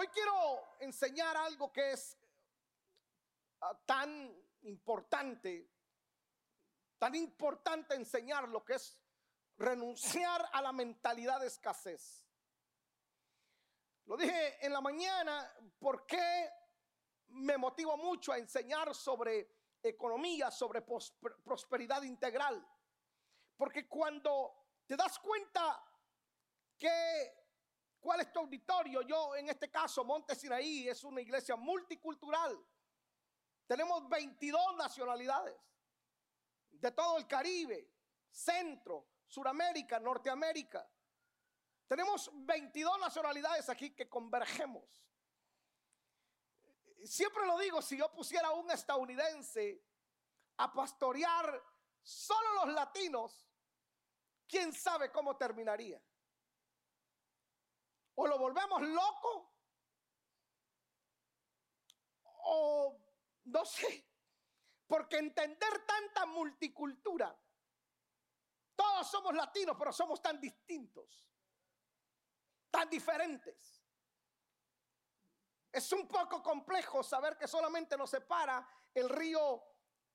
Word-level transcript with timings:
Hoy 0.00 0.06
quiero 0.06 0.76
enseñar 0.78 1.36
algo 1.36 1.72
que 1.72 1.90
es 1.90 2.16
ah, 3.62 3.76
tan 3.84 4.32
importante, 4.60 5.68
tan 6.98 7.16
importante 7.16 7.96
enseñar 7.96 8.48
lo 8.48 8.64
que 8.64 8.74
es 8.74 8.96
renunciar 9.56 10.50
a 10.52 10.62
la 10.62 10.70
mentalidad 10.70 11.40
de 11.40 11.48
escasez. 11.48 12.24
Lo 14.04 14.16
dije 14.16 14.64
en 14.64 14.72
la 14.72 14.80
mañana, 14.80 15.52
porque 15.80 16.48
me 17.30 17.58
motivo 17.58 17.96
mucho 17.96 18.30
a 18.30 18.38
enseñar 18.38 18.94
sobre 18.94 19.50
economía, 19.82 20.52
sobre 20.52 20.80
prosperidad 21.44 22.02
integral? 22.04 22.64
Porque 23.56 23.88
cuando 23.88 24.76
te 24.86 24.96
das 24.96 25.18
cuenta 25.18 25.84
que 26.78 27.47
cuál 28.00 28.20
es 28.20 28.32
tu 28.32 28.40
auditorio, 28.40 29.02
yo 29.02 29.36
en 29.36 29.48
este 29.48 29.70
caso 29.70 30.04
Monte 30.04 30.34
Sinaí 30.34 30.88
es 30.88 31.04
una 31.04 31.20
iglesia 31.20 31.56
multicultural. 31.56 32.58
Tenemos 33.66 34.08
22 34.08 34.76
nacionalidades 34.76 35.56
de 36.70 36.90
todo 36.92 37.18
el 37.18 37.26
Caribe, 37.26 37.90
Centro, 38.30 39.08
Suramérica, 39.26 39.98
Norteamérica. 39.98 40.88
Tenemos 41.86 42.30
22 42.32 43.00
nacionalidades 43.00 43.68
aquí 43.68 43.94
que 43.94 44.08
convergemos. 44.08 44.84
Siempre 47.04 47.46
lo 47.46 47.58
digo, 47.58 47.80
si 47.80 47.96
yo 47.96 48.12
pusiera 48.12 48.48
a 48.48 48.52
un 48.52 48.70
estadounidense 48.70 49.82
a 50.56 50.72
pastorear 50.72 51.62
solo 52.02 52.64
los 52.64 52.74
latinos, 52.74 53.48
¿quién 54.46 54.72
sabe 54.72 55.10
cómo 55.12 55.36
terminaría? 55.36 56.02
O 58.20 58.26
lo 58.26 58.38
volvemos 58.38 58.82
loco, 58.82 59.52
o 62.44 63.00
no 63.44 63.64
sé, 63.64 64.06
porque 64.86 65.18
entender 65.18 65.86
tanta 65.86 66.26
multicultura, 66.26 67.36
todos 68.74 69.10
somos 69.10 69.34
latinos, 69.34 69.76
pero 69.78 69.92
somos 69.92 70.20
tan 70.20 70.40
distintos 70.40 71.28
tan 72.70 72.88
diferentes. 72.88 73.82
Es 75.72 75.92
un 75.92 76.06
poco 76.06 76.42
complejo 76.42 77.02
saber 77.02 77.36
que 77.36 77.46
solamente 77.46 77.96
nos 77.96 78.10
separa 78.10 78.66
el 78.94 79.08
río 79.08 79.62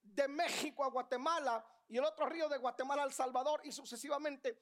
de 0.02 0.28
México 0.28 0.84
a 0.84 0.90
Guatemala 0.90 1.66
y 1.88 1.98
el 1.98 2.06
otro 2.06 2.26
río 2.26 2.50
de 2.50 2.58
Guatemala 2.58 3.04
al 3.04 3.14
Salvador 3.14 3.62
y 3.64 3.72
sucesivamente. 3.72 4.62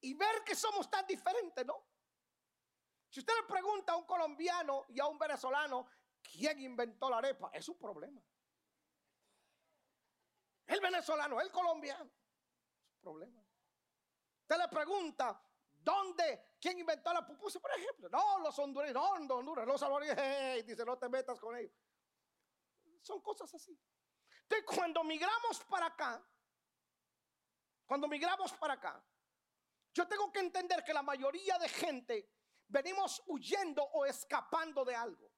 Y 0.00 0.14
ver 0.14 0.42
que 0.44 0.54
somos 0.54 0.90
tan 0.90 1.06
diferentes, 1.06 1.66
¿no? 1.66 1.84
Si 3.10 3.20
usted 3.20 3.34
le 3.40 3.46
pregunta 3.46 3.92
a 3.92 3.96
un 3.96 4.06
colombiano 4.06 4.86
y 4.88 5.00
a 5.00 5.06
un 5.06 5.18
venezolano 5.18 5.86
quién 6.22 6.60
inventó 6.60 7.10
la 7.10 7.18
arepa, 7.18 7.50
es 7.52 7.68
un 7.68 7.78
problema. 7.78 8.22
El 10.66 10.80
venezolano, 10.80 11.40
el 11.40 11.50
colombiano, 11.50 12.04
es 12.04 12.94
un 12.94 13.00
problema. 13.00 13.44
Usted 14.42 14.56
le 14.56 14.68
pregunta 14.68 15.42
¿Dónde? 15.82 16.56
¿Quién 16.60 16.78
inventó 16.78 17.12
la 17.12 17.26
pupusa, 17.26 17.58
por 17.58 17.70
ejemplo? 17.72 18.08
No, 18.10 18.38
los 18.40 18.58
hondureños, 18.58 18.94
no, 18.94 19.34
Honduras, 19.34 19.66
los 19.66 19.80
salvadoreños, 19.80 20.16
dice, 20.66 20.84
no 20.84 20.98
te 20.98 21.08
metas 21.08 21.40
con 21.40 21.56
ellos. 21.56 21.72
Son 23.00 23.20
cosas 23.22 23.52
así. 23.54 23.78
Entonces, 24.42 24.66
cuando 24.66 25.02
migramos 25.04 25.64
para 25.64 25.86
acá, 25.86 26.22
cuando 27.86 28.08
migramos 28.08 28.52
para 28.52 28.74
acá, 28.74 29.02
yo 29.94 30.06
tengo 30.06 30.30
que 30.30 30.40
entender 30.40 30.84
que 30.84 30.92
la 30.92 31.02
mayoría 31.02 31.58
de 31.58 31.68
gente 31.68 32.30
venimos 32.70 33.22
huyendo 33.26 33.82
o 33.82 34.06
escapando 34.06 34.84
de 34.84 34.94
algo. 34.94 35.30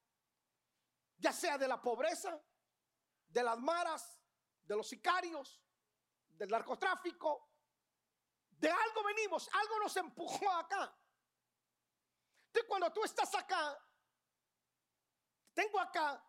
Ya 1.17 1.33
sea 1.33 1.57
de 1.57 1.67
la 1.67 1.81
pobreza, 1.81 2.39
de 3.27 3.43
las 3.43 3.57
maras, 3.59 4.21
de 4.63 4.75
los 4.75 4.87
sicarios, 4.87 5.61
del 6.29 6.49
narcotráfico, 6.49 7.49
de 8.49 8.69
algo 8.69 9.03
venimos, 9.03 9.49
algo 9.51 9.79
nos 9.79 9.97
empujó 9.97 10.49
acá. 10.51 10.95
Entonces 12.47 12.67
cuando 12.67 12.91
tú 12.93 13.03
estás 13.03 13.33
acá, 13.35 13.77
tengo 15.53 15.79
acá, 15.79 16.23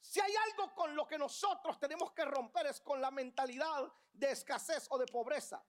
si 0.00 0.20
hay 0.20 0.34
algo 0.34 0.74
con 0.74 0.94
lo 0.96 1.06
que 1.06 1.16
nosotros 1.16 1.78
tenemos 1.78 2.12
que 2.12 2.24
romper 2.24 2.66
es 2.66 2.80
con 2.80 3.00
la 3.00 3.10
mentalidad 3.10 3.92
de 4.12 4.32
escasez 4.32 4.86
o 4.90 4.98
de 4.98 5.06
pobreza. 5.06 5.64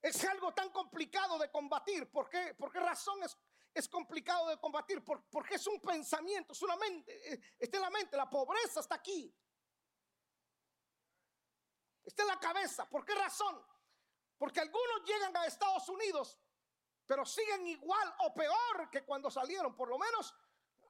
Es 0.00 0.24
algo 0.24 0.54
tan 0.54 0.70
complicado 0.70 1.38
de 1.38 1.50
combatir. 1.50 2.10
¿Por 2.10 2.28
qué, 2.28 2.54
¿Por 2.54 2.72
qué 2.72 2.80
razón 2.80 3.22
es, 3.22 3.36
es 3.78 3.88
complicado 3.88 4.48
de 4.48 4.58
combatir? 4.58 5.04
porque 5.04 5.54
es 5.54 5.66
un 5.66 5.80
pensamiento, 5.80 6.52
es 6.52 6.62
una 6.62 6.76
mente, 6.76 7.32
eh, 7.32 7.40
está 7.58 7.76
en 7.78 7.82
la 7.82 7.90
mente, 7.90 8.16
la 8.16 8.28
pobreza 8.28 8.80
está 8.80 8.96
aquí. 8.96 9.34
Está 12.04 12.22
en 12.22 12.28
la 12.28 12.40
cabeza. 12.40 12.88
¿Por 12.88 13.04
qué 13.04 13.14
razón? 13.14 13.62
Porque 14.38 14.60
algunos 14.60 15.04
llegan 15.04 15.36
a 15.36 15.46
Estados 15.46 15.88
Unidos, 15.88 16.38
pero 17.06 17.26
siguen 17.26 17.66
igual 17.66 18.14
o 18.20 18.32
peor 18.32 18.88
que 18.90 19.04
cuando 19.04 19.30
salieron. 19.30 19.76
Por 19.76 19.88
lo 19.88 19.98
menos 19.98 20.34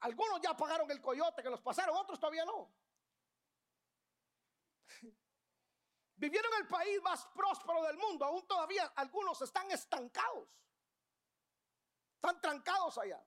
algunos 0.01 0.39
ya 0.41 0.55
pagaron 0.55 0.89
el 0.89 1.01
coyote 1.01 1.43
que 1.43 1.49
los 1.49 1.61
pasaron, 1.61 1.95
otros 1.97 2.19
todavía 2.19 2.45
no. 2.45 2.73
Vivieron 6.15 6.53
el 6.59 6.67
país 6.67 7.01
más 7.01 7.25
próspero 7.27 7.83
del 7.83 7.97
mundo, 7.97 8.25
aún 8.25 8.47
todavía 8.47 8.93
algunos 8.95 9.41
están 9.41 9.69
estancados. 9.71 10.47
Están 12.21 12.41
trancados 12.41 12.97
allá. 12.97 13.25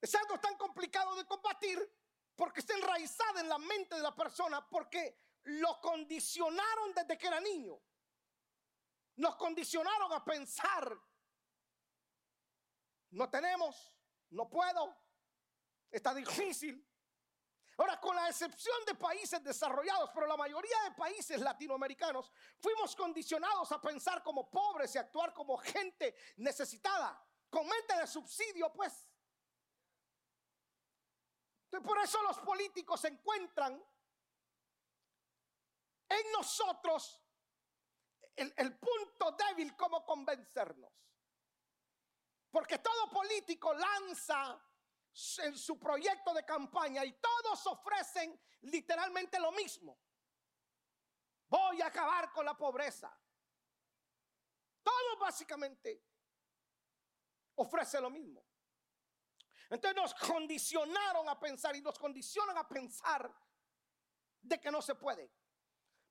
Es 0.00 0.12
algo 0.16 0.40
tan 0.40 0.56
complicado 0.56 1.14
de 1.14 1.24
combatir 1.24 1.78
porque 2.34 2.60
está 2.60 2.74
enraizado 2.74 3.38
en 3.38 3.48
la 3.48 3.58
mente 3.58 3.94
de 3.94 4.02
la 4.02 4.14
persona, 4.14 4.68
porque 4.68 5.16
lo 5.44 5.80
condicionaron 5.80 6.92
desde 6.94 7.16
que 7.16 7.28
era 7.28 7.40
niño. 7.40 7.80
Nos 9.14 9.36
condicionaron 9.36 10.12
a 10.12 10.24
pensar, 10.24 11.00
no 13.10 13.30
tenemos, 13.30 13.94
no 14.30 14.50
puedo, 14.50 14.96
está 15.92 16.12
difícil. 16.12 16.84
Ahora, 17.78 18.00
con 18.00 18.16
la 18.16 18.28
excepción 18.28 18.76
de 18.86 18.94
países 18.94 19.42
desarrollados, 19.42 20.10
pero 20.14 20.26
la 20.26 20.36
mayoría 20.36 20.82
de 20.84 20.92
países 20.92 21.40
latinoamericanos, 21.40 22.32
fuimos 22.58 22.96
condicionados 22.96 23.70
a 23.72 23.80
pensar 23.80 24.22
como 24.22 24.50
pobres 24.50 24.94
y 24.94 24.98
actuar 24.98 25.34
como 25.34 25.58
gente 25.58 26.14
necesitada, 26.36 27.22
con 27.50 27.66
mente 27.66 27.96
de 27.96 28.06
subsidio, 28.06 28.72
pues. 28.72 29.08
por 31.84 31.98
eso 31.98 32.22
los 32.22 32.38
políticos 32.38 33.04
encuentran 33.04 33.84
en 36.08 36.32
nosotros 36.32 37.20
el, 38.36 38.78
punto 38.78 39.32
débil 39.32 39.76
como 39.76 40.04
convencernos. 40.04 40.92
Porque 42.50 42.78
todo 42.78 43.10
político 43.10 43.74
lanza 43.74 44.58
en 45.38 45.56
su 45.56 45.78
proyecto 45.78 46.34
de 46.34 46.44
campaña 46.44 47.04
y 47.04 47.12
todos 47.14 47.66
ofrecen 47.66 48.38
literalmente 48.62 49.38
lo 49.40 49.50
mismo. 49.52 49.98
Voy 51.48 51.80
a 51.80 51.86
acabar 51.86 52.32
con 52.32 52.44
la 52.44 52.56
pobreza. 52.56 53.16
Todo 54.82 55.18
básicamente 55.18 56.04
ofrece 57.54 58.00
lo 58.00 58.10
mismo. 58.10 58.44
Entonces 59.70 60.00
nos 60.00 60.14
condicionaron 60.14 61.28
a 61.28 61.38
pensar 61.38 61.74
y 61.74 61.80
nos 61.80 61.98
condicionan 61.98 62.58
a 62.58 62.68
pensar 62.68 63.32
de 64.42 64.60
que 64.60 64.70
no 64.70 64.82
se 64.82 64.94
puede. 64.94 65.32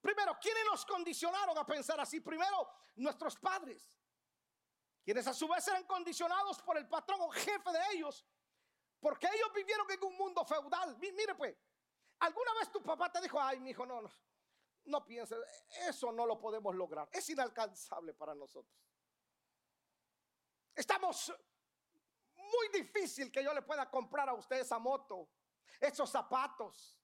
Primero, 0.01 0.37
¿quiénes 0.41 0.63
nos 0.65 0.85
condicionaron 0.85 1.57
a 1.57 1.65
pensar 1.65 1.99
así? 1.99 2.19
Primero, 2.19 2.69
nuestros 2.95 3.37
padres, 3.37 3.97
quienes 5.03 5.25
a 5.27 5.33
su 5.33 5.47
vez 5.47 5.67
eran 5.67 5.85
condicionados 5.85 6.61
por 6.61 6.77
el 6.77 6.87
patrón 6.87 7.21
o 7.21 7.29
jefe 7.29 7.71
de 7.71 7.79
ellos, 7.93 8.25
porque 9.05 9.27
ellos 9.27 9.53
vivieron 9.53 9.85
en 9.91 10.03
un 10.03 10.17
mundo 10.17 10.43
feudal. 10.43 10.97
Mire 10.97 11.35
pues, 11.35 11.55
¿alguna 12.17 12.55
vez 12.55 12.71
tu 12.71 12.81
papá 12.81 13.11
te 13.11 13.21
dijo, 13.21 13.39
ay, 13.39 13.59
mi 13.59 13.69
hijo, 13.69 13.85
no, 13.85 14.01
no, 14.01 14.09
no 14.85 15.05
pienses, 15.05 15.37
eso 15.87 16.11
no 16.11 16.25
lo 16.25 16.39
podemos 16.39 16.73
lograr, 16.73 17.07
es 17.11 17.29
inalcanzable 17.29 18.15
para 18.15 18.33
nosotros? 18.33 18.75
Estamos 20.73 21.31
muy 22.33 22.67
difícil 22.73 23.31
que 23.31 23.43
yo 23.43 23.53
le 23.53 23.61
pueda 23.61 23.87
comprar 23.91 24.27
a 24.27 24.33
usted 24.33 24.61
esa 24.61 24.79
moto, 24.79 25.29
esos 25.79 26.09
zapatos, 26.09 26.99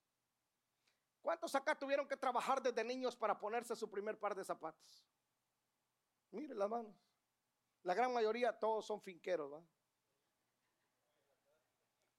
¿Cuántos 1.21 1.53
acá 1.53 1.77
tuvieron 1.77 2.07
que 2.07 2.18
trabajar 2.18 2.63
desde 2.63 2.83
niños 2.83 3.15
para 3.15 3.39
ponerse 3.39 3.75
su 3.75 3.88
primer 3.88 4.18
par 4.18 4.33
de 4.33 4.44
zapatos? 4.44 5.06
Mire 6.31 6.56
las 6.56 6.68
manos. 6.68 6.95
La 7.83 7.94
gran 7.94 8.12
mayoría 8.12 8.57
todos 8.57 8.88
son 8.88 9.00
finqueros. 9.00 9.53
¿va? 9.53 9.63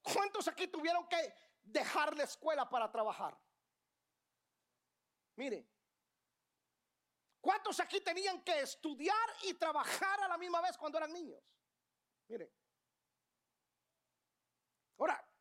¿Cuántos 0.02 0.48
aquí 0.48 0.66
tuvieron 0.68 1.08
que 1.08 1.34
dejar 1.62 2.16
la 2.16 2.24
escuela 2.24 2.68
para 2.68 2.90
trabajar? 2.90 3.38
Mire. 5.36 5.68
¿Cuántos 7.40 7.80
aquí 7.80 8.00
tenían 8.00 8.42
que 8.44 8.60
estudiar 8.60 9.28
y 9.44 9.54
trabajar 9.54 10.20
a 10.20 10.28
la 10.28 10.38
misma 10.38 10.60
vez 10.60 10.76
cuando 10.76 10.98
eran 10.98 11.12
niños? 11.12 11.42
Mire. 12.28 12.52
Ahora, 14.98 15.32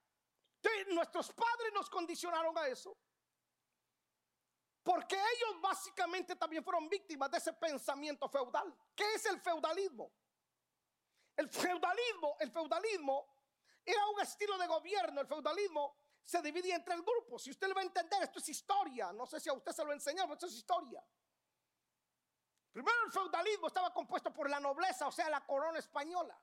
nuestros 0.93 1.31
padres 1.33 1.73
nos 1.73 1.89
condicionaron 1.89 2.57
a 2.57 2.67
eso. 2.67 2.97
Porque 4.83 5.15
ellos 5.15 5.61
básicamente 5.61 6.35
también 6.35 6.63
fueron 6.63 6.89
víctimas 6.89 7.29
de 7.29 7.37
ese 7.37 7.53
pensamiento 7.53 8.27
feudal. 8.27 8.75
¿Qué 8.95 9.13
es 9.13 9.25
el 9.27 9.39
feudalismo? 9.39 10.11
El 11.35 11.47
feudalismo, 11.49 12.35
el 12.39 12.51
feudalismo 12.51 13.27
era 13.85 14.07
un 14.07 14.21
estilo 14.21 14.57
de 14.57 14.67
gobierno. 14.67 15.21
El 15.21 15.27
feudalismo 15.27 15.95
se 16.23 16.41
dividía 16.41 16.75
entre 16.75 16.93
el 16.93 17.01
grupo. 17.01 17.39
Si 17.39 17.51
usted 17.51 17.67
lo 17.67 17.75
va 17.75 17.81
a 17.81 17.85
entender, 17.85 18.23
esto 18.23 18.39
es 18.39 18.49
historia. 18.49 19.11
No 19.13 19.25
sé 19.25 19.39
si 19.39 19.49
a 19.49 19.53
usted 19.53 19.71
se 19.71 19.83
lo 19.83 19.93
enseñó, 19.93 20.23
pero 20.23 20.33
esto 20.33 20.47
es 20.47 20.53
historia. 20.53 21.03
Primero 22.71 22.97
el 23.05 23.11
feudalismo 23.11 23.67
estaba 23.67 23.93
compuesto 23.93 24.33
por 24.33 24.49
la 24.49 24.59
nobleza, 24.59 25.07
o 25.07 25.11
sea, 25.11 25.29
la 25.29 25.45
corona 25.45 25.79
española. 25.79 26.39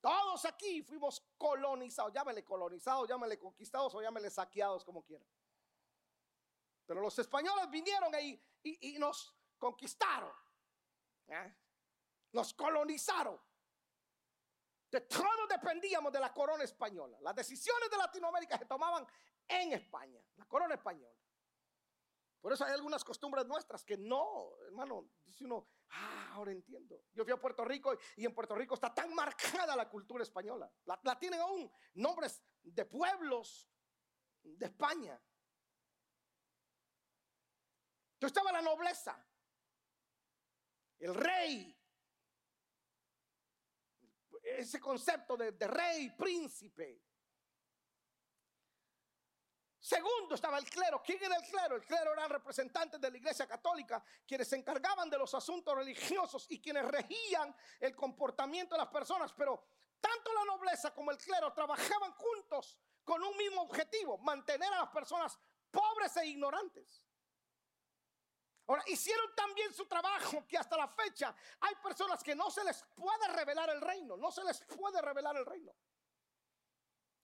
Todos 0.00 0.44
aquí 0.44 0.82
fuimos 0.82 1.20
colonizados, 1.38 2.12
llámele 2.12 2.44
colonizados, 2.44 3.08
llámele 3.08 3.38
conquistados 3.38 3.94
o 3.94 4.02
llámele 4.02 4.30
saqueados, 4.30 4.84
como 4.84 5.02
quieran. 5.02 5.26
Pero 6.86 7.00
los 7.00 7.18
españoles 7.18 7.70
vinieron 7.70 8.12
y, 8.20 8.98
nos 8.98 9.34
conquistaron. 9.58 10.30
¿eh? 11.28 11.56
Nos 12.32 12.52
colonizaron. 12.52 13.40
De 14.94 15.00
todos 15.00 15.48
dependíamos 15.48 16.12
de 16.12 16.20
la 16.20 16.32
corona 16.32 16.62
española. 16.62 17.18
Las 17.20 17.34
decisiones 17.34 17.90
de 17.90 17.96
Latinoamérica 17.96 18.56
se 18.56 18.64
tomaban 18.64 19.04
en 19.48 19.72
España, 19.72 20.24
la 20.36 20.44
corona 20.44 20.76
española. 20.76 21.18
Por 22.40 22.52
eso 22.52 22.64
hay 22.64 22.74
algunas 22.74 23.02
costumbres 23.02 23.44
nuestras 23.44 23.84
que 23.84 23.96
no, 23.96 24.52
hermano, 24.64 25.10
dice 25.24 25.46
uno, 25.46 25.66
ah, 25.90 26.34
ahora 26.34 26.52
entiendo. 26.52 27.02
Yo 27.12 27.24
fui 27.24 27.32
a 27.32 27.40
Puerto 27.40 27.64
Rico 27.64 27.98
y 28.14 28.24
en 28.24 28.32
Puerto 28.32 28.54
Rico 28.54 28.74
está 28.74 28.94
tan 28.94 29.12
marcada 29.12 29.74
la 29.74 29.90
cultura 29.90 30.22
española. 30.22 30.72
La, 30.84 31.00
la 31.02 31.18
tienen 31.18 31.40
aún 31.40 31.68
nombres 31.94 32.40
de 32.62 32.84
pueblos 32.84 33.68
de 34.44 34.66
España. 34.66 35.20
Entonces 38.12 38.36
estaba 38.36 38.52
la 38.52 38.62
nobleza, 38.62 39.26
el 41.00 41.16
rey, 41.16 41.76
ese 44.58 44.80
concepto 44.80 45.36
de, 45.36 45.52
rey, 45.66 46.10
príncipe, 46.10 47.02
Segundo 49.84 50.34
estaba 50.34 50.56
el 50.56 50.64
clero. 50.64 51.02
¿Quién 51.04 51.22
era 51.22 51.36
el 51.36 51.42
clero? 51.42 51.76
El 51.76 51.84
clero 51.84 52.14
eran 52.14 52.30
representantes 52.30 52.98
de 52.98 53.10
la 53.10 53.18
iglesia 53.18 53.46
católica, 53.46 54.02
quienes 54.26 54.48
se 54.48 54.56
encargaban 54.56 55.10
de 55.10 55.18
los 55.18 55.34
asuntos 55.34 55.74
religiosos 55.74 56.46
y 56.48 56.58
quienes 56.58 56.86
regían 56.86 57.54
el 57.80 57.94
comportamiento 57.94 58.76
de 58.76 58.78
las 58.78 58.88
personas. 58.88 59.34
Pero 59.34 59.62
tanto 60.00 60.32
la 60.32 60.46
nobleza 60.46 60.94
como 60.94 61.10
el 61.10 61.18
clero 61.18 61.52
trabajaban 61.52 62.12
juntos 62.12 62.78
con 63.04 63.22
un 63.22 63.36
mismo 63.36 63.60
objetivo, 63.60 64.16
mantener 64.16 64.72
a 64.72 64.80
las 64.80 64.88
personas 64.88 65.38
pobres 65.70 66.16
e 66.16 66.28
ignorantes. 66.28 67.02
Ahora, 68.66 68.82
hicieron 68.86 69.34
también 69.34 69.72
su 69.74 69.86
trabajo 69.86 70.46
que 70.46 70.56
hasta 70.56 70.76
la 70.76 70.88
fecha 70.88 71.34
hay 71.60 71.74
personas 71.76 72.22
que 72.22 72.34
no 72.34 72.50
se 72.50 72.64
les 72.64 72.82
puede 72.94 73.28
revelar 73.28 73.68
el 73.70 73.80
reino, 73.80 74.16
no 74.16 74.32
se 74.32 74.42
les 74.44 74.62
puede 74.64 75.02
revelar 75.02 75.36
el 75.36 75.44
reino. 75.44 75.74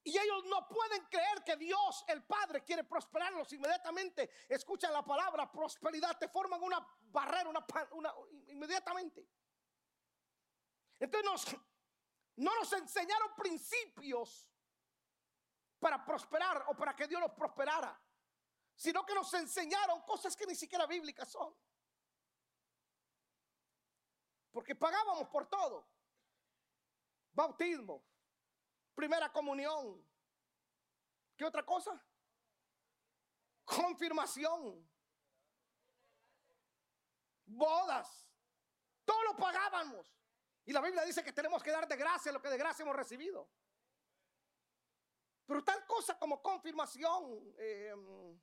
Y 0.02 0.16
ellos 0.16 0.44
no 0.46 0.66
pueden 0.66 1.04
creer 1.06 1.44
que 1.44 1.56
Dios, 1.56 2.04
el 2.08 2.22
Padre, 2.24 2.64
quiere 2.64 2.84
prosperarlos 2.84 3.52
inmediatamente. 3.52 4.30
Escuchan 4.48 4.92
la 4.92 5.04
palabra 5.04 5.50
prosperidad, 5.50 6.18
te 6.18 6.28
forman 6.28 6.62
una 6.62 6.86
barrera, 7.00 7.50
una, 7.92 8.14
inmediatamente. 8.48 9.26
Entonces 10.98 11.56
no 12.36 12.54
nos 12.54 12.72
enseñaron 12.72 13.34
principios 13.36 14.46
para 15.78 16.04
prosperar 16.04 16.64
o 16.68 16.76
para 16.76 16.96
que 16.96 17.06
Dios 17.06 17.20
nos 17.20 17.32
prosperara, 17.32 17.98
sino 18.80 19.04
que 19.04 19.14
nos 19.14 19.30
enseñaron 19.34 20.00
cosas 20.06 20.34
que 20.34 20.46
ni 20.46 20.54
siquiera 20.54 20.86
bíblicas 20.86 21.28
son. 21.28 21.54
Porque 24.50 24.74
pagábamos 24.74 25.28
por 25.28 25.46
todo. 25.50 25.86
Bautismo, 27.30 28.02
primera 28.94 29.30
comunión. 29.30 30.02
¿Qué 31.36 31.44
otra 31.44 31.62
cosa? 31.62 32.02
Confirmación. 33.66 34.90
Bodas. 37.44 38.26
Todo 39.04 39.22
lo 39.24 39.36
pagábamos. 39.36 40.10
Y 40.64 40.72
la 40.72 40.80
Biblia 40.80 41.04
dice 41.04 41.22
que 41.22 41.34
tenemos 41.34 41.62
que 41.62 41.70
dar 41.70 41.86
de 41.86 41.96
gracia 41.96 42.32
lo 42.32 42.40
que 42.40 42.48
de 42.48 42.56
gracia 42.56 42.82
hemos 42.82 42.96
recibido. 42.96 43.46
Pero 45.44 45.62
tal 45.62 45.86
cosa 45.86 46.18
como 46.18 46.40
confirmación, 46.40 47.54
em, 47.58 48.40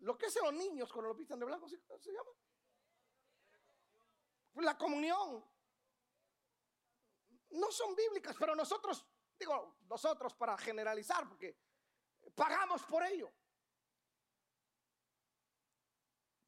lo 0.00 0.16
que 0.16 0.26
hacen 0.26 0.44
los 0.44 0.54
niños 0.54 0.92
cuando 0.92 1.08
lo 1.08 1.16
pintan 1.16 1.38
de 1.38 1.46
blanco, 1.46 1.68
¿se, 1.68 1.78
se 1.78 2.12
llama? 2.12 2.30
La 4.54 4.76
comunión 4.76 5.44
no 7.50 7.72
son 7.72 7.94
bíblicas, 7.94 8.36
pero 8.38 8.54
nosotros, 8.54 9.04
digo, 9.38 9.78
nosotros 9.88 10.34
para 10.34 10.56
generalizar, 10.58 11.28
porque 11.28 11.56
pagamos 12.34 12.82
por 12.84 13.02
ello. 13.04 13.32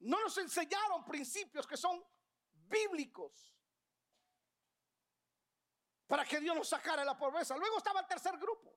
No 0.01 0.21
nos 0.21 0.37
enseñaron 0.39 1.05
principios 1.05 1.67
que 1.67 1.77
son 1.77 2.05
bíblicos 2.53 3.55
para 6.07 6.25
que 6.25 6.41
Dios 6.41 6.57
nos 6.57 6.69
sacara 6.69 7.03
de 7.03 7.07
la 7.07 7.17
pobreza. 7.17 7.57
Luego 7.57 7.79
estaba 7.79 8.01
el 8.01 8.07
tercer 8.07 8.37
grupo. 8.39 8.77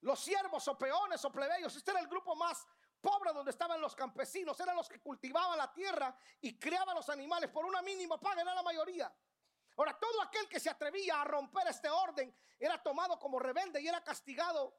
Los 0.00 0.20
siervos 0.20 0.66
o 0.68 0.78
peones 0.78 1.24
o 1.24 1.30
plebeyos. 1.30 1.74
Este 1.76 1.90
era 1.90 2.00
el 2.00 2.08
grupo 2.08 2.34
más 2.34 2.66
pobre 3.00 3.32
donde 3.32 3.50
estaban 3.50 3.80
los 3.80 3.94
campesinos. 3.94 4.58
Eran 4.60 4.76
los 4.76 4.88
que 4.88 5.00
cultivaban 5.00 5.58
la 5.58 5.72
tierra 5.72 6.16
y 6.40 6.58
criaban 6.58 6.94
los 6.94 7.08
animales 7.08 7.50
por 7.50 7.64
una 7.64 7.82
mínima 7.82 8.18
paga, 8.18 8.42
era 8.42 8.54
la 8.54 8.62
mayoría. 8.62 9.12
Ahora, 9.76 9.96
todo 9.98 10.20
aquel 10.22 10.48
que 10.48 10.58
se 10.58 10.70
atrevía 10.70 11.20
a 11.20 11.24
romper 11.24 11.68
este 11.68 11.88
orden 11.88 12.34
era 12.58 12.82
tomado 12.82 13.18
como 13.18 13.38
rebelde 13.38 13.80
y 13.80 13.88
era 13.88 14.02
castigado 14.02 14.76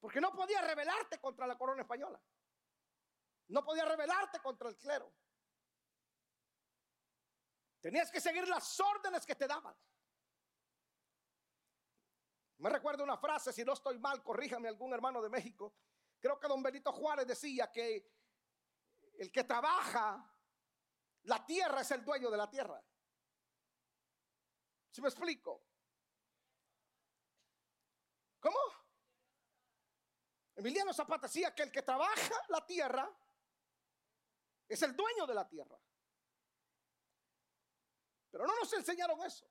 porque 0.00 0.20
no 0.20 0.32
podía 0.32 0.62
rebelarte 0.62 1.20
contra 1.20 1.46
la 1.46 1.56
corona 1.56 1.82
española. 1.82 2.20
No 3.48 3.62
podía 3.64 3.84
rebelarte 3.84 4.40
contra 4.40 4.68
el 4.68 4.76
clero. 4.76 5.12
Tenías 7.80 8.10
que 8.10 8.20
seguir 8.20 8.48
las 8.48 8.80
órdenes 8.80 9.26
que 9.26 9.34
te 9.34 9.46
daban. 9.46 9.76
Me 12.58 12.70
recuerdo 12.70 13.04
una 13.04 13.16
frase, 13.16 13.52
si 13.52 13.64
no 13.64 13.72
estoy 13.72 13.98
mal, 13.98 14.22
corríjame 14.22 14.68
algún 14.68 14.92
hermano 14.92 15.22
de 15.22 15.30
México. 15.30 15.74
Creo 16.20 16.38
que 16.38 16.48
don 16.48 16.62
Benito 16.62 16.92
Juárez 16.92 17.26
decía 17.26 17.72
que 17.72 18.06
el 19.18 19.32
que 19.32 19.44
trabaja 19.44 20.30
la 21.22 21.44
tierra 21.44 21.80
es 21.80 21.90
el 21.90 22.04
dueño 22.04 22.30
de 22.30 22.36
la 22.36 22.48
tierra. 22.48 22.82
¿Si 24.90 25.00
me 25.00 25.08
explico? 25.08 25.64
¿Cómo? 28.40 28.58
Emiliano 30.56 30.92
Zapata 30.92 31.26
decía 31.26 31.54
que 31.54 31.62
el 31.62 31.72
que 31.72 31.82
trabaja 31.82 32.34
la 32.48 32.66
tierra 32.66 33.10
es 34.68 34.82
el 34.82 34.94
dueño 34.94 35.26
de 35.26 35.34
la 35.34 35.48
tierra. 35.48 35.78
Pero 38.30 38.46
no 38.46 38.54
nos 38.56 38.72
enseñaron 38.74 39.22
eso. 39.22 39.50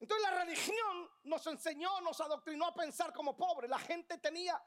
Entonces 0.00 0.30
la 0.30 0.38
religión 0.42 1.10
nos 1.24 1.46
enseñó, 1.46 2.00
nos 2.00 2.20
adoctrinó 2.20 2.66
a 2.66 2.74
pensar 2.74 3.12
como 3.12 3.36
pobre. 3.36 3.68
La 3.68 3.78
gente 3.78 4.16
tenía, 4.18 4.60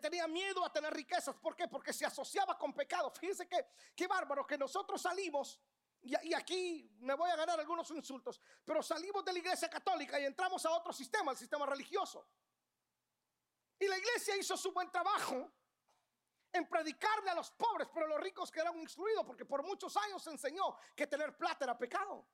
tenía 0.00 0.26
miedo 0.26 0.64
a 0.64 0.72
tener 0.72 0.92
riquezas. 0.92 1.36
¿Por 1.36 1.54
qué? 1.54 1.68
Porque 1.68 1.92
se 1.92 2.06
asociaba 2.06 2.58
con 2.58 2.72
pecado. 2.72 3.10
Fíjense 3.10 3.46
que 3.46 3.66
qué 3.94 4.06
bárbaro 4.06 4.46
que 4.46 4.56
nosotros 4.56 5.02
salimos 5.02 5.60
y, 6.02 6.32
aquí 6.32 6.88
me 7.00 7.14
voy 7.14 7.30
a 7.30 7.36
ganar 7.36 7.58
algunos 7.58 7.90
insultos, 7.90 8.40
pero 8.64 8.82
salimos 8.82 9.24
de 9.24 9.32
la 9.32 9.38
iglesia 9.40 9.68
católica 9.68 10.18
y 10.18 10.24
entramos 10.24 10.64
a 10.64 10.70
otro 10.70 10.92
sistema, 10.92 11.32
el 11.32 11.36
sistema 11.36 11.66
religioso. 11.66 12.26
Y 13.78 13.86
la 13.86 13.98
iglesia 13.98 14.36
hizo 14.36 14.56
su 14.56 14.72
buen 14.72 14.90
trabajo 14.90 15.52
en 16.52 16.68
predicarle 16.68 17.30
a 17.30 17.34
los 17.34 17.50
pobres, 17.50 17.88
pero 17.92 18.06
los 18.06 18.20
ricos 18.20 18.50
quedaron 18.50 18.80
excluidos 18.80 19.24
porque 19.24 19.44
por 19.44 19.62
muchos 19.62 19.96
años 19.96 20.22
se 20.22 20.30
enseñó 20.30 20.76
que 20.96 21.06
tener 21.06 21.36
plata 21.36 21.64
era 21.64 21.76
pecado. 21.76 22.26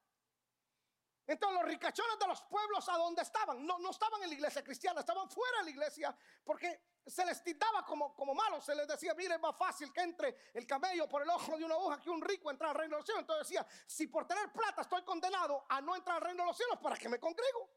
Entonces 1.26 1.59
los 1.59 1.69
ricachones 1.69 2.19
de 2.19 2.26
los 2.26 2.43
pueblos 2.43 2.87
a 2.88 2.99
donde 2.99 3.23
estaban, 3.23 3.64
no, 3.64 3.78
no 3.78 3.90
estaban 3.90 4.23
en 4.23 4.28
la 4.28 4.35
iglesia 4.35 4.62
cristiana, 4.62 5.00
estaban 5.00 5.28
fuera 5.31 5.59
de 5.59 5.64
la 5.64 5.71
iglesia 5.71 6.16
porque 6.45 6.83
se 7.07 7.25
les 7.25 7.43
titaba 7.43 7.85
como, 7.85 8.14
como 8.14 8.35
malos. 8.35 8.64
Se 8.64 8.75
les 8.75 8.87
decía, 8.87 9.14
mire, 9.14 9.35
es 9.35 9.40
más 9.40 9.57
fácil 9.57 9.90
que 9.90 10.02
entre 10.02 10.37
el 10.52 10.66
camello 10.66 11.09
por 11.09 11.23
el 11.23 11.31
ojo 11.31 11.57
de 11.57 11.64
una 11.64 11.75
aguja 11.75 12.00
que 12.00 12.11
un 12.11 12.21
rico 12.21 12.50
entrar 12.50 12.71
al 12.71 12.76
reino 12.76 12.97
de 12.97 13.00
los 13.00 13.07
cielos. 13.07 13.23
Entonces 13.23 13.49
decía, 13.49 13.66
si 13.87 14.07
por 14.07 14.26
tener 14.26 14.52
plata 14.52 14.83
estoy 14.83 15.02
condenado 15.02 15.64
a 15.69 15.81
no 15.81 15.97
entrar 15.97 16.16
al 16.16 16.23
reino 16.23 16.43
de 16.43 16.49
los 16.49 16.57
cielos, 16.57 16.78
¿para 16.78 16.97
que 16.97 17.09
me 17.09 17.19
congrego? 17.19 17.71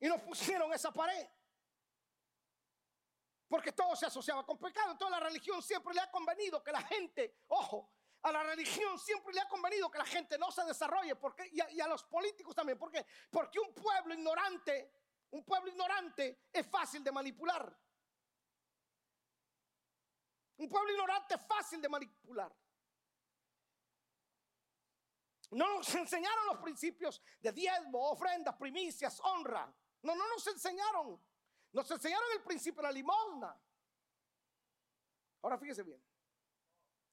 Y 0.00 0.08
nos 0.08 0.20
pusieron 0.22 0.72
esa 0.72 0.92
pared. 0.92 1.28
Porque 3.48 3.70
todo 3.70 3.94
se 3.94 4.06
asociaba 4.06 4.44
con 4.44 4.58
pecado. 4.58 4.90
Entonces 4.90 5.18
la 5.18 5.24
religión 5.24 5.62
siempre 5.62 5.94
le 5.94 6.00
ha 6.00 6.10
convenido 6.10 6.62
que 6.64 6.72
la 6.72 6.82
gente, 6.82 7.42
ojo, 7.46 7.92
a 8.24 8.32
la 8.32 8.42
religión 8.42 8.98
siempre 8.98 9.34
le 9.34 9.40
ha 9.40 9.48
convenido 9.48 9.90
que 9.90 9.98
la 9.98 10.06
gente 10.06 10.38
no 10.38 10.50
se 10.50 10.64
desarrolle 10.64 11.14
porque, 11.14 11.46
y, 11.52 11.60
a, 11.60 11.70
y 11.70 11.80
a 11.80 11.86
los 11.86 12.04
políticos 12.04 12.54
también. 12.54 12.78
¿Por 12.78 12.90
qué? 12.90 13.04
Porque 13.30 13.58
un 13.60 13.74
pueblo 13.74 14.14
ignorante, 14.14 14.90
un 15.30 15.44
pueblo 15.44 15.70
ignorante 15.70 16.46
es 16.50 16.66
fácil 16.66 17.04
de 17.04 17.12
manipular. 17.12 17.78
Un 20.56 20.68
pueblo 20.70 20.90
ignorante 20.90 21.34
es 21.34 21.46
fácil 21.46 21.82
de 21.82 21.88
manipular. 21.88 22.50
No 25.50 25.76
nos 25.76 25.94
enseñaron 25.94 26.46
los 26.46 26.58
principios 26.62 27.20
de 27.40 27.52
diezmo, 27.52 28.10
ofrendas, 28.10 28.56
primicias, 28.56 29.20
honra. 29.20 29.70
No, 30.00 30.14
no 30.14 30.28
nos 30.28 30.46
enseñaron. 30.46 31.22
Nos 31.72 31.90
enseñaron 31.90 32.26
el 32.32 32.42
principio 32.42 32.80
de 32.80 32.88
la 32.88 32.92
limosna. 32.92 33.60
Ahora 35.42 35.58
fíjese 35.58 35.82
bien. 35.82 36.02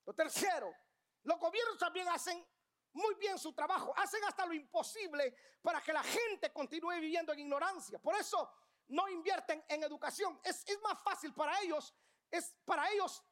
Lo 0.05 0.13
tercero, 0.13 0.73
los 1.23 1.39
gobiernos 1.39 1.77
también 1.77 2.07
hacen 2.09 2.45
muy 2.93 3.15
bien 3.15 3.37
su 3.37 3.53
trabajo, 3.53 3.93
hacen 3.97 4.23
hasta 4.25 4.45
lo 4.45 4.53
imposible 4.53 5.33
para 5.61 5.81
que 5.81 5.93
la 5.93 6.03
gente 6.03 6.51
continúe 6.51 6.99
viviendo 6.99 7.31
en 7.33 7.39
ignorancia. 7.39 7.99
Por 7.99 8.15
eso 8.15 8.51
no 8.89 9.07
invierten 9.07 9.63
en 9.67 9.83
educación. 9.83 10.39
Es, 10.43 10.65
más 10.83 11.01
fácil 11.01 11.33
para 11.33 11.59
ellos, 11.61 11.93
es 12.29 12.53
para 12.65 12.89
ellos 12.91 13.23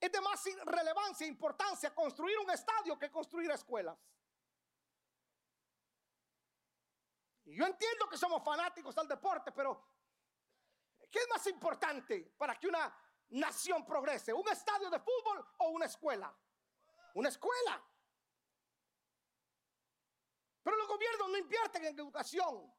es 0.00 0.10
de 0.10 0.20
más 0.20 0.44
relevancia 0.64 1.24
e 1.24 1.28
importancia 1.28 1.94
construir 1.94 2.36
un 2.40 2.50
estadio 2.50 2.98
que 2.98 3.08
construir 3.08 3.48
escuelas. 3.52 3.96
Y 7.44 7.54
yo 7.54 7.64
entiendo 7.64 8.08
que 8.08 8.18
somos 8.18 8.42
fanáticos 8.42 8.96
del 8.96 9.06
deporte, 9.06 9.52
pero 9.52 9.80
¿qué 11.08 11.20
es 11.20 11.28
más 11.28 11.46
importante 11.46 12.34
para 12.36 12.58
que 12.58 12.66
una 12.66 12.92
nación 13.28 13.86
progrese? 13.86 14.32
¿Un 14.32 14.48
estadio 14.48 14.90
de 14.90 14.98
fútbol 14.98 15.46
o 15.58 15.68
una 15.68 15.86
escuela? 15.86 16.34
Una 17.14 17.28
escuela. 17.28 17.82
Pero 20.62 20.76
los 20.76 20.88
gobiernos 20.88 21.28
no 21.28 21.36
invierten 21.36 21.84
en 21.84 21.94
educación. 21.94 22.72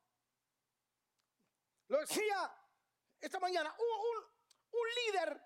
Lo 1.88 2.00
decía 2.00 2.56
esta 3.20 3.40
mañana, 3.40 3.76
un, 3.78 4.88
líder 5.06 5.42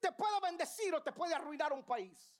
te 0.00 0.12
puede 0.12 0.40
bendecir 0.40 0.94
o 0.94 1.02
te 1.02 1.12
puede 1.12 1.34
arruinar 1.34 1.72
un 1.72 1.84
país. 1.84 2.34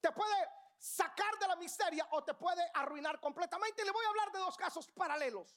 Te 0.00 0.10
puede 0.12 0.48
sacar 0.78 1.38
de 1.38 1.48
la 1.48 1.56
miseria 1.56 2.06
o 2.10 2.24
te 2.24 2.34
puede 2.34 2.62
arruinar 2.74 3.20
completamente. 3.20 3.84
Le 3.84 3.90
voy 3.90 4.04
a 4.04 4.08
hablar 4.08 4.32
de 4.32 4.38
dos 4.38 4.56
casos 4.56 4.90
paralelos. 4.92 5.56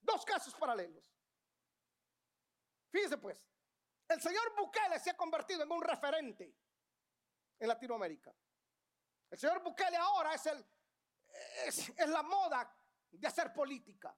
Dos 0.00 0.24
casos 0.24 0.54
paralelos. 0.54 1.12
Fíjese 2.90 3.18
pues, 3.18 3.44
el 4.08 4.20
señor 4.20 4.54
Bukele 4.56 4.98
se 5.00 5.10
ha 5.10 5.16
convertido 5.16 5.62
en 5.62 5.72
un 5.72 5.82
referente 5.82 6.54
en 7.58 7.68
Latinoamérica. 7.68 8.34
El 9.30 9.38
señor 9.38 9.62
Bukele 9.62 9.96
ahora 9.96 10.34
es, 10.34 10.46
el, 10.46 10.64
es, 11.66 12.08
la 12.08 12.22
moda 12.22 12.72
de 13.10 13.26
hacer 13.26 13.52
política. 13.52 14.16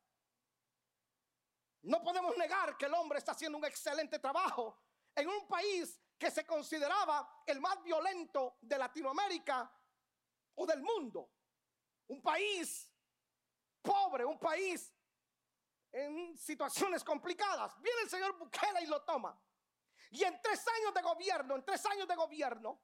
No 1.83 2.03
podemos 2.03 2.37
negar 2.37 2.77
que 2.77 2.87
el 2.87 2.95
hombre 2.95 3.19
está 3.19 3.33
haciendo 3.33 3.59
un 3.59 3.65
excelente 3.65 4.19
trabajo 4.19 4.83
en 5.15 5.29
un 5.29 5.47
país 5.47 6.01
que 6.19 6.31
se 6.31 6.45
consideraba 6.45 7.43
el 7.47 7.61
más 7.61 7.83
violento 7.83 8.59
de 8.61 8.77
Latinoamérica 8.77 9.73
o 10.57 10.67
del 10.67 10.83
mundo. 10.83 11.31
Un 12.09 12.21
país 12.21 12.93
pobre, 13.81 14.25
un 14.25 14.39
país 14.39 14.93
en 15.93 16.37
situaciones 16.37 17.05
complicadas. 17.05 17.81
Viene 17.81 18.03
el 18.03 18.11
señor 18.11 18.37
Bukele 18.37 18.83
y 18.83 18.87
lo 18.87 19.03
toma. 19.03 19.41
Y 20.11 20.25
en 20.25 20.41
tres 20.43 20.67
años 20.69 20.93
de 20.95 21.03
gobierno, 21.03 21.57
en 21.57 21.65
tres 21.65 21.85
años 21.87 22.09
de 22.09 22.17
gobierno, 22.17 22.81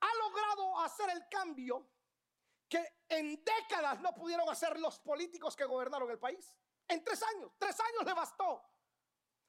ha 0.00 0.14
logrado 0.14 0.80
hacer 0.80 1.10
el 1.10 1.28
cambio 1.28 1.88
que 2.68 3.02
en 3.08 3.42
décadas 3.44 4.00
no 4.00 4.14
pudieron 4.14 4.48
hacer 4.48 4.78
los 4.78 4.98
políticos 5.00 5.56
que 5.56 5.64
gobernaron 5.64 6.10
el 6.10 6.18
país. 6.18 6.54
En 6.86 7.04
tres 7.04 7.22
años, 7.22 7.52
tres 7.58 7.78
años 7.80 8.04
le 8.04 8.14
bastó 8.14 8.62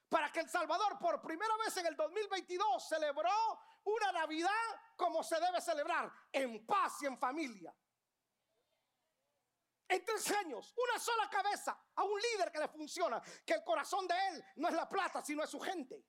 para 0.10 0.32
que 0.32 0.42
El 0.42 0.50
Salvador 0.50 1.00
por 1.00 1.22
primera 1.22 1.56
vez 1.58 1.76
en 1.78 1.86
el 1.86 1.96
2022 1.96 2.88
celebró 2.88 3.30
una 3.86 4.12
Navidad 4.12 4.50
como 4.96 5.24
se 5.24 5.40
debe 5.40 5.62
celebrar, 5.62 6.12
en 6.32 6.66
paz 6.66 7.02
y 7.02 7.06
en 7.06 7.18
familia. 7.18 7.74
En 9.88 10.06
tres 10.06 10.32
años, 10.32 10.74
una 10.78 11.00
sola 11.00 11.30
cabeza 11.30 11.78
a 11.96 12.04
un 12.04 12.20
líder 12.20 12.52
que 12.52 12.60
le 12.60 12.68
funciona, 12.68 13.22
que 13.46 13.54
el 13.54 13.64
corazón 13.64 14.08
de 14.08 14.16
él 14.28 14.46
no 14.56 14.70
es 14.70 14.74
la 14.74 14.88
plata, 14.88 15.24
sino 15.24 15.44
es 15.44 15.50
su 15.50 15.60
gente. 15.60 16.06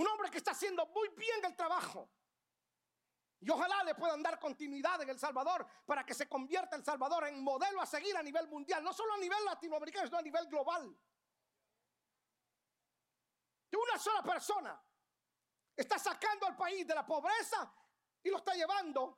Un 0.00 0.06
hombre 0.08 0.30
que 0.30 0.38
está 0.38 0.52
haciendo 0.52 0.86
muy 0.86 1.08
bien 1.10 1.44
el 1.44 1.54
trabajo. 1.54 2.10
Y 3.40 3.50
ojalá 3.50 3.84
le 3.84 3.94
puedan 3.94 4.22
dar 4.22 4.38
continuidad 4.38 5.00
en 5.02 5.10
El 5.10 5.18
Salvador 5.18 5.66
para 5.86 6.04
que 6.04 6.14
se 6.14 6.28
convierta 6.28 6.76
El 6.76 6.84
Salvador 6.84 7.26
en 7.26 7.42
modelo 7.42 7.80
a 7.80 7.86
seguir 7.86 8.16
a 8.16 8.22
nivel 8.22 8.48
mundial, 8.48 8.82
no 8.82 8.92
solo 8.92 9.14
a 9.14 9.18
nivel 9.18 9.44
latinoamericano, 9.44 10.06
sino 10.06 10.18
a 10.18 10.22
nivel 10.22 10.46
global 10.46 10.96
de 13.70 13.76
una 13.76 13.98
sola 13.98 14.22
persona 14.22 14.82
está 15.76 15.98
sacando 15.98 16.46
al 16.46 16.56
país 16.56 16.86
de 16.86 16.94
la 16.94 17.06
pobreza 17.06 17.72
y 18.22 18.28
lo 18.28 18.38
está 18.38 18.54
llevando 18.54 19.16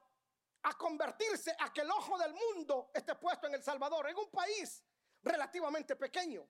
a 0.62 0.77
convertirse 0.77 1.57
a 1.59 1.73
que 1.73 1.81
el 1.81 1.91
ojo 1.91 2.19
del 2.19 2.35
mundo 2.35 2.91
esté 2.95 3.15
puesto 3.17 3.47
en 3.47 3.55
El 3.55 3.62
Salvador, 3.62 4.09
en 4.09 4.17
un 4.17 4.31
país 4.31 4.85
relativamente 5.23 5.97
pequeño, 5.97 6.47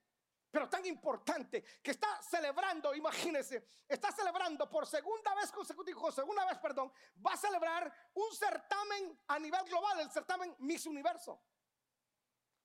pero 0.53 0.69
tan 0.69 0.85
importante 0.85 1.65
que 1.83 1.93
está 1.93 2.23
celebrando, 2.23 2.95
imagínense, 2.95 3.71
está 3.89 4.13
celebrando 4.13 4.69
por 4.69 4.87
segunda 4.87 5.35
vez 5.35 5.51
consecutiva, 5.51 6.13
segunda 6.13 6.45
vez, 6.45 6.59
perdón, 6.59 6.93
va 7.27 7.33
a 7.33 7.37
celebrar 7.39 7.91
un 8.13 8.31
certamen 8.37 9.19
a 9.29 9.39
nivel 9.39 9.65
global, 9.65 10.01
el 10.01 10.11
certamen 10.11 10.55
Miss 10.59 10.85
Universo. 10.85 11.43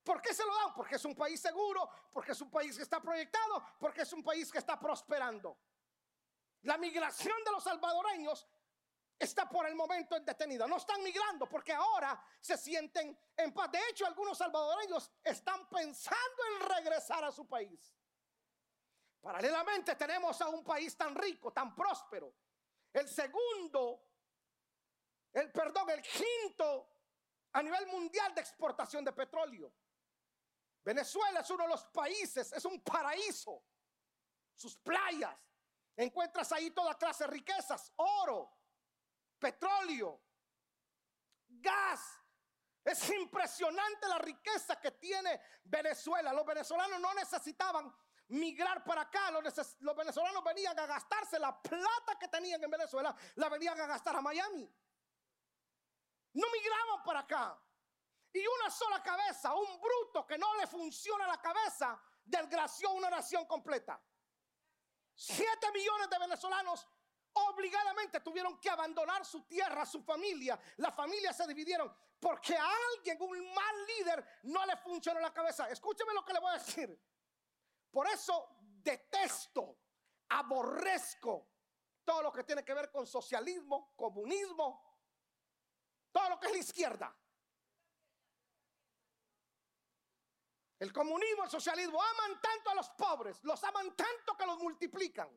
¿Por 0.03 0.21
qué 0.21 0.33
se 0.33 0.45
lo 0.45 0.53
dan? 0.53 0.73
Porque 0.73 0.95
es 0.95 1.05
un 1.05 1.15
país 1.15 1.39
seguro, 1.39 1.89
porque 2.11 2.33
es 2.33 2.41
un 2.41 2.51
país 2.51 2.75
que 2.75 2.83
está 2.83 2.99
proyectado, 2.99 3.65
porque 3.79 4.01
es 4.01 4.11
un 4.11 4.21
país 4.21 4.51
que 4.51 4.57
está 4.57 4.77
prosperando. 4.77 5.57
La 6.63 6.77
migración 6.77 7.41
de 7.45 7.51
los 7.51 7.63
salvadoreños 7.63 8.45
está 9.19 9.49
por 9.49 9.67
el 9.67 9.75
momento 9.75 10.19
detenida. 10.19 10.67
No 10.67 10.77
están 10.77 11.01
migrando 11.03 11.47
porque 11.49 11.73
ahora 11.73 12.21
se 12.39 12.57
sienten 12.57 13.17
en 13.35 13.53
paz. 13.53 13.71
De 13.71 13.79
hecho, 13.89 14.05
algunos 14.05 14.37
salvadoreños 14.37 15.11
están 15.23 15.67
pensando 15.69 16.43
en 16.53 16.69
regresar 16.69 17.23
a 17.23 17.31
su 17.31 17.47
país. 17.47 17.95
Paralelamente 19.21 19.95
tenemos 19.95 20.39
a 20.41 20.49
un 20.49 20.63
país 20.63 20.95
tan 20.95 21.15
rico, 21.15 21.51
tan 21.51 21.75
próspero. 21.75 22.33
El 22.93 23.07
segundo, 23.07 24.07
el 25.33 25.51
perdón, 25.51 25.89
el 25.89 26.01
quinto 26.01 26.89
a 27.53 27.61
nivel 27.61 27.87
mundial 27.87 28.33
de 28.35 28.41
exportación 28.41 29.03
de 29.03 29.11
petróleo. 29.11 29.73
Venezuela 30.83 31.41
es 31.41 31.49
uno 31.49 31.63
de 31.63 31.69
los 31.69 31.85
países, 31.87 32.53
es 32.53 32.63
un 32.65 32.81
paraíso. 32.81 33.63
Sus 34.55 34.77
playas, 34.77 35.35
encuentras 35.95 36.51
ahí 36.51 36.71
toda 36.71 36.97
clase 36.97 37.25
de 37.25 37.31
riquezas, 37.31 37.91
oro, 37.97 38.57
petróleo, 39.39 40.21
gas. 41.47 42.19
Es 42.83 43.09
impresionante 43.09 44.07
la 44.07 44.17
riqueza 44.17 44.79
que 44.79 44.91
tiene 44.91 45.41
Venezuela. 45.65 46.31
Los 46.31 46.45
venezolanos 46.45 46.99
no 47.01 47.13
necesitaban 47.13 47.93
migrar 48.29 48.83
para 48.83 49.01
acá. 49.01 49.31
Los, 49.31 49.95
venezolanos 49.95 50.43
venían 50.43 50.77
a 50.79 50.85
gastarse 50.85 51.39
la 51.39 51.61
plata 51.61 52.17
que 52.19 52.27
tenían 52.27 52.63
en 52.63 52.71
Venezuela, 52.71 53.15
la 53.35 53.49
venían 53.49 53.79
a 53.79 53.87
gastar 53.87 54.15
a 54.15 54.21
Miami. 54.21 54.73
No 56.33 56.47
migraban 56.51 57.03
para 57.03 57.19
acá. 57.21 57.61
Y 58.31 58.45
una 58.45 58.69
sola 58.69 59.01
cabeza, 59.01 59.53
un 59.53 59.81
bruto 59.81 60.25
que 60.25 60.37
no 60.37 60.55
le 60.55 60.67
funciona 60.67 61.27
la 61.27 61.41
cabeza, 61.41 61.99
desgració 62.23 62.91
una 62.91 63.09
nación 63.09 63.45
completa. 63.45 64.01
Siete 65.13 65.71
millones 65.71 66.09
de 66.09 66.19
venezolanos 66.19 66.87
obligadamente 67.49 68.19
tuvieron 68.21 68.59
que 68.59 68.69
abandonar 68.69 69.25
su 69.25 69.43
tierra, 69.43 69.85
su 69.85 70.01
familia. 70.01 70.59
Las 70.77 70.95
familias 70.95 71.35
se 71.35 71.47
dividieron 71.47 71.93
porque 72.19 72.55
a 72.55 72.67
alguien, 72.93 73.21
un 73.21 73.53
mal 73.53 73.85
líder, 73.87 74.25
no 74.43 74.65
le 74.65 74.75
funcionó 74.77 75.19
la 75.19 75.33
cabeza. 75.33 75.69
Escúcheme 75.69 76.13
lo 76.13 76.25
que 76.25 76.33
le 76.33 76.39
voy 76.39 76.49
a 76.49 76.57
decir. 76.57 76.99
Por 77.91 78.07
eso 78.07 78.57
detesto, 78.59 79.77
aborrezco 80.29 81.47
todo 82.03 82.23
lo 82.23 82.31
que 82.31 82.43
tiene 82.43 82.63
que 82.63 82.73
ver 82.73 82.89
con 82.91 83.05
socialismo, 83.05 83.93
comunismo, 83.95 84.81
todo 86.11 86.29
lo 86.29 86.39
que 86.39 86.47
es 86.47 86.53
la 86.53 86.59
izquierda. 86.59 87.15
El 90.79 90.93
comunismo, 90.93 91.43
el 91.43 91.49
socialismo 91.49 92.01
aman 92.01 92.39
tanto 92.39 92.69
a 92.69 92.75
los 92.75 92.89
pobres, 92.91 93.43
los 93.43 93.63
aman 93.63 93.95
tanto 93.95 94.37
que 94.37 94.45
los 94.45 94.59
multiplican. 94.59 95.29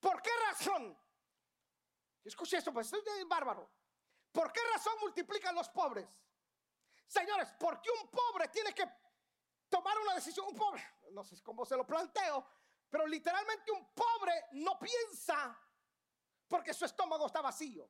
¿Por 0.00 0.22
qué 0.22 0.30
razón? 0.48 0.96
Escuche 2.24 2.58
esto, 2.58 2.72
pues 2.72 2.92
es 2.92 3.28
bárbaro. 3.28 3.68
¿Por 4.32 4.52
qué 4.52 4.60
razón 4.72 4.94
multiplican 5.00 5.54
los 5.54 5.68
pobres? 5.68 6.06
Señores, 7.06 7.48
porque 7.58 7.90
un 7.90 8.08
pobre 8.08 8.48
tiene 8.48 8.74
que 8.74 8.84
tomar 9.68 9.98
una 9.98 10.14
decisión, 10.14 10.46
un 10.46 10.54
pobre, 10.54 10.82
no 11.10 11.24
sé 11.24 11.42
cómo 11.42 11.64
se 11.64 11.76
lo 11.76 11.86
planteo, 11.86 12.46
Pero 12.90 13.06
literalmente 13.06 13.70
un 13.70 13.92
pobre 13.92 14.46
no 14.52 14.78
piensa 14.78 15.58
porque 16.46 16.72
su 16.72 16.86
estómago 16.86 17.26
está 17.26 17.42
vacío. 17.42 17.88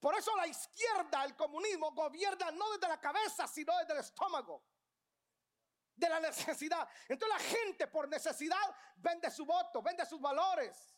Por 0.00 0.14
eso 0.14 0.34
la 0.36 0.46
izquierda, 0.46 1.24
el 1.24 1.36
comunismo, 1.36 1.92
gobierna 1.92 2.50
no 2.52 2.70
desde 2.72 2.88
la 2.88 3.00
cabeza, 3.00 3.46
sino 3.46 3.76
desde 3.78 3.92
el 3.92 3.98
estómago. 4.00 4.62
De 5.96 6.08
la 6.08 6.20
necesidad. 6.20 6.88
Entonces 7.08 7.36
la 7.36 7.44
gente 7.58 7.86
por 7.88 8.08
necesidad 8.08 8.76
vende 8.96 9.30
su 9.30 9.44
voto, 9.44 9.82
vende 9.82 10.04
sus 10.04 10.20
valores. 10.20 10.94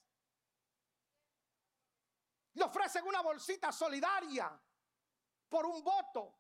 Le 2.55 2.64
ofrecen 2.64 3.07
una 3.07 3.23
bolsita 3.23 3.71
solidaria 3.71 4.61
por 5.49 5.64
un 5.67 5.83
voto. 5.83 6.37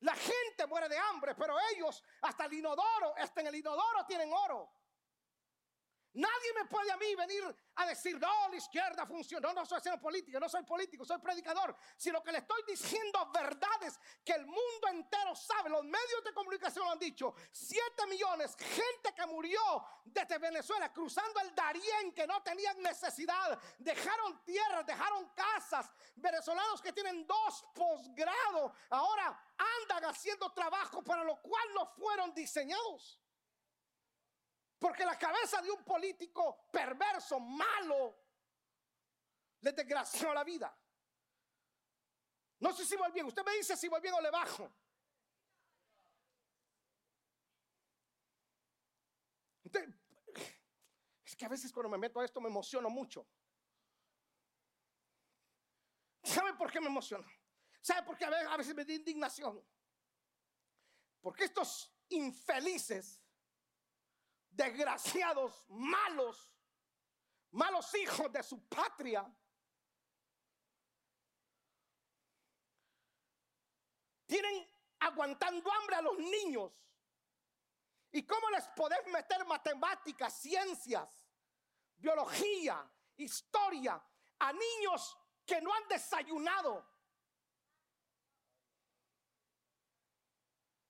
La 0.00 0.14
gente 0.14 0.64
muere 0.68 0.88
de 0.88 0.96
hambre, 0.96 1.34
pero 1.34 1.56
ellos 1.74 2.02
hasta 2.22 2.44
el 2.44 2.52
inodoro, 2.52 3.14
hasta 3.16 3.40
en 3.40 3.48
el 3.48 3.56
inodoro 3.56 4.06
tienen 4.06 4.32
oro. 4.32 4.70
Nadie 6.14 6.52
me 6.54 6.64
puede 6.64 6.90
a 6.90 6.96
mí 6.96 7.14
venir 7.14 7.44
a 7.76 7.86
decir, 7.86 8.18
no, 8.18 8.48
la 8.48 8.56
izquierda 8.56 9.06
funciona. 9.06 9.48
No, 9.48 9.54
no 9.60 9.66
soy 9.66 9.78
haciendo 9.78 10.00
política, 10.00 10.40
no 10.40 10.48
soy 10.48 10.62
político, 10.64 11.04
soy 11.04 11.18
predicador. 11.18 11.76
Sino 11.96 12.22
que 12.22 12.32
le 12.32 12.38
estoy 12.38 12.62
diciendo 12.66 13.30
verdades 13.32 14.00
que 14.24 14.32
el 14.32 14.46
mundo 14.46 14.88
entero 14.90 15.34
sabe. 15.36 15.70
Los 15.70 15.84
medios 15.84 16.24
de 16.24 16.32
comunicación 16.32 16.86
lo 16.86 16.92
han 16.92 16.98
dicho. 16.98 17.34
Siete 17.52 18.06
millones, 18.06 18.56
gente 18.56 19.12
que 19.14 19.26
murió 19.26 19.60
desde 20.04 20.38
Venezuela 20.38 20.92
cruzando 20.92 21.40
el 21.40 21.54
Darién, 21.54 22.12
que 22.14 22.26
no 22.26 22.42
tenían 22.42 22.80
necesidad. 22.82 23.58
Dejaron 23.78 24.42
tierras, 24.44 24.86
dejaron 24.86 25.28
casas. 25.34 25.92
Venezolanos 26.16 26.80
que 26.80 26.92
tienen 26.92 27.26
dos 27.26 27.64
posgrados. 27.74 28.72
Ahora 28.90 29.38
andan 29.82 30.06
haciendo 30.06 30.50
trabajo 30.52 31.02
para 31.02 31.22
lo 31.22 31.40
cual 31.42 31.68
no 31.74 31.86
fueron 31.86 32.32
diseñados. 32.34 33.20
Porque 34.78 35.04
la 35.04 35.18
cabeza 35.18 35.60
de 35.60 35.70
un 35.70 35.84
político 35.84 36.68
perverso, 36.70 37.40
malo, 37.40 38.16
le 39.60 39.72
desgració 39.72 40.32
la 40.32 40.44
vida. 40.44 40.76
No 42.60 42.72
sé 42.72 42.84
si 42.84 42.96
voy 42.96 43.10
bien. 43.12 43.26
Usted 43.26 43.44
me 43.44 43.54
dice 43.54 43.76
si 43.76 43.88
voy 43.88 44.00
bien 44.00 44.14
o 44.14 44.20
le 44.20 44.30
bajo. 44.30 44.72
es 51.24 51.36
que 51.36 51.44
a 51.44 51.48
veces 51.48 51.72
cuando 51.72 51.90
me 51.90 51.98
meto 51.98 52.20
a 52.20 52.24
esto 52.24 52.40
me 52.40 52.48
emociono 52.48 52.88
mucho. 52.88 53.28
¿Sabe 56.22 56.54
por 56.54 56.70
qué 56.70 56.80
me 56.80 56.86
emociono? 56.86 57.26
¿Sabe 57.80 58.02
por 58.02 58.16
qué 58.16 58.24
a 58.24 58.56
veces 58.56 58.74
me 58.74 58.84
da 58.84 58.92
indignación? 58.92 59.64
Porque 61.20 61.44
estos 61.44 61.92
infelices 62.08 63.20
desgraciados, 64.58 65.64
malos, 65.68 66.52
malos 67.52 67.94
hijos 67.94 68.30
de 68.32 68.42
su 68.42 68.68
patria. 68.68 69.24
Tienen 74.26 74.68
aguantando 74.98 75.72
hambre 75.72 75.96
a 75.96 76.02
los 76.02 76.18
niños. 76.18 76.72
¿Y 78.10 78.26
cómo 78.26 78.50
les 78.50 78.66
podés 78.68 79.06
meter 79.06 79.46
matemáticas, 79.46 80.40
ciencias, 80.40 81.08
biología, 81.96 82.84
historia 83.16 84.02
a 84.40 84.52
niños 84.52 85.16
que 85.46 85.60
no 85.60 85.72
han 85.72 85.86
desayunado? 85.88 86.84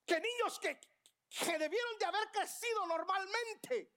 Que 0.07 0.19
niños 0.21 0.59
que, 0.59 0.81
que 1.29 1.59
debieron 1.59 1.99
de 1.99 2.07
haber 2.07 2.31
crecido 2.31 2.87
normalmente. 2.87 3.93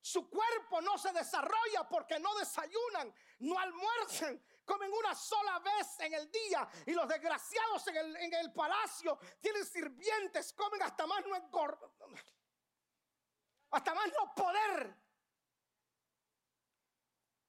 Su 0.00 0.28
cuerpo 0.30 0.80
no 0.80 0.96
se 0.96 1.12
desarrolla 1.12 1.86
porque 1.88 2.18
no 2.18 2.34
desayunan, 2.36 3.12
no 3.40 3.58
almuerzan, 3.58 4.42
comen 4.64 4.92
una 4.92 5.14
sola 5.14 5.58
vez 5.58 6.00
en 6.00 6.14
el 6.14 6.30
día. 6.30 6.68
Y 6.86 6.92
los 6.92 7.06
desgraciados 7.08 7.86
en 7.88 8.34
el, 8.34 8.52
palacio 8.52 9.18
tienen 9.40 9.64
sirvientes, 9.66 10.52
comen 10.52 10.82
hasta 10.82 11.06
más 11.06 11.24
no 11.26 11.34
hasta 13.70 13.94
más 13.94 14.06
no 14.08 14.34
poder. 14.34 14.96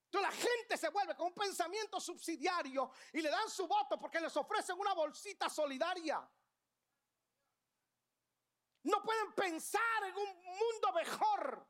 Entonces 0.05 0.29
la 0.29 0.49
gente 0.49 0.77
se 0.77 0.89
vuelve 0.89 1.15
con 1.15 1.27
un 1.27 1.35
pensamiento 1.35 1.99
subsidiario 1.99 2.91
y 3.13 3.21
le 3.21 3.29
dan 3.29 3.47
su 3.49 3.67
voto 3.67 3.99
porque 3.99 4.19
les 4.19 4.35
ofrecen 4.35 4.77
una 4.77 4.93
bolsita 4.93 5.47
solidaria. 5.49 6.27
No 8.83 9.01
pueden 9.03 9.33
pensar 9.33 10.03
en 10.05 10.15
un 10.15 10.35
mundo 10.45 10.93
mejor. 10.95 11.67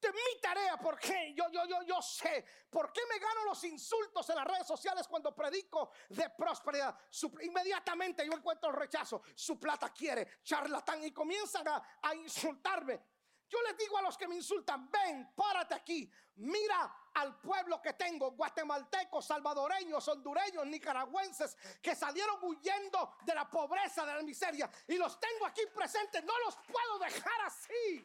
De 0.00 0.12
mi 0.12 0.40
tarea, 0.40 0.76
porque 0.76 1.34
yo, 1.34 1.50
yo, 1.50 1.64
yo, 1.66 1.82
yo 1.82 2.02
sé 2.02 2.44
por 2.70 2.92
qué 2.92 3.00
me 3.08 3.18
gano 3.18 3.44
los 3.46 3.64
insultos 3.64 4.28
en 4.28 4.36
las 4.36 4.46
redes 4.46 4.66
sociales 4.66 5.08
cuando 5.08 5.34
predico 5.34 5.90
de 6.10 6.30
prosperidad. 6.30 6.96
inmediatamente 7.40 8.24
yo 8.24 8.32
encuentro 8.32 8.70
el 8.70 8.76
rechazo. 8.76 9.22
Su 9.34 9.58
plata 9.58 9.92
quiere, 9.92 10.38
charlatán, 10.44 11.02
y 11.02 11.12
comienzan 11.12 11.66
a, 11.66 11.98
a 12.02 12.14
insultarme. 12.14 13.15
Yo 13.48 13.62
les 13.62 13.76
digo 13.76 13.96
a 13.96 14.02
los 14.02 14.18
que 14.18 14.26
me 14.26 14.34
insultan, 14.34 14.90
ven, 14.90 15.32
párate 15.34 15.74
aquí, 15.74 16.10
mira 16.36 17.10
al 17.14 17.40
pueblo 17.40 17.80
que 17.80 17.92
tengo, 17.92 18.32
guatemaltecos, 18.32 19.24
salvadoreños, 19.24 20.06
hondureños, 20.08 20.66
nicaragüenses, 20.66 21.56
que 21.80 21.94
salieron 21.94 22.42
huyendo 22.42 23.16
de 23.22 23.34
la 23.34 23.48
pobreza, 23.48 24.04
de 24.04 24.14
la 24.14 24.22
miseria, 24.22 24.68
y 24.88 24.96
los 24.96 25.18
tengo 25.20 25.46
aquí 25.46 25.62
presentes, 25.74 26.24
no 26.24 26.36
los 26.40 26.56
puedo 26.56 26.98
dejar 26.98 27.40
así. 27.42 28.04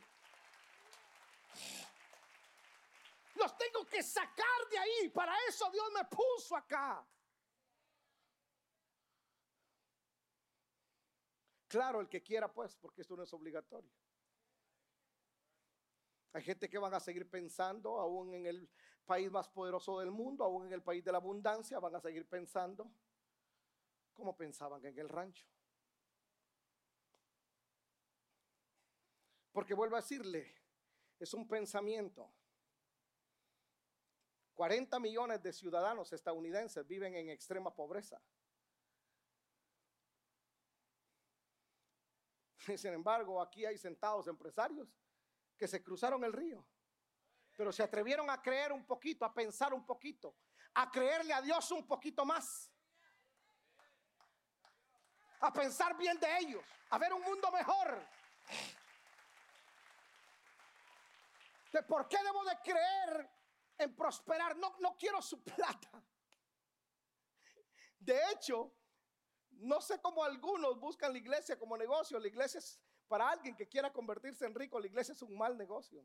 Los 3.36 3.58
tengo 3.58 3.86
que 3.88 4.04
sacar 4.04 4.69
de 4.69 4.77
ahí, 4.77 5.10
para 5.10 5.36
eso 5.47 5.71
Dios 5.71 5.91
me 5.91 6.06
puso 6.06 6.56
acá. 6.56 7.04
Claro, 11.67 12.01
el 12.01 12.10
que 12.10 12.21
quiera, 12.21 12.51
pues, 12.51 12.75
porque 12.75 13.01
esto 13.01 13.15
no 13.15 13.23
es 13.23 13.34
obligatorio. 13.34 13.89
Hay 16.34 16.44
gente 16.44 16.70
que 16.70 16.78
van 16.78 16.94
a 16.94 17.00
seguir 17.00 17.30
pensando, 17.30 18.00
aún 18.00 18.34
en 18.34 18.46
el 18.46 18.70
país 19.06 19.30
más 19.30 19.50
poderoso 19.50 20.00
del 20.00 20.12
mundo, 20.12 20.44
aún 20.44 20.67
en 20.67 20.74
el 20.74 20.82
país 20.82 21.04
de 21.04 21.12
la 21.12 21.17
abundancia, 21.17 21.80
van 21.80 21.96
a 21.96 22.00
seguir 22.00 22.28
pensando 22.28 22.89
como 24.13 24.36
pensaban 24.38 24.86
en 24.86 24.98
el 24.98 25.10
rancho. 25.10 25.46
Porque 29.52 29.74
vuelvo 29.74 29.98
a 29.98 30.02
decirle, 30.02 30.56
es 31.20 31.34
un 31.34 31.48
pensamiento. 31.48 32.32
40 34.54 35.00
millones 35.00 35.41
de 35.41 35.52
ciudadanos 35.52 36.13
estadounidenses 36.13 36.88
viven 36.88 37.15
en 37.15 37.30
extrema 37.30 37.74
pobreza. 37.74 38.22
sin 42.78 42.94
embargo, 42.94 43.41
aquí 43.41 43.65
hay 43.65 43.78
sentados 43.78 44.28
empresarios 44.28 44.88
que 45.62 45.67
se 45.67 45.84
cruzaron 45.84 46.24
el 46.24 46.34
río. 46.34 46.65
Pero 47.56 47.71
se 47.71 47.84
atrevieron 47.84 48.28
a 48.32 48.41
creer 48.41 48.71
un 48.71 48.84
poquito, 48.84 49.24
a 49.26 49.32
pensar 49.32 49.76
un 49.76 49.86
poquito, 49.86 50.36
a 50.74 50.89
creerle 50.89 51.32
a 51.36 51.39
Dios 51.39 51.69
un 51.69 51.86
poquito 51.86 52.26
más. 52.26 52.71
A 55.39 55.54
pensar 55.54 55.95
bien 55.95 56.19
de 56.19 56.38
ellos, 56.39 56.63
a 56.89 56.97
ver 56.97 57.13
un 57.13 57.21
mundo 57.21 57.52
mejor. 57.52 58.04
¿De 61.71 61.84
por 61.84 62.08
qué 62.08 62.17
debo 62.24 62.43
de 62.43 62.58
creer 62.63 63.30
en 63.78 63.95
prosperar? 63.95 64.58
No, 64.58 64.76
no 64.80 64.97
quiero 64.97 65.21
su 65.21 65.43
plata. 65.43 66.04
De 68.00 68.19
hecho, 68.32 68.74
no 69.52 69.80
sé 69.80 70.02
cómo 70.02 70.24
algunos 70.24 70.80
buscan 70.80 71.12
la 71.12 71.19
iglesia 71.19 71.60
como 71.60 71.78
negocio. 71.78 72.17
La 72.17 72.28
iglesia 72.28 72.58
es 72.58 72.82
para 73.12 73.30
alguien 73.30 73.56
que 73.58 73.67
quiera 73.67 73.91
convertirse 73.91 74.45
en 74.45 74.56
rico, 74.56 74.80
la 74.80 74.88
iglesia 74.88 75.12
es 75.12 75.21
un 75.21 75.38
mal 75.38 75.58
negocio. 75.58 76.02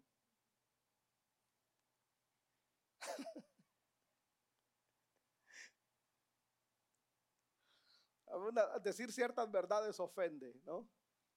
decir 8.83 9.13
ciertas 9.13 9.49
verdades 9.53 10.01
ofende, 10.01 10.53
¿no? 10.65 10.89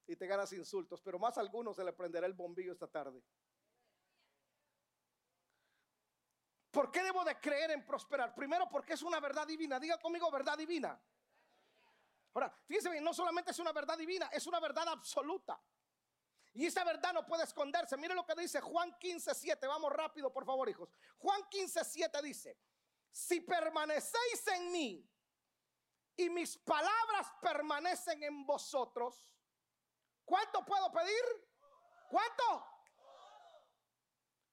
Y 0.07 0.15
te 0.15 0.25
ganas 0.25 0.51
insultos, 0.53 1.03
pero 1.03 1.19
más 1.19 1.37
a 1.37 1.41
algunos 1.41 1.75
se 1.75 1.83
le 1.83 1.93
prenderá 1.93 2.25
el 2.25 2.33
bombillo 2.33 2.71
esta 2.71 2.87
tarde. 2.87 3.21
¿Por 6.71 6.91
qué 6.91 7.03
debo 7.03 7.23
de 7.23 7.39
creer 7.39 7.69
en 7.69 7.85
prosperar? 7.85 8.33
Primero 8.33 8.67
porque 8.71 8.93
es 8.93 9.03
una 9.03 9.19
verdad 9.19 9.45
divina. 9.45 9.79
Diga 9.79 9.99
conmigo 9.99 10.31
verdad 10.31 10.57
divina. 10.57 10.99
Fíjense 12.65 12.89
bien, 12.89 13.03
no 13.03 13.13
solamente 13.13 13.51
es 13.51 13.59
una 13.59 13.71
verdad 13.71 13.97
divina, 13.97 14.29
es 14.31 14.45
una 14.47 14.59
verdad 14.59 14.87
absoluta. 14.87 15.61
Y 16.53 16.65
esa 16.65 16.83
verdad 16.83 17.13
no 17.13 17.25
puede 17.25 17.43
esconderse. 17.43 17.95
Mire 17.97 18.13
lo 18.13 18.25
que 18.25 18.35
dice 18.35 18.59
Juan 18.59 18.97
15, 18.99 19.33
7. 19.35 19.67
Vamos 19.67 19.91
rápido, 19.93 20.31
por 20.31 20.45
favor, 20.45 20.67
hijos. 20.69 20.89
Juan 21.17 21.47
15, 21.49 21.83
7 21.83 22.21
dice, 22.21 22.57
si 23.11 23.41
permanecéis 23.41 24.47
en 24.47 24.71
mí 24.71 25.09
y 26.17 26.29
mis 26.29 26.57
palabras 26.57 27.27
permanecen 27.41 28.23
en 28.23 28.45
vosotros, 28.45 29.29
¿Cuánto 30.29 30.63
puedo 30.63 30.91
pedir? 30.91 31.23
¿Cuánto? 32.07 32.63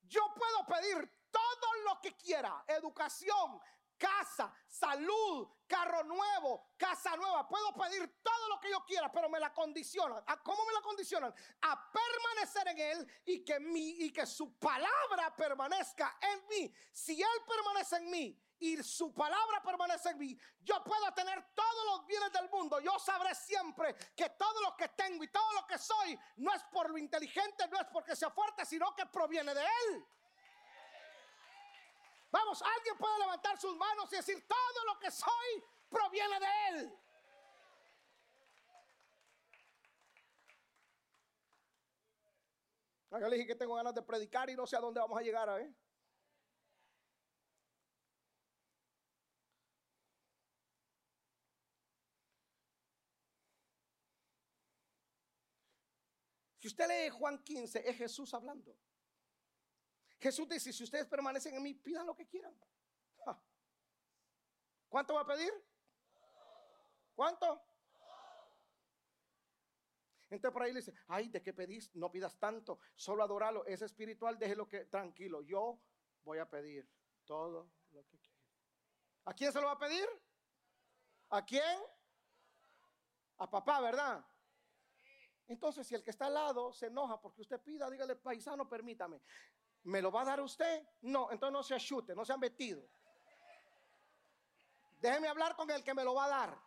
Yo 0.04 0.22
puedo 0.34 0.64
pedir 0.64 1.28
todo 1.30 1.74
lo 1.84 2.00
que 2.00 2.16
quiera. 2.16 2.64
Educación, 2.66 3.60
casa, 3.96 4.52
salud, 4.66 5.48
carro 5.66 6.04
nuevo, 6.04 6.72
casa 6.76 7.16
nueva. 7.16 7.48
Puedo 7.48 7.74
pedir 7.74 8.20
todo 8.22 8.48
lo 8.48 8.60
que 8.60 8.70
yo 8.70 8.84
quiera, 8.84 9.10
pero 9.10 9.28
me 9.28 9.40
la 9.40 9.52
condicionan. 9.52 10.22
¿A 10.26 10.42
cómo 10.42 10.64
me 10.64 10.72
la 10.72 10.80
condicionan? 10.80 11.34
A 11.62 11.90
permanecer 11.90 12.68
en 12.68 12.78
Él 12.78 13.12
y 13.24 13.44
que, 13.44 13.58
mi, 13.60 13.90
y 14.04 14.12
que 14.12 14.26
su 14.26 14.58
palabra 14.58 15.34
permanezca 15.36 16.18
en 16.20 16.46
mí. 16.48 16.74
Si 16.92 17.20
Él 17.20 17.42
permanece 17.46 17.96
en 17.96 18.10
mí 18.10 18.42
y 18.58 18.82
su 18.82 19.12
palabra 19.12 19.62
permanece 19.62 20.10
en 20.10 20.18
mí, 20.18 20.38
yo 20.60 20.82
puedo 20.82 21.12
tener 21.12 21.52
todos 21.54 21.86
los 21.86 22.06
bienes 22.06 22.32
del 22.32 22.48
mundo. 22.50 22.80
Yo 22.80 22.98
sabré 22.98 23.34
siempre 23.34 23.94
que 24.14 24.30
todo 24.30 24.62
lo 24.62 24.76
que 24.76 24.88
tengo 24.88 25.24
y 25.24 25.28
todo 25.28 25.52
lo 25.52 25.66
que 25.66 25.78
soy 25.78 26.18
no 26.36 26.52
es 26.54 26.62
por 26.64 26.90
lo 26.90 26.98
inteligente, 26.98 27.66
no 27.68 27.78
es 27.78 27.86
porque 27.92 28.16
sea 28.16 28.30
fuerte, 28.30 28.64
sino 28.64 28.94
que 28.94 29.06
proviene 29.06 29.54
de 29.54 29.62
Él. 29.62 30.06
Vamos, 32.30 32.62
alguien 32.62 32.96
puede 32.98 33.18
levantar 33.20 33.58
sus 33.58 33.76
manos 33.76 34.12
y 34.12 34.16
decir, 34.16 34.46
todo 34.46 34.84
lo 34.86 34.98
que 34.98 35.10
soy 35.10 35.64
proviene 35.88 36.40
de 36.40 36.46
Él. 36.68 36.98
Hágale 43.10 43.46
que 43.46 43.54
tengo 43.54 43.74
ganas 43.74 43.94
de 43.94 44.02
predicar 44.02 44.50
y 44.50 44.56
no 44.56 44.66
sé 44.66 44.76
a 44.76 44.80
dónde 44.80 45.00
vamos 45.00 45.18
a 45.18 45.22
llegar, 45.22 45.48
¿eh? 45.60 45.74
Si 56.58 56.68
usted 56.68 56.88
lee 56.88 57.10
Juan 57.10 57.42
15, 57.44 57.88
es 57.88 57.96
Jesús 57.96 58.34
hablando. 58.34 58.76
Jesús 60.18 60.48
dice, 60.48 60.72
si 60.72 60.84
ustedes 60.84 61.06
permanecen 61.06 61.54
en 61.54 61.62
mí, 61.62 61.74
pidan 61.74 62.06
lo 62.06 62.14
que 62.14 62.26
quieran. 62.26 62.54
¿Cuánto 64.88 65.14
va 65.14 65.22
a 65.22 65.26
pedir? 65.26 65.52
¿Cuánto? 67.14 67.62
Entonces 70.30 70.52
por 70.52 70.62
ahí 70.62 70.72
le 70.72 70.80
dice, 70.80 70.94
ay, 71.08 71.28
¿de 71.28 71.42
qué 71.42 71.52
pedís? 71.52 71.94
No 71.94 72.10
pidas 72.10 72.38
tanto, 72.38 72.80
solo 72.94 73.22
adoralo. 73.22 73.64
Es 73.66 73.82
espiritual, 73.82 74.38
déjelo 74.38 74.68
que 74.68 74.86
tranquilo. 74.86 75.42
Yo 75.42 75.80
voy 76.24 76.38
a 76.38 76.48
pedir 76.48 76.88
todo 77.24 77.70
lo 77.90 78.06
que 78.06 78.18
quiera. 78.18 78.40
¿A 79.26 79.34
quién 79.34 79.52
se 79.52 79.60
lo 79.60 79.66
va 79.66 79.72
a 79.72 79.78
pedir? 79.78 80.06
¿A 81.30 81.44
quién? 81.44 81.80
A 83.38 83.50
papá, 83.50 83.80
¿verdad? 83.80 84.24
Entonces, 85.48 85.86
si 85.86 85.94
el 85.94 86.02
que 86.02 86.10
está 86.10 86.26
al 86.26 86.34
lado 86.34 86.72
se 86.72 86.86
enoja 86.86 87.20
porque 87.20 87.42
usted 87.42 87.60
pida, 87.60 87.88
dígale, 87.90 88.16
paisano, 88.16 88.68
permítame. 88.68 89.20
¿Me 89.86 90.02
lo 90.02 90.10
va 90.10 90.22
a 90.22 90.24
dar 90.24 90.40
usted? 90.40 90.84
No, 91.02 91.30
entonces 91.30 91.52
no 91.52 91.62
se 91.62 91.76
achute, 91.76 92.12
no 92.12 92.24
se 92.24 92.32
han 92.32 92.40
metido. 92.40 92.84
Déjeme 94.98 95.28
hablar 95.28 95.54
con 95.54 95.70
el 95.70 95.84
que 95.84 95.94
me 95.94 96.02
lo 96.02 96.12
va 96.12 96.24
a 96.24 96.28
dar. 96.28 96.58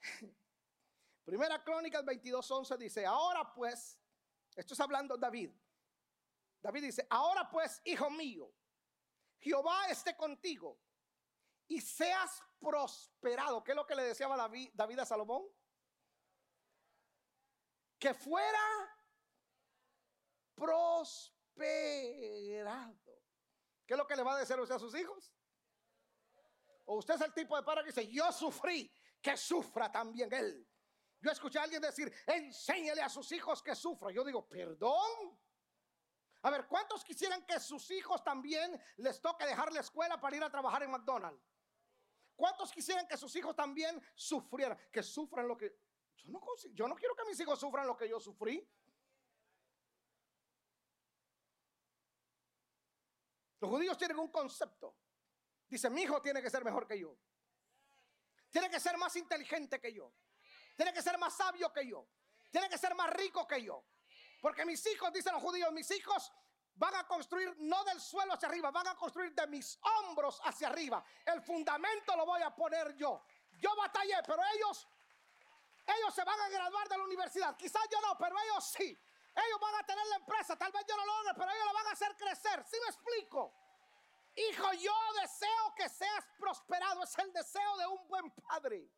Primera 1.24 1.62
Crónicas 1.62 2.04
22:11 2.04 2.76
dice, 2.78 3.06
ahora 3.06 3.54
pues, 3.54 3.96
esto 4.56 4.74
es 4.74 4.80
hablando 4.80 5.16
David. 5.16 5.52
David 6.60 6.82
dice, 6.82 7.06
ahora 7.08 7.48
pues, 7.48 7.80
hijo 7.84 8.10
mío, 8.10 8.52
Jehová 9.38 9.86
esté 9.88 10.16
contigo 10.16 10.80
y 11.68 11.80
seas 11.80 12.42
prosperado. 12.60 13.62
¿Qué 13.62 13.72
es 13.72 13.76
lo 13.76 13.86
que 13.86 13.94
le 13.94 14.02
deseaba 14.04 14.36
David, 14.36 14.70
David 14.74 14.98
a 15.00 15.04
Salomón? 15.04 15.44
Que 17.98 18.14
fuera 18.14 18.60
prosperado. 20.54 21.34
¿Qué 23.86 23.94
es 23.94 23.98
lo 23.98 24.06
que 24.06 24.16
le 24.16 24.22
va 24.22 24.34
a 24.34 24.38
decir 24.38 24.58
usted 24.58 24.74
a 24.74 24.78
sus 24.78 24.94
hijos? 24.94 25.32
O 26.86 26.96
usted 26.96 27.14
es 27.14 27.20
el 27.20 27.34
tipo 27.34 27.56
de 27.56 27.62
padre 27.62 27.82
que 27.82 27.88
dice, 27.88 28.06
yo 28.08 28.30
sufrí, 28.32 28.92
que 29.20 29.36
sufra 29.36 29.90
también 29.90 30.32
él. 30.32 30.68
Yo 31.20 31.30
escuché 31.30 31.58
a 31.58 31.62
alguien 31.62 31.82
decir, 31.82 32.12
enséñele 32.26 33.02
a 33.02 33.08
sus 33.08 33.32
hijos 33.32 33.62
que 33.62 33.74
sufra. 33.74 34.10
Yo 34.12 34.24
digo, 34.24 34.48
perdón. 34.48 35.38
A 36.42 36.50
ver, 36.50 36.66
¿cuántos 36.68 37.02
quisieran 37.02 37.44
que 37.44 37.58
sus 37.58 37.90
hijos 37.90 38.22
también 38.22 38.80
les 38.98 39.20
toque 39.20 39.46
dejar 39.46 39.72
la 39.72 39.80
escuela 39.80 40.20
para 40.20 40.36
ir 40.36 40.44
a 40.44 40.50
trabajar 40.50 40.82
en 40.84 40.90
McDonald's? 40.90 41.55
¿Cuántos 42.36 42.70
quisieran 42.70 43.08
que 43.08 43.16
sus 43.16 43.34
hijos 43.34 43.56
también 43.56 44.00
sufrieran? 44.14 44.78
Que 44.92 45.02
sufran 45.02 45.48
lo 45.48 45.56
que... 45.56 45.74
Yo 46.16 46.30
no, 46.32 46.40
yo 46.72 46.88
no 46.88 46.94
quiero 46.94 47.16
que 47.16 47.24
mis 47.24 47.40
hijos 47.40 47.58
sufran 47.58 47.86
lo 47.86 47.96
que 47.96 48.08
yo 48.08 48.20
sufrí. 48.20 48.68
Los 53.60 53.70
judíos 53.70 53.96
tienen 53.96 54.18
un 54.18 54.30
concepto. 54.30 54.96
Dice, 55.68 55.88
mi 55.88 56.02
hijo 56.02 56.20
tiene 56.20 56.42
que 56.42 56.50
ser 56.50 56.62
mejor 56.62 56.86
que 56.86 56.98
yo. 56.98 57.16
Tiene 58.50 58.68
que 58.70 58.78
ser 58.78 58.96
más 58.98 59.16
inteligente 59.16 59.80
que 59.80 59.92
yo. 59.92 60.12
Tiene 60.76 60.92
que 60.92 61.02
ser 61.02 61.18
más 61.18 61.36
sabio 61.36 61.72
que 61.72 61.86
yo. 61.86 62.06
Tiene 62.50 62.68
que 62.68 62.78
ser 62.78 62.94
más 62.94 63.10
rico 63.14 63.46
que 63.46 63.62
yo. 63.62 63.84
Porque 64.42 64.64
mis 64.64 64.84
hijos, 64.86 65.12
dicen 65.12 65.32
los 65.32 65.42
judíos, 65.42 65.72
mis 65.72 65.90
hijos 65.90 66.32
van 66.76 66.94
a 66.94 67.06
construir 67.06 67.54
no 67.58 67.82
del 67.84 68.00
suelo 68.00 68.34
hacia 68.34 68.48
arriba, 68.48 68.70
van 68.70 68.88
a 68.88 68.94
construir 68.94 69.34
de 69.34 69.46
mis 69.46 69.78
hombros 69.82 70.40
hacia 70.44 70.68
arriba. 70.68 71.02
El 71.24 71.42
fundamento 71.42 72.16
lo 72.16 72.26
voy 72.26 72.42
a 72.42 72.54
poner 72.54 72.94
yo. 72.96 73.22
Yo 73.58 73.74
batallé, 73.76 74.16
pero 74.26 74.42
ellos, 74.54 74.86
ellos 75.86 76.14
se 76.14 76.24
van 76.24 76.40
a 76.40 76.48
graduar 76.48 76.88
de 76.88 76.98
la 76.98 77.04
universidad. 77.04 77.56
Quizás 77.56 77.82
yo 77.90 78.00
no, 78.00 78.16
pero 78.18 78.36
ellos 78.38 78.64
sí. 78.64 78.98
Ellos 79.34 79.60
van 79.60 79.74
a 79.74 79.86
tener 79.86 80.06
la 80.06 80.16
empresa, 80.16 80.56
tal 80.56 80.72
vez 80.72 80.84
yo 80.86 80.96
no 80.96 81.04
lo 81.04 81.16
logre, 81.18 81.34
pero 81.34 81.50
ellos 81.50 81.66
la 81.66 81.72
van 81.72 81.86
a 81.86 81.90
hacer 81.90 82.16
crecer. 82.16 82.64
¿Sí 82.64 82.76
me 82.80 82.86
explico? 82.86 83.54
Hijo, 84.34 84.72
yo 84.74 84.94
deseo 85.20 85.74
que 85.74 85.88
seas 85.88 86.26
prosperado. 86.38 87.02
Es 87.02 87.18
el 87.18 87.32
deseo 87.32 87.76
de 87.78 87.86
un 87.86 88.06
buen 88.08 88.30
padre. 88.32 88.90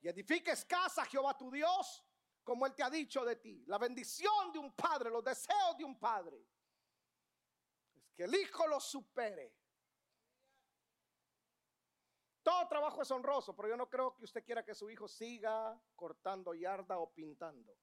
Y 0.00 0.08
edifiques 0.08 0.64
casa, 0.64 1.04
Jehová 1.06 1.36
tu 1.36 1.50
Dios 1.50 2.02
como 2.44 2.66
Él 2.66 2.74
te 2.74 2.82
ha 2.82 2.90
dicho 2.90 3.24
de 3.24 3.36
ti. 3.36 3.64
La 3.66 3.78
bendición 3.78 4.52
de 4.52 4.58
un 4.58 4.72
padre, 4.72 5.10
los 5.10 5.24
deseos 5.24 5.76
de 5.78 5.84
un 5.84 5.98
padre, 5.98 6.44
es 7.94 8.12
que 8.12 8.24
el 8.24 8.34
hijo 8.34 8.66
lo 8.66 8.80
supere. 8.80 9.54
Todo 12.42 12.66
trabajo 12.66 13.02
es 13.02 13.10
honroso, 13.10 13.54
pero 13.54 13.68
yo 13.68 13.76
no 13.76 13.88
creo 13.88 14.16
que 14.16 14.24
usted 14.24 14.44
quiera 14.44 14.64
que 14.64 14.74
su 14.74 14.90
hijo 14.90 15.06
siga 15.06 15.80
cortando 15.94 16.54
yarda 16.54 16.98
o 16.98 17.12
pintando. 17.12 17.76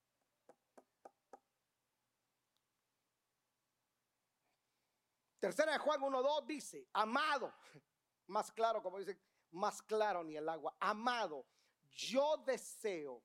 Tercera 5.39 5.71
de 5.71 5.77
Juan 5.77 6.01
1.2 6.01 6.45
dice, 6.45 6.89
amado, 6.91 7.53
más 8.27 8.51
claro, 8.51 8.83
como 8.83 8.99
dice, 8.99 9.17
más 9.51 9.81
claro 9.81 10.21
ni 10.25 10.35
el 10.35 10.49
agua, 10.49 10.75
amado, 10.81 11.47
yo 11.91 12.35
deseo 12.45 13.23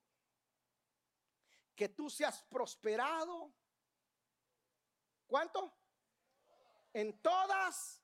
que 1.74 1.88
tú 1.88 2.08
seas 2.08 2.42
prosperado. 2.44 3.52
¿Cuánto? 5.26 5.72
En 6.92 7.20
todas 7.20 8.02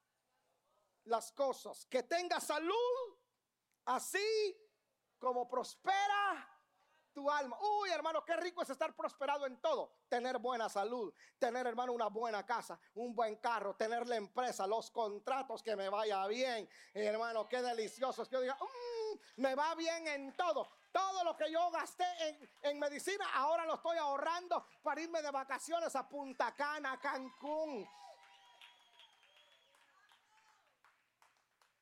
las 1.05 1.33
cosas. 1.33 1.87
Que 1.87 2.03
tengas 2.03 2.47
salud, 2.47 3.19
así 3.85 4.57
como 5.19 5.49
prospera 5.49 6.49
tu 7.13 7.31
alma. 7.31 7.57
Uy, 7.61 7.91
hermano, 7.91 8.25
qué 8.25 8.37
rico 8.37 8.63
es 8.63 8.71
estar 8.71 8.95
prosperado 8.95 9.47
en 9.47 9.61
todo. 9.61 9.93
Tener 10.09 10.39
buena 10.39 10.69
salud, 10.69 11.13
tener, 11.39 11.67
hermano, 11.67 11.93
una 11.93 12.09
buena 12.09 12.45
casa, 12.45 12.79
un 12.95 13.15
buen 13.15 13.37
carro, 13.37 13.77
tener 13.77 14.07
la 14.09 14.17
empresa, 14.17 14.67
los 14.67 14.91
contratos, 14.91 15.63
que 15.63 15.77
me 15.77 15.89
vaya 15.89 16.27
bien. 16.27 16.69
Hermano, 16.95 17.49
qué 17.49 17.63
delicioso. 17.63 18.23
Es 18.23 18.29
que 18.29 18.37
yo 18.37 18.43
diga, 18.43 18.57
mm, 18.57 19.41
me 19.41 19.55
va 19.55 19.75
bien 19.75 20.07
en 20.09 20.37
todo. 20.37 20.69
Todo 20.92 21.22
lo 21.22 21.37
que 21.37 21.50
yo 21.50 21.70
gasté 21.70 22.05
en, 22.62 22.79
medicina, 22.79 23.24
ahora 23.35 23.64
lo 23.64 23.74
estoy 23.74 23.96
ahorrando 23.98 24.66
para 24.83 25.00
irme 25.00 25.22
de 25.22 25.31
vacaciones 25.31 25.94
a 25.94 26.09
Punta 26.09 26.53
Cana, 26.55 26.98
Cancún. 26.98 27.88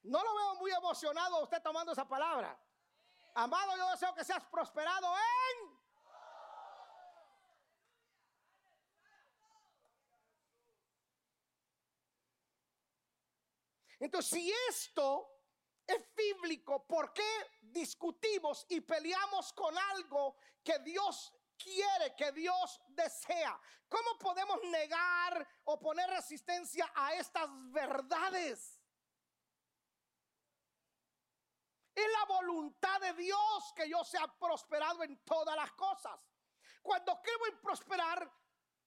No 0.03 0.23
lo 0.23 0.35
veo 0.35 0.55
muy 0.57 0.71
emocionado 0.73 1.43
usted 1.43 1.63
tomando 1.63 1.93
esa 1.93 2.07
palabra. 2.07 2.59
Amado, 3.35 3.77
yo 3.77 3.91
deseo 3.91 4.15
que 4.15 4.25
seas 4.25 4.45
prosperado 4.45 5.15
en... 5.17 5.79
Entonces, 14.01 14.31
si 14.31 14.53
esto 14.69 15.38
es 15.89 16.15
bíblico, 16.15 16.87
¿por 16.87 17.13
qué 17.13 17.51
discutimos 17.63 18.67
y 18.69 18.81
peleamos 18.81 19.53
con 19.55 19.77
algo 19.77 20.37
que 20.63 20.79
Dios 20.81 21.33
quiere, 21.59 22.15
que 22.17 22.33
Dios 22.33 22.81
desea. 22.89 23.61
¿Cómo 23.89 24.19
podemos 24.19 24.63
negar 24.65 25.47
o 25.65 25.79
poner 25.79 26.09
resistencia 26.11 26.91
a 26.95 27.15
estas 27.15 27.49
verdades? 27.73 28.81
Es 31.95 32.07
la 32.13 32.25
voluntad 32.27 33.01
de 33.01 33.13
Dios 33.15 33.73
que 33.75 33.89
yo 33.89 34.05
sea 34.05 34.27
prosperado 34.39 35.03
en 35.03 35.17
todas 35.25 35.57
las 35.57 35.73
cosas. 35.73 36.21
Cuando 36.81 37.21
quiero 37.21 37.61
prosperar, 37.61 38.31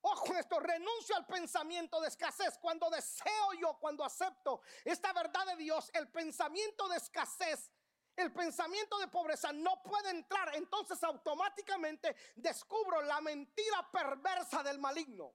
Ojo 0.02 0.34
esto, 0.36 0.60
renuncio 0.60 1.16
al 1.16 1.26
pensamiento 1.26 2.02
de 2.02 2.08
escasez. 2.08 2.58
Cuando 2.60 2.90
deseo 2.90 3.54
yo, 3.60 3.78
cuando 3.80 4.04
acepto 4.04 4.62
esta 4.84 5.14
verdad 5.14 5.46
de 5.46 5.58
Dios, 5.58 5.92
el 5.94 6.10
pensamiento 6.10 6.88
de 6.90 6.98
escasez, 6.98 7.72
el 8.16 8.34
pensamiento 8.34 8.98
de 9.00 9.08
pobreza 9.08 9.54
no 9.54 9.82
puede 9.84 10.10
entrar. 10.10 10.56
Entonces 10.56 11.04
automáticamente 11.04 12.16
descubro 12.36 13.02
la 13.02 13.22
mentira 13.22 13.90
perversa 13.92 14.64
del 14.64 14.80
maligno. 14.80 15.34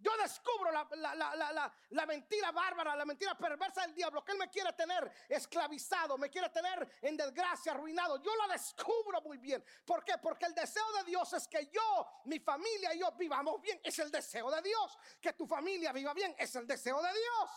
Yo 0.00 0.16
descubro 0.16 0.70
la, 0.72 2.06
mentira 2.06 2.50
bárbara, 2.52 2.96
la 2.96 3.04
mentira 3.04 3.36
perversa 3.36 3.82
del 3.82 3.94
diablo, 3.94 4.24
que 4.24 4.32
él 4.32 4.38
me 4.38 4.48
quiere 4.48 4.72
tener 4.72 5.10
esclavizado, 5.28 6.16
me 6.16 6.30
quiere 6.30 6.48
tener 6.48 6.90
en 7.02 7.16
desgracia, 7.16 7.72
arruinado. 7.72 8.22
Yo 8.22 8.30
la 8.36 8.52
descubro 8.52 9.20
muy 9.20 9.36
bien. 9.36 9.62
¿Por 9.84 10.02
qué? 10.02 10.16
Porque 10.18 10.46
el 10.46 10.54
deseo 10.54 10.90
de 10.98 11.04
Dios 11.04 11.32
es 11.34 11.46
que 11.46 11.66
yo, 11.66 12.06
mi 12.24 12.38
familia 12.40 12.94
y 12.94 13.00
yo 13.00 13.12
vivamos 13.12 13.60
bien. 13.60 13.78
Es 13.84 13.98
el 13.98 14.10
deseo 14.10 14.50
de 14.50 14.62
Dios. 14.62 14.98
Que 15.20 15.34
tu 15.34 15.46
familia 15.46 15.92
viva 15.92 16.14
bien. 16.14 16.34
Es 16.38 16.54
el 16.56 16.66
deseo 16.66 17.02
de 17.02 17.12
Dios. 17.12 17.50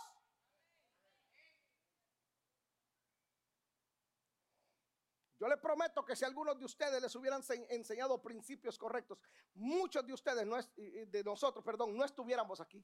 Yo 5.44 5.50
les 5.50 5.60
prometo 5.60 6.06
que 6.06 6.16
si 6.16 6.24
algunos 6.24 6.58
de 6.58 6.64
ustedes 6.64 7.02
les 7.02 7.14
hubieran 7.18 7.44
enseñado 7.68 8.22
principios 8.22 8.78
correctos, 8.78 9.20
muchos 9.56 10.08
de 10.08 10.14
ustedes, 10.14 10.48
de 10.78 11.24
nosotros, 11.26 11.66
perdón, 11.66 11.98
no 11.98 12.06
estuviéramos 12.06 12.62
aquí. 12.62 12.82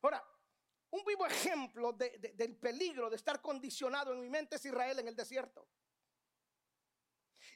Ahora, 0.00 0.26
un 0.92 1.04
vivo 1.04 1.26
ejemplo 1.26 1.92
del 1.92 2.56
peligro 2.56 3.10
de 3.10 3.16
estar 3.16 3.42
condicionado 3.42 4.14
en 4.14 4.22
mi 4.22 4.30
mente 4.30 4.56
es 4.56 4.64
Israel 4.64 4.98
en 5.00 5.08
el 5.08 5.14
desierto. 5.14 5.68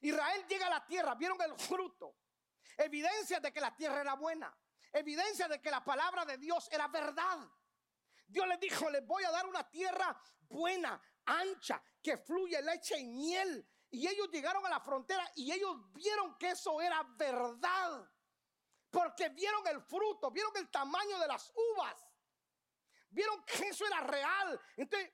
Israel 0.03 0.45
llega 0.47 0.67
a 0.67 0.71
la 0.71 0.87
tierra, 0.87 1.15
vieron 1.15 1.41
el 1.41 1.59
fruto, 1.59 2.19
evidencia 2.77 3.41
de 3.41 3.51
que 3.51 3.63
la 3.63 3.75
tierra 3.75 4.03
era 4.03 4.13
buena 4.13 4.55
evidencia 4.99 5.49
de 5.49 5.61
que 5.61 5.71
la 5.71 5.85
palabra 5.85 6.25
de 6.25 6.39
Dios 6.39 6.69
era 6.71 6.89
verdad. 6.89 7.39
Dios 8.27 8.47
les 8.49 8.61
dijo, 8.61 8.91
les 8.91 9.07
voy 9.07 9.25
a 9.25 9.31
dar 9.31 9.47
una 9.47 9.69
tierra 9.71 10.21
buena, 10.41 11.01
ancha, 11.25 11.83
que 12.03 12.17
fluye 12.17 12.61
leche 12.63 12.99
y 12.99 13.07
miel. 13.07 13.69
Y 13.91 14.07
ellos 14.07 14.29
llegaron 14.31 14.65
a 14.67 14.71
la 14.71 14.81
frontera 14.81 15.31
y 15.37 15.53
ellos 15.53 15.93
vieron 15.93 16.37
que 16.39 16.51
eso 16.51 16.81
era 16.81 17.03
verdad. 17.17 18.11
Porque 18.91 19.29
vieron 19.31 19.67
el 19.69 19.81
fruto, 19.81 20.31
vieron 20.31 20.57
el 20.57 20.71
tamaño 20.71 21.19
de 21.19 21.27
las 21.29 21.53
uvas. 21.55 21.95
Vieron 23.11 23.45
que 23.45 23.69
eso 23.69 23.87
era 23.87 24.01
real. 24.01 24.61
Entonces, 24.77 25.13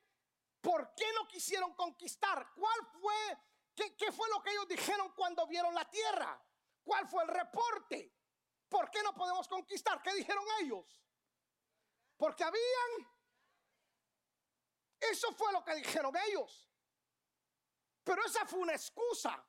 ¿por 0.60 0.94
qué 0.94 1.06
no 1.14 1.28
quisieron 1.28 1.74
conquistar? 1.74 2.50
¿Cuál 2.54 2.86
fue, 3.00 3.38
qué, 3.74 3.94
qué 3.96 4.10
fue 4.10 4.28
lo 4.30 4.42
que 4.42 4.50
ellos 4.50 4.68
dijeron 4.68 5.12
cuando 5.14 5.46
vieron 5.46 5.74
la 5.74 5.88
tierra? 5.88 6.42
¿Cuál 6.82 7.06
fue 7.08 7.22
el 7.24 7.28
reporte? 7.28 8.12
¿Por 8.72 8.90
qué 8.90 9.02
no 9.02 9.14
podemos 9.14 9.46
conquistar? 9.48 10.00
¿Qué 10.00 10.14
dijeron 10.14 10.42
ellos? 10.62 10.98
Porque 12.16 12.42
habían... 12.42 12.90
Eso 14.98 15.30
fue 15.32 15.52
lo 15.52 15.62
que 15.62 15.74
dijeron 15.74 16.14
ellos. 16.28 16.70
Pero 18.02 18.24
esa 18.24 18.46
fue 18.46 18.60
una 18.60 18.72
excusa. 18.72 19.44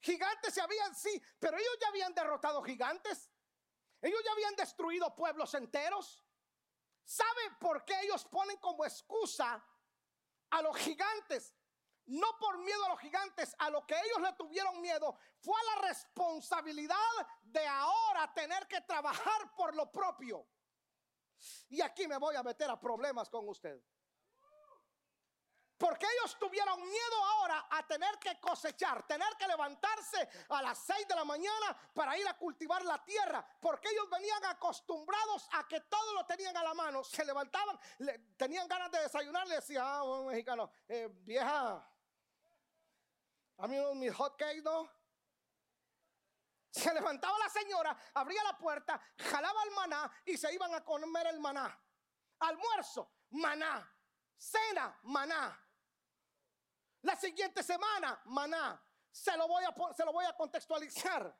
Gigantes 0.00 0.54
se 0.54 0.60
habían, 0.60 0.94
sí, 0.94 1.20
pero 1.40 1.58
ellos 1.58 1.78
ya 1.80 1.88
habían 1.88 2.14
derrotado 2.14 2.62
gigantes. 2.62 3.28
Ellos 4.00 4.20
ya 4.24 4.32
habían 4.32 4.54
destruido 4.54 5.12
pueblos 5.16 5.52
enteros. 5.54 6.24
¿Sabe 7.04 7.56
por 7.58 7.84
qué 7.84 7.98
ellos 8.02 8.24
ponen 8.26 8.56
como 8.58 8.84
excusa 8.84 9.66
a 10.50 10.62
los 10.62 10.76
gigantes? 10.76 11.56
No 12.06 12.38
por 12.38 12.58
miedo 12.58 12.84
a 12.86 12.88
los 12.90 13.00
gigantes, 13.00 13.54
a 13.58 13.70
lo 13.70 13.86
que 13.86 13.94
ellos 13.94 14.20
le 14.22 14.32
tuvieron 14.34 14.80
miedo, 14.80 15.16
fue 15.38 15.54
a 15.60 15.76
la 15.76 15.88
responsabilidad 15.88 16.96
de 17.42 17.66
ahora 17.66 18.32
tener 18.34 18.66
que 18.66 18.80
trabajar 18.82 19.54
por 19.56 19.74
lo 19.74 19.90
propio. 19.90 20.46
Y 21.68 21.80
aquí 21.80 22.06
me 22.06 22.18
voy 22.18 22.36
a 22.36 22.42
meter 22.42 22.70
a 22.70 22.78
problemas 22.78 23.28
con 23.28 23.48
usted. 23.48 23.80
Porque 25.80 26.04
ellos 26.04 26.38
tuvieron 26.38 26.78
miedo 26.78 27.24
ahora 27.24 27.66
a 27.70 27.86
tener 27.86 28.18
que 28.18 28.38
cosechar, 28.38 29.06
tener 29.06 29.34
que 29.38 29.48
levantarse 29.48 30.28
a 30.50 30.60
las 30.60 30.76
6 30.76 31.08
de 31.08 31.14
la 31.14 31.24
mañana 31.24 31.74
para 31.94 32.18
ir 32.18 32.28
a 32.28 32.36
cultivar 32.36 32.84
la 32.84 33.02
tierra. 33.02 33.42
Porque 33.58 33.88
ellos 33.88 34.06
venían 34.10 34.44
acostumbrados 34.44 35.48
a 35.52 35.66
que 35.66 35.80
todo 35.80 36.12
lo 36.12 36.26
tenían 36.26 36.54
a 36.54 36.64
la 36.64 36.74
mano. 36.74 37.02
Se 37.02 37.24
levantaban, 37.24 37.80
tenían 38.36 38.68
ganas 38.68 38.90
de 38.90 39.00
desayunar. 39.00 39.46
Le 39.48 39.54
decía, 39.54 39.82
ah, 39.82 40.02
un 40.02 40.26
mexicano, 40.26 40.70
eh, 40.86 41.08
vieja, 41.10 41.82
a 43.56 43.66
mí 43.66 43.78
mis 43.94 44.14
hot 44.14 44.36
cakes, 44.36 44.60
¿no? 44.60 44.86
Se 46.70 46.92
levantaba 46.92 47.38
la 47.38 47.48
señora, 47.48 47.96
abría 48.12 48.44
la 48.44 48.58
puerta, 48.58 49.00
jalaba 49.16 49.62
el 49.62 49.70
maná 49.70 50.12
y 50.26 50.36
se 50.36 50.52
iban 50.52 50.74
a 50.74 50.84
comer 50.84 51.26
el 51.28 51.40
maná. 51.40 51.74
Almuerzo, 52.40 53.10
maná. 53.30 53.90
Cena, 54.36 54.98
maná. 55.04 55.69
La 57.02 57.16
siguiente 57.16 57.62
semana, 57.62 58.20
maná. 58.26 58.82
Se 59.10 59.36
lo 59.36 59.48
voy 59.48 59.64
a, 59.64 59.94
se 59.94 60.04
lo 60.04 60.12
voy 60.12 60.24
a 60.24 60.36
contextualizar. 60.36 61.36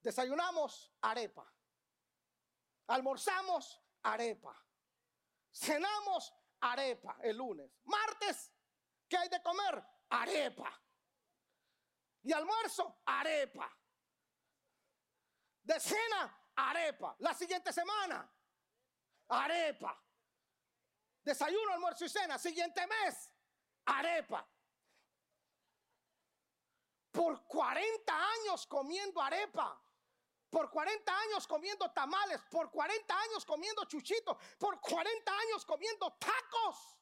Desayunamos 0.00 0.92
arepa. 1.00 1.52
Almorzamos 2.86 3.82
arepa. 4.02 4.54
Cenamos 5.50 6.32
arepa 6.60 7.18
el 7.22 7.36
lunes. 7.36 7.70
Martes 7.84 8.52
¿Qué 9.08 9.16
hay 9.16 9.28
de 9.28 9.42
comer? 9.42 9.82
Arepa. 10.10 10.82
Y 12.22 12.32
almuerzo, 12.32 13.00
arepa. 13.06 13.74
De 15.62 15.80
cena, 15.80 16.50
arepa. 16.56 17.16
La 17.20 17.32
siguiente 17.32 17.72
semana, 17.72 18.30
arepa. 19.28 20.02
Desayuno, 21.28 21.74
almuerzo 21.74 22.06
y 22.06 22.08
cena. 22.08 22.38
Siguiente 22.38 22.86
mes, 22.86 23.30
arepa. 23.84 24.48
Por 27.12 27.44
40 27.44 28.30
años 28.30 28.66
comiendo 28.66 29.20
arepa. 29.20 29.78
Por 30.48 30.70
40 30.70 31.18
años 31.20 31.46
comiendo 31.46 31.90
tamales. 31.90 32.40
Por 32.50 32.70
40 32.70 33.20
años 33.20 33.44
comiendo 33.44 33.84
chuchitos. 33.84 34.38
Por 34.58 34.80
40 34.80 35.38
años 35.38 35.66
comiendo 35.66 36.16
tacos. 36.18 36.96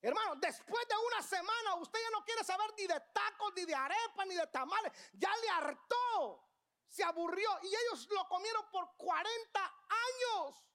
Hermano, 0.00 0.36
después 0.36 0.88
de 0.88 0.94
una 1.08 1.22
semana 1.22 1.74
usted 1.74 1.98
ya 2.02 2.10
no 2.10 2.24
quiere 2.24 2.42
saber 2.42 2.72
ni 2.78 2.86
de 2.86 3.00
tacos, 3.12 3.52
ni 3.54 3.66
de 3.66 3.74
arepas, 3.74 4.26
ni 4.26 4.34
de 4.34 4.46
tamales. 4.46 4.92
Ya 5.12 5.36
le 5.36 5.48
hartó. 5.50 6.48
Se 6.88 7.04
aburrió 7.04 7.50
y 7.64 7.66
ellos 7.66 8.08
lo 8.08 8.26
comieron 8.28 8.64
por 8.70 8.96
40 8.96 9.60
años. 9.90 10.67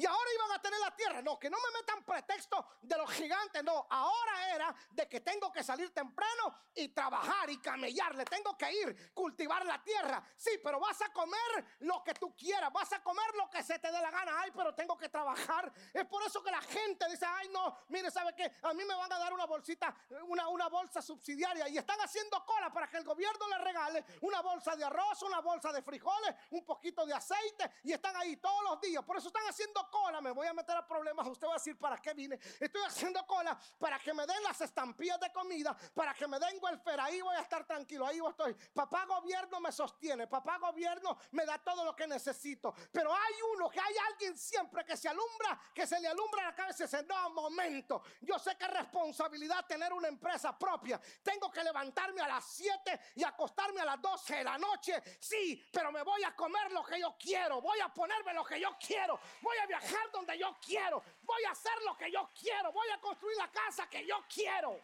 Y 0.00 0.06
ahora 0.06 0.30
iban 0.34 0.52
a 0.52 0.62
tener 0.62 0.80
la 0.80 0.96
tierra. 0.96 1.20
No, 1.20 1.38
que 1.38 1.50
no 1.50 1.58
me 1.58 1.78
metan 1.78 2.02
pretexto 2.02 2.66
de 2.80 2.96
los 2.96 3.10
gigantes. 3.10 3.62
No, 3.62 3.86
ahora 3.90 4.54
era 4.54 4.74
de 4.92 5.06
que 5.06 5.20
tengo 5.20 5.52
que 5.52 5.62
salir 5.62 5.92
temprano 5.92 6.54
y 6.74 6.88
trabajar 6.88 7.50
y 7.50 7.58
camellar. 7.58 8.14
Le 8.14 8.24
tengo 8.24 8.56
que 8.56 8.72
ir, 8.72 9.12
cultivar 9.12 9.62
la 9.66 9.82
tierra. 9.82 10.22
Sí, 10.38 10.52
pero 10.64 10.80
vas 10.80 11.02
a 11.02 11.12
comer 11.12 11.76
lo 11.80 12.02
que 12.02 12.14
tú 12.14 12.34
quieras. 12.34 12.72
Vas 12.72 12.90
a 12.94 13.02
comer 13.02 13.26
lo 13.34 13.50
que 13.50 13.62
se 13.62 13.78
te 13.78 13.92
dé 13.92 14.00
la 14.00 14.10
gana. 14.10 14.40
Ay, 14.40 14.50
pero 14.56 14.74
tengo 14.74 14.96
que 14.96 15.10
trabajar. 15.10 15.70
Es 15.92 16.06
por 16.06 16.22
eso 16.22 16.42
que 16.42 16.50
la 16.50 16.62
gente 16.62 17.06
dice, 17.10 17.26
ay, 17.26 17.50
no, 17.50 17.76
mire, 17.88 18.10
¿sabe 18.10 18.34
qué? 18.34 18.50
A 18.62 18.72
mí 18.72 18.82
me 18.86 18.94
van 18.94 19.12
a 19.12 19.18
dar 19.18 19.34
una 19.34 19.44
bolsita, 19.44 19.94
una, 20.22 20.48
una 20.48 20.68
bolsa 20.70 21.02
subsidiaria. 21.02 21.68
Y 21.68 21.76
están 21.76 22.00
haciendo 22.00 22.42
cola 22.46 22.72
para 22.72 22.88
que 22.88 22.96
el 22.96 23.04
gobierno 23.04 23.48
le 23.48 23.58
regale 23.58 24.02
una 24.22 24.40
bolsa 24.40 24.74
de 24.76 24.84
arroz, 24.84 25.20
una 25.24 25.40
bolsa 25.40 25.70
de 25.74 25.82
frijoles, 25.82 26.34
un 26.52 26.64
poquito 26.64 27.04
de 27.04 27.12
aceite. 27.12 27.70
Y 27.84 27.92
están 27.92 28.16
ahí 28.16 28.38
todos 28.38 28.62
los 28.62 28.80
días. 28.80 29.04
Por 29.04 29.18
eso 29.18 29.26
están 29.26 29.46
haciendo 29.46 29.89
cola, 29.90 30.20
me 30.20 30.30
voy 30.30 30.46
a 30.46 30.54
meter 30.54 30.70
dar 30.70 30.86
problemas, 30.86 31.26
usted 31.26 31.46
va 31.46 31.52
a 31.52 31.54
decir, 31.54 31.76
¿para 31.78 31.98
qué 31.98 32.14
vine? 32.14 32.38
Estoy 32.58 32.82
haciendo 32.86 33.26
cola 33.26 33.58
para 33.78 33.98
que 33.98 34.14
me 34.14 34.26
den 34.26 34.42
las 34.42 34.60
estampillas 34.60 35.18
de 35.20 35.32
comida, 35.32 35.76
para 35.94 36.14
que 36.14 36.26
me 36.26 36.38
den 36.38 36.58
welfare, 36.60 37.00
ahí 37.00 37.20
voy 37.20 37.34
a 37.36 37.40
estar 37.40 37.64
tranquilo, 37.64 38.06
ahí 38.06 38.20
estoy. 38.28 38.54
Papá 38.72 39.04
gobierno 39.06 39.60
me 39.60 39.72
sostiene, 39.72 40.26
papá 40.26 40.58
gobierno 40.58 41.18
me 41.32 41.44
da 41.44 41.58
todo 41.58 41.84
lo 41.84 41.94
que 41.94 42.06
necesito. 42.06 42.74
Pero 42.92 43.12
hay 43.12 43.34
uno, 43.54 43.68
que 43.68 43.80
hay 43.80 43.94
alguien 44.10 44.36
siempre 44.38 44.84
que 44.84 44.96
se 44.96 45.08
alumbra, 45.08 45.60
que 45.74 45.86
se 45.86 45.98
le 46.00 46.08
alumbra 46.08 46.44
la 46.44 46.54
cabeza 46.54 46.84
y 46.84 46.86
dice, 46.86 47.02
no, 47.04 47.30
momento, 47.30 48.02
yo 48.20 48.38
sé 48.38 48.56
que 48.56 48.64
es 48.64 48.70
responsabilidad 48.70 49.66
tener 49.66 49.92
una 49.92 50.08
empresa 50.08 50.56
propia. 50.58 51.00
Tengo 51.22 51.50
que 51.50 51.62
levantarme 51.64 52.20
a 52.20 52.28
las 52.28 52.44
7 52.44 53.00
y 53.16 53.24
acostarme 53.24 53.80
a 53.80 53.84
las 53.84 54.00
12 54.00 54.36
de 54.36 54.44
la 54.44 54.58
noche. 54.58 55.02
Sí, 55.20 55.62
pero 55.72 55.90
me 55.92 56.02
voy 56.02 56.22
a 56.24 56.34
comer 56.34 56.70
lo 56.72 56.84
que 56.84 57.00
yo 57.00 57.16
quiero, 57.18 57.60
voy 57.60 57.80
a 57.80 57.88
ponerme 57.92 58.32
lo 58.34 58.44
que 58.44 58.60
yo 58.60 58.76
quiero, 58.78 59.18
voy 59.40 59.56
a 59.58 59.66
viajar 59.70 60.10
donde 60.12 60.36
yo 60.36 60.56
quiero, 60.64 61.02
voy 61.22 61.44
a 61.44 61.52
hacer 61.52 61.80
lo 61.84 61.96
que 61.96 62.10
yo 62.10 62.28
quiero, 62.38 62.72
voy 62.72 62.88
a 62.90 63.00
construir 63.00 63.36
la 63.36 63.50
casa 63.50 63.88
que 63.88 64.04
yo 64.04 64.24
quiero. 64.32 64.80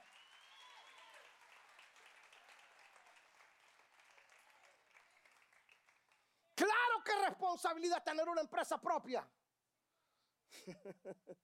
Claro 6.55 7.03
que 7.05 7.13
es 7.13 7.21
responsabilidad 7.21 8.05
tener 8.05 8.29
una 8.29 8.41
empresa 8.41 8.81
propia. 8.81 9.29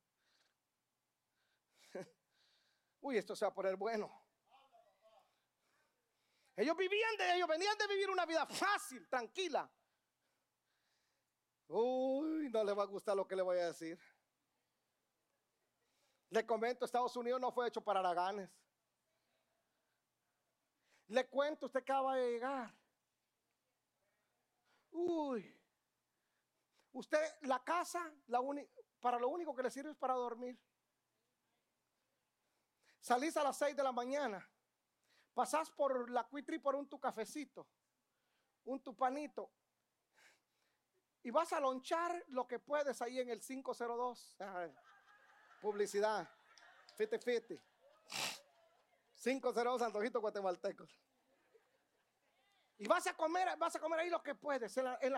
Uy, 3.01 3.19
esto 3.19 3.35
se 3.35 3.45
va 3.45 3.51
a 3.51 3.55
poner 3.55 3.77
bueno. 3.77 4.25
Ellos 6.55 6.77
vivían 6.77 7.17
de 7.17 7.35
ellos, 7.35 7.49
venían 7.49 7.77
de 7.77 7.89
vivir 7.89 8.09
una 8.09 8.25
vida 8.25 8.47
fácil, 8.47 9.09
tranquila. 9.09 9.69
Uy, 11.75 12.51
no 12.51 12.63
le 12.65 12.75
va 12.75 12.83
a 12.83 12.87
gustar 12.87 13.17
lo 13.17 13.27
que 13.27 13.35
le 13.35 13.41
voy 13.41 13.59
a 13.59 13.69
decir. 13.69 13.99
Le 16.29 16.45
comento, 16.45 16.85
Estados 16.85 17.17
Unidos 17.17 17.41
no 17.41 17.51
fue 17.51 17.67
hecho 17.67 17.81
para 17.81 18.01
haraganes. 18.01 18.51
Le 21.07 21.27
cuento, 21.29 21.67
usted 21.67 21.81
acaba 21.81 22.17
de 22.17 22.33
llegar. 22.33 22.75
Uy, 24.91 25.59
usted, 26.93 27.19
la 27.43 27.65
casa, 27.65 28.13
la 28.27 28.41
para 29.01 29.19
lo 29.19 29.29
único 29.29 29.55
que 29.55 29.63
le 29.63 29.71
sirve 29.71 29.93
es 29.93 29.97
para 29.97 30.13
dormir. 30.13 30.61
Salís 33.01 33.35
a 33.39 33.45
las 33.45 33.57
6 33.57 33.75
de 33.75 33.83
la 33.83 33.93
mañana, 33.93 34.47
pasás 35.33 35.71
por 35.71 36.11
la 36.11 36.25
cuitri 36.25 36.59
por 36.59 36.75
un 36.75 36.87
tu 36.87 37.01
cafecito, 37.01 37.67
un 38.65 38.79
tu 38.83 38.95
panito, 38.95 39.51
y 41.23 41.31
vas 41.31 41.53
a 41.53 41.61
lonchar 41.61 42.25
lo 42.29 42.47
que 42.47 42.59
puedes 42.59 43.01
ahí 43.03 43.21
en 43.21 43.31
el 43.31 43.41
502. 43.41 44.37
publicidad, 45.61 46.29
fite 46.97 47.19
fite. 47.19 47.63
502 49.23 49.83
Antojito 49.83 50.21
Guatemaltecos. 50.21 50.99
Y 52.79 52.89
vas 52.89 53.07
a 53.07 53.15
comer, 53.15 53.57
vas 53.59 53.77
a 53.77 53.79
comer 53.79 54.01
ahí 54.01 54.11
lo 54.11 54.23
que 54.23 54.35
puedes. 54.35 54.77
En 54.77 55.13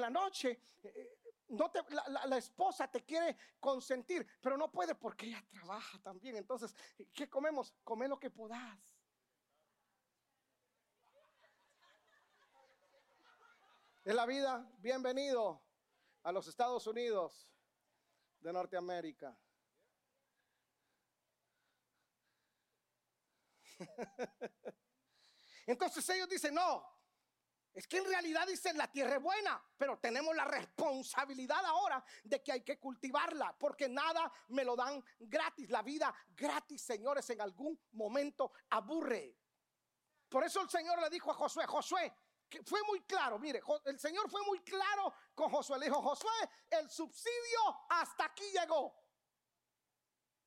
la, 0.00 0.10
noche, 0.10 0.58
eh, 0.82 1.18
no 1.48 1.70
te, 1.70 1.80
la, 1.90 2.38
esposa 2.38 2.90
te 2.90 3.04
quiere 3.04 3.36
consentir, 3.60 4.26
pero 4.40 4.56
no 4.56 4.70
puede 4.70 4.94
porque 4.94 5.26
ella 5.26 5.44
trabaja 5.50 5.98
también. 5.98 6.36
Entonces, 6.36 6.74
¿qué 7.12 7.28
comemos? 7.28 7.74
Come 7.84 8.08
lo 8.08 8.18
que 8.18 8.30
podás. 8.30 8.78
En 14.04 14.16
la 14.16 14.26
vida, 14.26 14.68
bienvenido 14.78 15.62
a 16.24 16.32
los 16.32 16.48
Estados 16.48 16.84
Unidos 16.88 17.48
de 18.40 18.52
Norteamérica. 18.52 19.38
Entonces 25.66 26.08
ellos 26.08 26.28
dicen, 26.28 26.52
no, 26.52 26.84
es 27.72 27.86
que 27.86 27.98
en 27.98 28.06
realidad 28.06 28.44
dicen 28.44 28.76
la 28.76 28.90
tierra 28.90 29.14
es 29.14 29.22
buena, 29.22 29.64
pero 29.78 30.00
tenemos 30.00 30.34
la 30.34 30.46
responsabilidad 30.46 31.64
ahora 31.64 32.04
de 32.24 32.42
que 32.42 32.50
hay 32.50 32.64
que 32.64 32.80
cultivarla, 32.80 33.56
porque 33.56 33.88
nada 33.88 34.32
me 34.48 34.64
lo 34.64 34.74
dan 34.74 35.00
gratis. 35.20 35.70
La 35.70 35.82
vida 35.82 36.12
gratis, 36.30 36.82
señores, 36.82 37.30
en 37.30 37.40
algún 37.40 37.80
momento 37.92 38.50
aburre. 38.70 39.38
Por 40.28 40.42
eso 40.42 40.60
el 40.60 40.68
Señor 40.68 41.00
le 41.00 41.08
dijo 41.08 41.30
a 41.30 41.34
Josué, 41.34 41.66
Josué, 41.66 42.12
fue 42.64 42.82
muy 42.84 43.00
claro, 43.02 43.38
mire, 43.38 43.62
el 43.84 43.98
Señor 43.98 44.30
fue 44.30 44.42
muy 44.42 44.60
claro 44.60 45.12
con 45.34 45.50
Josué. 45.50 45.78
Le 45.78 45.86
dijo, 45.86 46.02
Josué, 46.02 46.50
el 46.70 46.90
subsidio 46.90 47.86
hasta 47.88 48.26
aquí 48.26 48.44
llegó. 48.52 48.94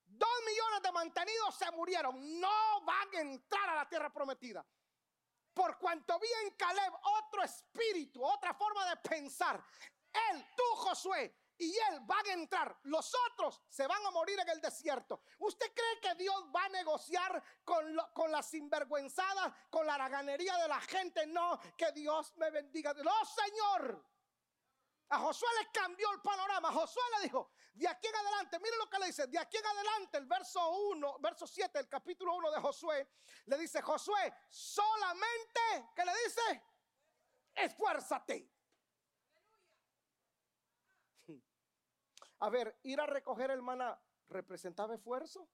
Dos 0.06 0.40
millones 0.46 0.82
de 0.82 0.92
mantenidos 0.92 1.56
se 1.56 1.70
murieron. 1.72 2.40
No 2.40 2.82
van 2.86 3.16
a 3.16 3.22
entrar 3.22 3.70
a 3.70 3.76
la 3.76 3.90
tierra 3.90 4.12
prometida. 4.12 4.66
Por 5.54 5.78
cuanto 5.78 6.20
vi 6.20 6.28
en 6.44 6.52
Caleb 6.52 6.94
otro 7.20 7.44
espíritu, 7.44 8.24
otra 8.24 8.54
forma 8.54 8.90
de 8.90 8.98
pensar. 8.98 9.64
Él, 10.32 10.46
tú 10.56 10.64
Josué, 10.76 11.34
y 11.58 11.72
él 11.72 12.00
van 12.02 12.26
a 12.28 12.34
entrar. 12.34 12.80
Los 12.84 13.14
otros 13.32 13.62
se 13.70 13.88
van 13.88 14.06
a 14.06 14.12
morir 14.12 14.40
en 14.40 14.50
el 14.50 14.62
desierto. 14.62 15.22
¿Usted 15.40 15.74
cree 15.74 16.00
que 16.02 16.16
Dios 16.16 16.46
va 16.56 16.66
a 16.66 16.70
negociar 16.70 17.42
con, 17.64 17.98
con 18.14 18.32
la 18.32 18.44
sinvergüenzada, 18.44 19.56
con 19.70 19.86
la 19.86 19.96
haraganería 19.96 20.58
de 20.58 20.68
la 20.68 20.82
gente? 20.82 21.26
No, 21.28 21.60
que 21.78 21.92
Dios 21.92 22.34
me 22.38 22.50
bendiga. 22.52 22.94
No, 22.94 23.14
Señor. 23.26 24.06
A 25.10 25.20
Josué 25.20 25.48
le 25.62 25.72
cambió 25.72 26.12
el 26.12 26.22
panorama. 26.22 26.72
Josué 26.72 27.04
le 27.18 27.24
dijo, 27.24 27.52
de 27.74 27.88
aquí 27.88 28.08
en 28.08 28.16
adelante, 28.16 28.60
mire 28.60 28.76
lo 28.78 28.90
que 28.90 29.00
le 29.00 29.08
dice, 29.08 29.28
de 29.28 29.38
aquí 29.38 29.58
en 29.58 29.66
adelante, 29.66 30.18
el 30.18 30.26
verso 30.26 30.68
1, 30.68 31.20
verso 31.20 31.46
7, 31.46 31.78
el 31.78 31.88
capítulo 31.88 32.36
1 32.36 32.52
de 32.52 32.60
Josué, 32.60 33.08
le 33.46 33.58
dice, 33.58 33.82
Josué, 33.82 34.34
solamente, 34.50 35.92
¿qué 35.96 36.06
le 36.06 36.12
dice? 36.24 36.64
Esfuérzate. 37.54 38.55
A 42.40 42.50
ver, 42.50 42.78
ir 42.84 43.00
a 43.00 43.06
recoger 43.06 43.52
el 43.52 43.62
maná, 43.62 44.00
¿representaba 44.28 44.96
esfuerzo? 44.96 45.48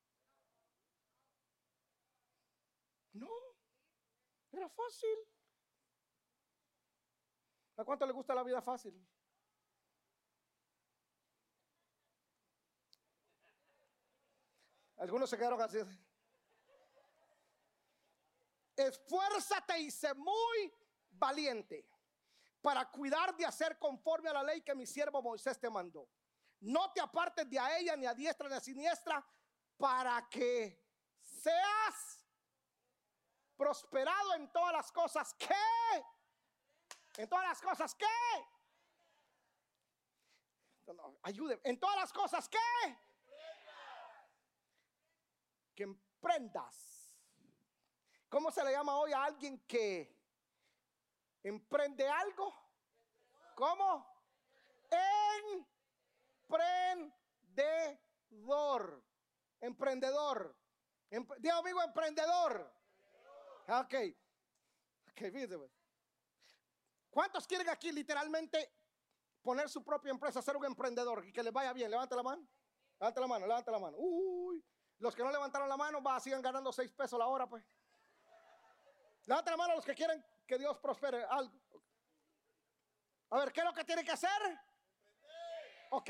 No, 3.14 3.30
era 4.52 4.70
fácil. 4.70 5.18
¿A 7.78 7.84
cuánto 7.84 8.06
le 8.06 8.14
gusta 8.14 8.36
la 8.36 8.44
vida 8.44 8.62
fácil? 8.62 8.94
Algunos 14.98 15.30
se 15.30 15.38
quedaron 15.38 15.60
así. 15.62 15.80
Esfuérzate 18.76 19.80
y 19.80 19.92
sé 19.92 20.14
muy 20.14 20.74
valiente 21.10 21.88
para 22.62 22.90
cuidar 22.90 23.36
de 23.36 23.46
hacer 23.46 23.80
conforme 23.80 24.30
a 24.30 24.34
la 24.34 24.44
ley 24.44 24.62
que 24.62 24.76
mi 24.76 24.86
siervo 24.86 25.22
Moisés 25.22 25.60
te 25.60 25.70
mandó. 25.70 26.08
No 26.62 26.92
te 26.92 27.02
apartes 27.02 27.50
de 27.50 27.60
a 27.60 27.78
ella 27.78 27.96
ni 27.96 28.06
a 28.06 28.14
diestra 28.14 28.48
ni 28.48 28.56
a 28.56 28.60
siniestra 28.60 29.26
para 29.78 30.28
que 30.30 30.80
seas 31.20 32.26
prosperado 33.58 34.36
en 34.36 34.52
todas 34.52 34.74
las 34.74 34.92
cosas 34.92 35.34
que 35.34 35.54
en 37.18 37.28
todas 37.28 37.48
las 37.48 37.62
cosas 37.62 37.96
que 37.96 38.06
ayude 41.24 41.60
en 41.64 41.80
todas 41.80 41.96
las 41.96 42.14
cosas 42.14 42.48
que 42.48 42.58
que 45.76 45.84
emprendas. 45.84 47.16
¿Cómo 48.30 48.52
se 48.52 48.64
le 48.64 48.72
llama 48.72 48.98
hoy 48.98 49.12
a 49.14 49.24
alguien 49.24 49.60
que 49.68 50.16
emprende 51.44 52.08
algo? 52.08 52.54
¿Cómo? 53.56 54.06
Emprendedor. 57.52 59.04
Emprendedor. 59.60 60.58
Dios 61.10 61.60
amigo, 61.60 61.82
emprendedor. 61.82 62.74
Ok. 63.68 63.96
Ok, 65.10 65.22
pues. 65.32 65.72
¿Cuántos 67.10 67.46
quieren 67.46 67.70
aquí 67.70 67.92
literalmente 67.92 68.74
poner 69.42 69.70
su 69.70 69.84
propia 69.84 70.12
empresa, 70.12 70.42
ser 70.42 70.56
un 70.56 70.66
emprendedor 70.66 71.26
y 71.26 71.34
que 71.34 71.44
les 71.44 71.52
vaya 71.52 71.74
bien? 71.74 71.92
Levanta 71.92 72.16
la 72.16 72.24
mano. 72.24 72.48
Levanta 73.00 73.22
la 73.22 73.28
mano, 73.28 73.48
levanta 73.48 73.72
la 73.72 73.80
mano. 73.80 73.98
Uy, 74.00 74.64
los 75.00 75.16
que 75.16 75.24
no 75.24 75.32
levantaron 75.32 75.68
la 75.68 75.76
mano, 75.76 76.02
va, 76.02 76.20
sigan 76.20 76.42
ganando 76.42 76.72
seis 76.72 76.92
pesos 76.92 77.20
la 77.20 77.28
hora, 77.28 77.48
pues. 77.48 77.66
Levanta 79.26 79.52
la 79.52 79.58
mano 79.58 79.76
los 79.76 79.86
que 79.86 79.94
quieren 79.94 80.24
que 80.48 80.58
Dios 80.58 80.78
prospere 80.80 81.24
algo. 81.26 81.60
A 83.32 83.40
ver, 83.40 83.52
¿qué 83.52 83.62
es 83.62 83.66
lo 83.66 83.74
que 83.74 83.84
tiene 83.84 84.04
que 84.04 84.12
hacer? 84.12 84.60
Ok. 85.92 86.10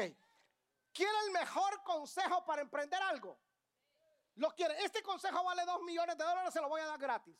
¿Quiere 0.93 1.17
el 1.25 1.31
mejor 1.31 1.83
consejo 1.83 2.45
para 2.45 2.61
emprender 2.61 3.01
algo? 3.01 3.39
Lo 4.35 4.51
quiere. 4.51 4.83
Este 4.83 5.01
consejo 5.01 5.43
vale 5.43 5.65
dos 5.65 5.81
millones 5.81 6.17
de 6.17 6.23
dólares, 6.23 6.53
se 6.53 6.61
lo 6.61 6.69
voy 6.69 6.81
a 6.81 6.85
dar 6.85 6.99
gratis. 6.99 7.35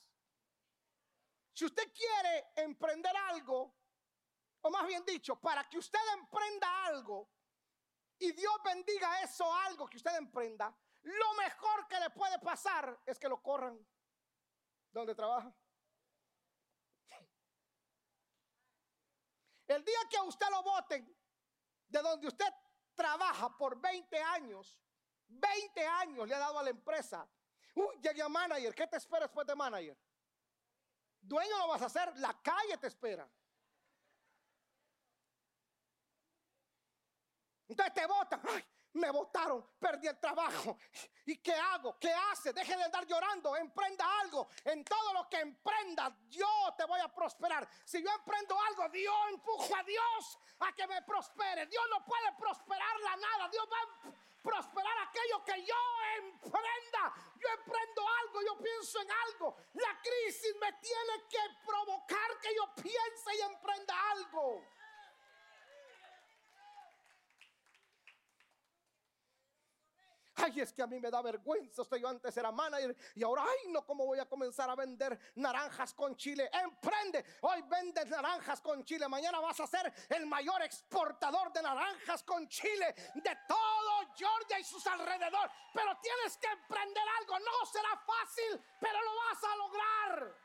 Si 1.54 1.66
usted 1.66 1.92
quiere 1.94 2.52
emprender 2.56 3.16
algo, 3.30 3.76
o 4.62 4.70
más 4.70 4.86
bien 4.88 5.04
dicho, 5.06 5.40
para 5.40 5.68
que 5.68 5.78
usted 5.78 6.00
emprenda 6.14 6.86
algo, 6.86 7.30
y 8.20 8.32
Dios 8.34 8.54
bendiga 8.64 9.22
eso 9.22 9.52
algo 9.54 9.90
que 9.90 9.98
usted 9.98 10.16
emprenda, 10.16 10.74
lo 11.02 11.34
mejor 11.34 11.88
que 11.88 12.00
le 12.00 12.10
puede 12.12 12.38
pasar 12.40 13.02
es 13.06 13.18
que 13.18 13.28
lo 13.28 13.42
corran 13.42 13.84
donde 14.92 15.16
trabaja. 15.16 15.52
El 19.68 19.84
día 19.84 20.00
que 20.10 20.20
usted 20.20 20.48
lo 20.50 20.62
voten 20.64 21.18
de 21.88 22.02
donde 22.02 22.28
usted 22.28 22.54
trabaja 23.02 23.58
por 23.58 23.82
20 23.82 24.16
años, 24.22 24.78
20 25.28 25.88
años 25.88 26.28
le 26.28 26.36
ha 26.36 26.40
dado 26.40 26.60
a 26.60 26.64
la 26.64 26.70
empresa. 26.70 27.28
Uy, 27.74 28.00
llegué 28.02 28.22
a 28.22 28.30
manager. 28.30 28.76
¿Qué 28.76 28.86
te 28.86 28.98
espera 28.98 29.22
después 29.22 29.48
de 29.48 29.56
manager? 29.56 29.98
Dueño 31.20 31.58
lo 31.58 31.68
vas 31.68 31.82
a 31.82 31.86
hacer, 31.86 32.16
la 32.18 32.40
calle 32.42 32.78
te 32.78 32.88
espera. 32.88 33.28
Entonces 37.68 37.94
te 37.94 38.06
votan. 38.06 38.42
Ay, 38.48 38.64
me 38.94 39.10
votaron, 39.10 39.66
perdí 39.80 40.08
el 40.08 40.20
trabajo. 40.20 40.78
¿Y 41.26 41.38
qué 41.38 41.54
hago? 41.54 41.98
¿Qué 42.00 42.12
hace? 42.12 42.52
Deje 42.52 42.76
de 42.76 42.84
andar 42.84 43.06
llorando, 43.06 43.56
emprenda 43.56 44.06
algo. 44.22 44.50
En 44.66 44.84
todo 44.84 45.14
lo 45.14 45.30
que 45.30 45.40
emprenda, 45.40 46.16
yo 46.30 46.48
te 46.78 46.86
voy 46.86 47.00
a 47.00 47.08
prosperar. 47.08 47.68
Si 47.86 48.04
yo 48.04 48.10
emprendo 48.12 48.60
algo, 48.60 48.90
Dios 48.90 49.16
empujo 49.30 49.76
a 49.76 49.84
Dios 49.84 50.40
a 50.60 50.74
que 50.74 50.88
me 50.88 51.02
prospere. 51.04 51.66
Dios 51.68 51.84
no 51.90 52.04
puede 52.06 52.32
prosperar 52.38 53.00
la 53.02 53.16
nada. 53.18 53.50
Dios 53.50 53.68
va 53.72 54.10
a 54.10 54.14
prosperar 54.42 54.98
aquello 55.08 55.44
que 55.46 55.64
yo 55.64 55.76
emprenda. 56.18 57.14
Yo 57.36 57.48
emprendo 57.50 58.02
algo, 58.24 58.42
yo 58.42 58.58
pienso 58.58 59.02
en 59.02 59.12
algo. 59.12 59.56
La 59.74 60.02
crisis 60.02 60.56
me 60.60 60.74
tiene 60.74 61.28
que 61.30 61.40
provocar 61.66 62.40
que 62.42 62.56
yo 62.56 62.74
piense 62.76 63.36
y 63.38 63.42
emprenda 63.42 64.12
algo. 64.12 64.62
Ay, 70.44 70.60
es 70.62 70.74
que 70.74 70.82
a 70.82 70.88
mí 70.88 71.00
me 71.00 71.12
da 71.12 71.22
vergüenza. 71.22 71.82
Usted 71.82 71.98
yo 71.98 72.08
antes 72.08 72.36
era 72.36 72.52
manager 72.52 72.96
y 73.16 73.24
ahora, 73.24 73.44
ay, 73.44 73.72
no, 73.72 73.86
¿cómo 73.86 74.06
voy 74.06 74.20
a 74.20 74.28
comenzar 74.28 74.70
a 74.70 74.76
vender 74.76 75.18
naranjas 75.36 75.94
con 75.94 76.16
chile? 76.16 76.50
Emprende. 76.52 77.24
Hoy 77.42 77.62
vendes 77.64 78.08
naranjas 78.08 78.62
con 78.62 78.84
chile. 78.84 79.08
Mañana 79.08 79.40
vas 79.40 79.60
a 79.60 79.68
ser 79.68 79.94
el 80.10 80.26
mayor 80.26 80.62
exportador 80.64 81.52
de 81.54 81.62
naranjas 81.62 82.24
con 82.24 82.48
chile 82.48 82.94
de 83.14 83.38
todo 83.48 84.14
Georgia 84.16 84.60
y 84.60 84.64
sus 84.64 84.86
alrededores. 84.88 85.52
Pero 85.74 85.98
tienes 86.02 86.38
que 86.38 86.48
emprender 86.48 87.04
algo. 87.20 87.40
No 87.40 87.66
será 87.66 87.98
fácil, 87.98 88.62
pero 88.80 89.00
lo 89.02 89.16
vas 89.16 89.44
a 89.44 89.56
lograr. 89.58 90.36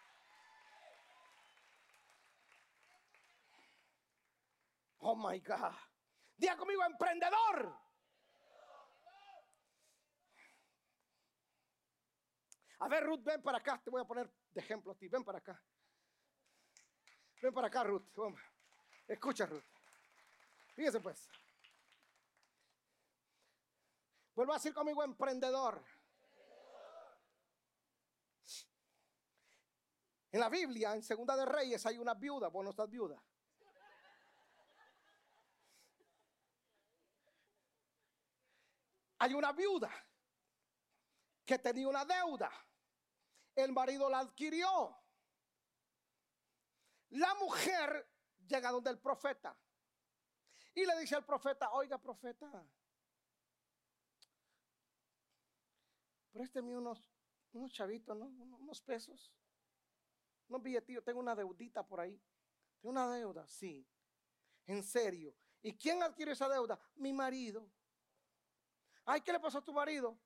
Oh 5.01 5.15
my 5.15 5.39
God. 5.41 5.73
Diga 6.37 6.57
conmigo, 6.57 6.85
emprendedor. 6.85 7.86
A 12.79 12.89
ver, 12.89 13.05
Ruth, 13.05 13.23
ven 13.23 13.43
para 13.43 13.59
acá. 13.59 13.81
Te 13.83 13.91
voy 13.91 14.03
a 14.03 14.05
poner 14.05 14.31
de 14.53 14.61
ejemplo 14.61 14.93
a 14.93 14.95
ti. 14.95 15.09
Ven 15.09 15.25
para 15.25 15.39
acá. 15.39 15.63
Ven 17.41 17.53
para 17.53 17.69
acá, 17.69 17.85
Ruth. 17.85 18.07
Escucha, 19.07 19.47
Ruth. 19.47 19.65
Fíjese 20.75 21.01
pues. 21.01 21.29
Vuelvo 24.35 24.53
a 24.53 24.57
decir 24.57 24.75
conmigo 24.75 25.03
emprendedor. 25.03 25.83
En 30.33 30.41
la 30.41 30.51
Biblia, 30.51 30.95
en 30.95 31.03
Segunda 31.03 31.35
de 31.35 31.47
Reyes, 31.47 31.87
hay 31.87 31.97
una 31.97 32.13
viuda. 32.13 32.49
Vos 32.49 32.63
no 32.63 32.71
estás 32.71 32.91
viuda. 32.91 33.23
Hay 39.19 39.33
una 39.33 39.53
viuda 39.53 39.91
que 41.47 41.59
tenía 41.59 41.89
una 41.89 42.05
deuda. 42.05 42.66
El 43.57 43.73
marido 43.73 44.09
la 44.09 44.21
adquirió. 44.21 44.97
La 47.11 47.35
mujer 47.37 48.09
llega 48.47 48.71
donde 48.71 48.91
el 48.91 48.99
profeta 49.01 49.59
y 50.75 50.85
le 50.85 50.99
dice 50.99 51.15
al 51.15 51.25
profeta, 51.25 51.71
oiga 51.73 51.97
profeta, 51.97 52.65
présteme 56.31 56.77
unos, 56.77 57.11
unos 57.53 57.73
chavitos, 57.73 58.15
¿no? 58.15 58.27
unos 58.27 58.83
pesos, 58.83 59.33
unos 60.49 60.63
billetillos, 60.63 61.03
tengo 61.03 61.21
una 61.21 61.35
deudita 61.35 61.87
por 61.87 62.01
ahí. 62.01 62.21
Tengo 62.81 62.93
una 62.93 63.09
deuda, 63.11 63.47
sí, 63.49 63.89
en 64.67 64.83
serio. 64.83 65.35
¿Y 65.63 65.77
quién 65.79 66.03
adquirió 66.03 66.35
esa 66.35 66.49
deuda? 66.49 66.79
Mi 66.97 67.13
marido. 67.13 67.73
Ay, 69.07 69.23
¿qué 69.23 69.33
le 69.33 69.41
pasó 69.41 69.59
a 69.59 69.65
tu 69.65 69.73
marido? 69.73 70.19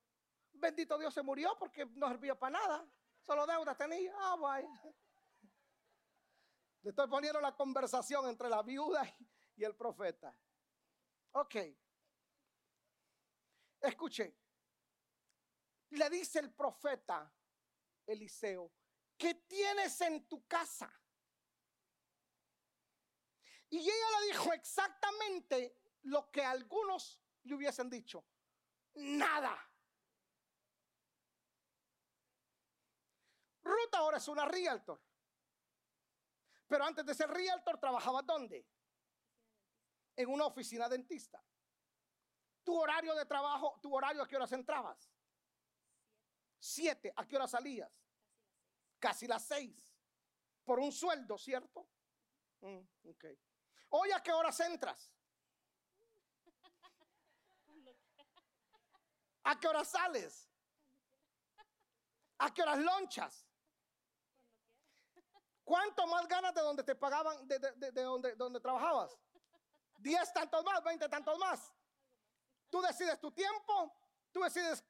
Bendito 0.52 0.98
Dios 0.98 1.14
se 1.14 1.22
murió 1.22 1.56
porque 1.58 1.86
no 1.86 2.08
servía 2.08 2.36
para 2.36 2.58
nada. 2.58 2.90
Solo 3.22 3.46
deuda 3.46 3.76
tenía. 3.76 4.12
Ah, 4.18 4.36
vaya. 4.36 4.68
Le 6.82 6.90
estoy 6.90 7.08
poniendo 7.08 7.40
la 7.40 7.54
conversación 7.54 8.28
entre 8.28 8.48
la 8.48 8.62
viuda 8.62 9.02
y 9.56 9.64
el 9.64 9.76
profeta. 9.76 10.34
Ok. 11.32 11.56
Escuche. 13.80 14.36
Le 15.90 16.10
dice 16.10 16.38
el 16.38 16.52
profeta 16.52 17.32
Eliseo, 18.06 18.72
¿qué 19.16 19.34
tienes 19.34 20.00
en 20.00 20.26
tu 20.28 20.46
casa? 20.46 20.90
Y 23.68 23.78
ella 23.78 24.20
le 24.20 24.26
dijo 24.26 24.52
exactamente 24.52 25.80
lo 26.02 26.30
que 26.30 26.44
algunos 26.44 27.22
le 27.42 27.54
hubiesen 27.54 27.88
dicho. 27.88 28.24
Nada. 28.94 29.69
Ruth 33.62 33.94
ahora 33.94 34.16
es 34.16 34.28
una 34.28 34.44
realtor. 34.44 35.00
Pero 36.66 36.84
antes 36.84 37.04
de 37.04 37.14
ser 37.14 37.28
realtor, 37.28 37.78
trabajaba 37.78 38.22
¿dónde? 38.22 38.66
En 40.16 40.28
una 40.28 40.46
oficina 40.46 40.88
dentista. 40.88 41.42
Tu 42.62 42.78
horario 42.78 43.14
de 43.14 43.24
trabajo, 43.24 43.78
tu 43.82 43.94
horario 43.94 44.22
a 44.22 44.28
qué 44.28 44.36
horas 44.36 44.52
entrabas? 44.52 45.10
Siete. 46.58 47.12
¿A 47.16 47.26
qué 47.26 47.36
hora 47.36 47.48
salías? 47.48 47.90
Casi 48.98 49.26
las 49.26 49.46
seis. 49.46 49.92
Por 50.64 50.78
un 50.78 50.92
sueldo, 50.92 51.36
¿cierto? 51.38 51.88
Mm, 52.60 52.80
Hoy 53.88 54.12
a 54.12 54.22
qué 54.22 54.32
horas 54.32 54.60
entras? 54.60 55.12
¿A 59.42 59.58
qué 59.58 59.66
horas 59.66 59.90
sales? 59.90 60.48
¿A 62.38 62.54
qué 62.54 62.62
horas 62.62 62.78
lonchas? 62.78 63.49
¿Cuánto 65.64 66.06
más 66.06 66.26
ganas 66.26 66.54
de 66.54 66.60
donde 66.60 66.82
te 66.82 66.94
pagaban, 66.94 67.46
de, 67.46 67.92
donde, 67.92 68.34
donde 68.34 68.60
trabajabas? 68.60 69.16
Diez 69.98 70.32
tantos 70.32 70.64
más, 70.64 70.82
veinte 70.82 71.08
tantos 71.08 71.38
más. 71.38 71.72
Tú 72.70 72.80
decides 72.80 73.20
tu 73.20 73.30
tiempo, 73.32 73.92
tú 74.32 74.40
decides 74.40 74.84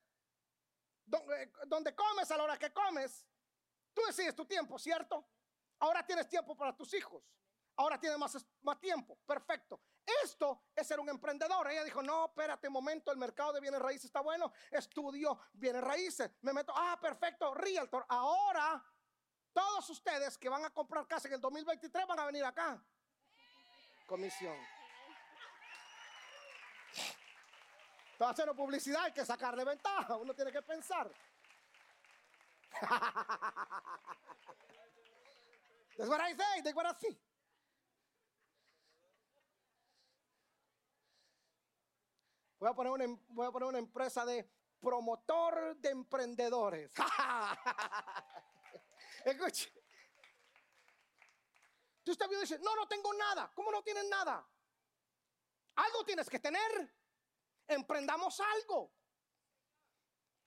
dónde, 1.04 1.52
dónde 1.66 1.94
comes, 1.94 2.30
a 2.30 2.36
la 2.36 2.44
hora 2.44 2.58
que 2.58 2.72
comes. 2.72 3.26
Tú 3.92 4.02
decides 4.06 4.34
tu 4.34 4.44
tiempo, 4.46 4.78
¿cierto? 4.78 5.26
Ahora 5.80 6.06
tienes 6.06 6.28
tiempo 6.28 6.56
para 6.56 6.76
tus 6.76 6.94
hijos. 6.94 7.24
Ahora 7.76 7.98
tienes 7.98 8.18
más, 8.18 8.36
más 8.62 8.78
tiempo. 8.78 9.18
Perfecto. 9.26 9.80
Esto 10.22 10.64
es 10.74 10.86
ser 10.86 11.00
un 11.00 11.08
emprendedor. 11.08 11.70
Ella 11.70 11.84
dijo, 11.84 12.02
no, 12.02 12.26
espérate 12.26 12.68
un 12.68 12.74
momento, 12.74 13.10
el 13.10 13.16
mercado 13.16 13.52
de 13.52 13.60
bienes 13.60 13.80
raíces 13.80 14.06
está 14.06 14.20
bueno. 14.20 14.52
Estudio 14.70 15.38
bienes 15.52 15.82
raíces. 15.82 16.30
Me 16.42 16.52
meto, 16.52 16.72
ah, 16.76 16.98
perfecto, 17.00 17.54
realtor. 17.54 18.04
Ahora 18.08 18.84
todos 19.53 19.90
ustedes 19.90 20.38
que 20.38 20.48
van 20.48 20.64
a 20.64 20.70
comprar 20.70 21.07
casa 21.07 21.28
en 21.28 21.34
el 21.34 21.40
2023 21.40 22.07
van 22.07 22.18
a 22.18 22.26
venir 22.26 22.44
acá. 22.44 22.82
Comisión. 24.07 24.57
Todo 28.18 28.28
haciendo 28.28 28.55
publicidad, 28.55 29.05
hay 29.05 29.12
que 29.12 29.24
sacarle 29.24 29.64
ventaja. 29.64 30.16
Uno 30.16 30.34
tiene 30.34 30.53
que 30.53 30.62
pensar. 30.62 31.11
That's 35.96 36.09
what 36.09 36.20
I 36.20 36.34
say, 36.34 36.62
that's 36.62 36.74
what 36.74 36.86
I 36.86 36.94
see. 36.98 37.18
Voy 42.59 42.68
a, 42.68 42.74
poner 42.74 42.92
una, 42.92 43.05
em, 43.05 43.18
voy 43.28 43.46
a 43.46 43.51
poner 43.51 43.68
una 43.68 43.78
empresa 43.78 44.26
de 44.26 44.46
promotor 44.80 45.76
de 45.76 45.90
emprendedores. 45.90 46.92
Escuche. 49.24 49.72
Tú 52.02 52.12
estás 52.12 52.28
viendo 52.28 52.44
y 52.44 52.48
dices, 52.48 52.60
no, 52.60 52.74
no 52.74 52.88
tengo 52.88 53.12
nada. 53.14 53.50
¿Cómo 53.54 53.70
no 53.70 53.82
tienes 53.82 54.08
nada? 54.08 54.46
Algo 55.76 56.04
tienes 56.04 56.28
que 56.28 56.38
tener. 56.38 56.94
Emprendamos 57.66 58.40
algo. 58.40 58.92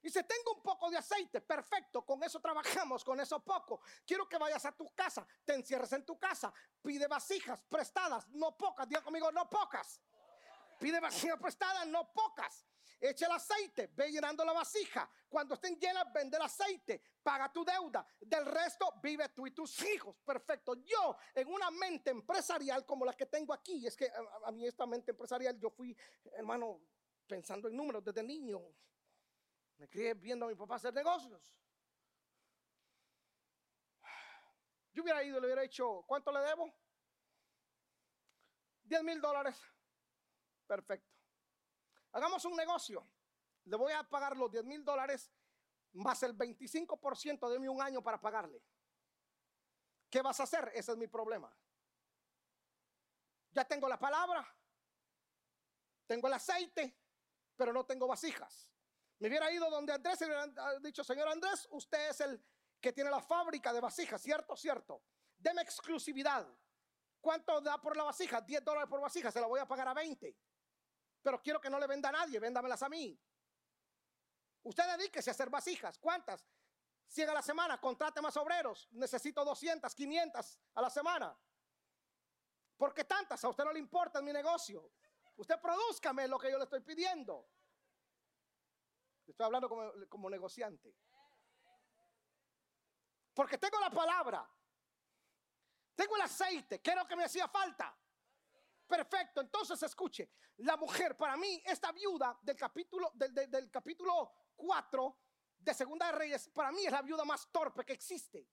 Dice, 0.02 0.24
tengo 0.24 0.56
un 0.56 0.62
poco 0.62 0.90
de 0.90 0.98
aceite, 0.98 1.40
perfecto, 1.40 2.06
con 2.06 2.22
eso 2.24 2.42
trabajamos, 2.42 3.06
con 3.06 3.22
eso 3.22 3.42
poco. 3.42 3.80
Quiero 4.06 4.28
que 4.28 4.38
vayas 4.38 4.66
a 4.66 4.74
tu 4.74 4.94
casa, 4.94 5.26
te 5.46 5.54
encierres 5.54 5.94
en 5.94 6.06
tu 6.06 6.20
casa, 6.20 6.54
pide 6.82 7.08
vasijas 7.08 7.64
prestadas, 7.70 8.28
no 8.28 8.58
pocas, 8.58 8.86
diga 8.90 9.02
conmigo, 9.02 9.32
no 9.32 9.50
pocas 9.50 10.02
Pide 10.78 11.00
vasija 11.00 11.38
prestada, 11.38 11.86
no 11.86 12.12
pocas. 12.12 12.66
Echa 13.06 13.26
el 13.26 13.34
aceite, 13.34 13.92
ve 13.94 14.10
llenando 14.10 14.46
la 14.46 14.54
vasija. 14.54 15.10
Cuando 15.28 15.56
estén 15.56 15.78
llenas, 15.78 16.06
vende 16.14 16.38
el 16.38 16.44
aceite, 16.44 17.02
paga 17.22 17.52
tu 17.52 17.66
deuda. 17.66 18.08
Del 18.22 18.46
resto, 18.46 18.94
vive 19.04 19.28
tú 19.28 19.46
y 19.46 19.52
tus 19.52 19.84
hijos. 19.84 20.16
Perfecto. 20.22 20.76
Yo, 20.86 21.18
en 21.36 21.50
una 21.50 21.70
mente 21.70 22.12
empresarial 22.12 22.86
como 22.86 23.04
la 23.04 23.12
que 23.14 23.26
tengo 23.26 23.54
aquí, 23.54 23.86
es 23.86 23.98
que 23.98 24.06
a, 24.06 24.48
a 24.48 24.52
mí 24.54 24.66
esta 24.66 24.86
mente 24.86 25.12
empresarial, 25.12 25.60
yo 25.60 25.70
fui, 25.70 25.94
hermano, 26.32 26.80
pensando 27.28 27.68
en 27.68 27.76
números 27.76 28.06
desde 28.06 28.24
niño. 28.24 28.62
Me 29.80 29.90
crié 29.90 30.14
viendo 30.14 30.46
a 30.46 30.48
mi 30.48 30.56
papá 30.56 30.76
hacer 30.76 30.94
negocios. 30.94 31.54
Yo 34.94 35.04
hubiera 35.04 35.22
ido 35.26 35.40
y 35.40 35.42
le 35.42 35.48
hubiera 35.48 35.64
dicho, 35.64 36.06
¿cuánto 36.08 36.32
le 36.32 36.40
debo? 36.40 36.74
10 38.84 39.04
mil 39.04 39.20
dólares. 39.20 39.62
Perfecto. 40.66 41.13
Hagamos 42.14 42.46
un 42.46 42.56
negocio. 42.56 43.08
Le 43.66 43.76
voy 43.76 43.92
a 43.92 44.04
pagar 44.04 44.38
los 44.38 44.52
10 44.52 44.64
mil 44.66 44.86
dólares 44.86 45.32
más 45.94 46.24
el 46.24 46.38
25% 46.38 47.50
de 47.50 47.60
mi 47.60 47.68
un 47.68 47.82
año 47.82 48.02
para 48.02 48.20
pagarle. 48.20 48.64
¿Qué 50.10 50.22
vas 50.22 50.40
a 50.40 50.44
hacer? 50.44 50.72
Ese 50.74 50.92
es 50.92 50.98
mi 50.98 51.08
problema. 51.08 51.56
Ya 53.52 53.66
tengo 53.66 53.88
la 53.88 54.00
palabra, 54.00 54.46
tengo 56.08 56.28
el 56.28 56.34
aceite, 56.34 56.98
pero 57.56 57.72
no 57.72 57.86
tengo 57.86 58.08
vasijas. 58.08 58.68
Me 59.20 59.28
hubiera 59.28 59.52
ido 59.52 59.70
donde 59.70 59.94
Andrés 59.94 60.22
y 60.22 60.26
le 60.26 60.32
hubiera 60.32 60.80
dicho, 60.80 61.04
señor 61.04 61.28
Andrés, 61.28 61.68
usted 61.72 62.10
es 62.10 62.22
el 62.22 62.44
que 62.82 62.92
tiene 62.92 63.10
la 63.10 63.22
fábrica 63.22 63.72
de 63.72 63.80
vasijas, 63.80 64.22
¿cierto? 64.22 64.56
Cierto. 64.58 65.04
Deme 65.38 65.62
exclusividad. 65.62 66.48
¿Cuánto 67.22 67.62
da 67.62 67.80
por 67.80 67.96
la 67.96 68.04
vasija? 68.04 68.42
10 68.42 68.64
dólares 68.64 68.90
por 68.90 69.00
vasija, 69.00 69.32
se 69.32 69.40
la 69.40 69.48
voy 69.48 69.60
a 69.60 69.68
pagar 69.68 69.88
a 69.88 69.94
20. 69.94 70.36
Pero 71.24 71.42
quiero 71.42 71.60
que 71.60 71.70
no 71.70 71.80
le 71.80 71.88
venda 71.88 72.10
a 72.10 72.12
nadie, 72.12 72.38
véndamelas 72.38 72.84
a 72.84 72.90
mí. 72.90 73.18
Usted 74.64 74.98
dedíquese 74.98 75.30
a 75.30 75.34
hacer 75.34 75.50
vasijas. 75.50 75.98
¿Cuántas? 75.98 76.46
100 77.08 77.30
a 77.30 77.34
la 77.34 77.42
semana, 77.42 77.80
contrate 77.80 78.22
más 78.22 78.36
obreros. 78.38 78.90
Necesito 78.92 79.44
200, 79.46 79.96
500 79.96 80.60
a 80.76 80.82
la 80.82 80.90
semana. 80.90 81.38
¿Por 82.76 82.94
qué 82.94 83.06
tantas? 83.06 83.44
A 83.44 83.50
usted 83.50 83.64
no 83.64 83.72
le 83.72 83.80
importa 83.80 84.22
mi 84.22 84.34
negocio. 84.34 84.92
Usted 85.38 85.60
produzcame 85.60 86.28
lo 86.28 86.38
que 86.38 86.52
yo 86.52 86.58
le 86.58 86.66
estoy 86.66 86.82
pidiendo. 86.82 87.48
Estoy 89.26 89.46
hablando 89.46 89.70
como, 89.70 89.92
como 90.10 90.30
negociante. 90.30 90.94
Porque 93.34 93.58
tengo 93.58 93.80
la 93.80 93.90
palabra. 93.90 94.48
Tengo 95.96 96.16
el 96.18 96.22
aceite, 96.24 96.82
que 96.82 96.92
era 96.92 97.04
lo 97.04 97.08
que 97.08 97.16
me 97.16 97.24
hacía 97.24 97.48
falta. 97.48 97.96
Perfecto, 98.94 99.42
entonces 99.42 99.82
escuche, 99.82 100.30
la 100.58 100.78
mujer, 100.78 101.18
para 101.18 101.36
mí, 101.36 101.60
esta 101.66 101.92
viuda 101.92 102.38
del 102.44 102.56
capítulo, 102.56 103.12
del, 103.16 103.34
del, 103.34 103.72
capítulo 103.72 104.32
4 104.56 105.18
de 105.58 105.74
Segunda 105.74 106.06
de 106.06 106.12
Reyes, 106.12 106.48
para 106.50 106.72
mí 106.72 106.86
es 106.86 106.92
la 106.92 107.02
viuda 107.02 107.26
más 107.26 107.52
torpe 107.52 107.84
que 107.84 107.94
existe. 107.94 108.48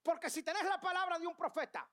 Porque 0.00 0.30
si 0.30 0.44
tenés 0.44 0.62
la 0.62 0.80
palabra 0.80 1.18
de 1.18 1.26
un 1.26 1.36
profeta 1.36 1.90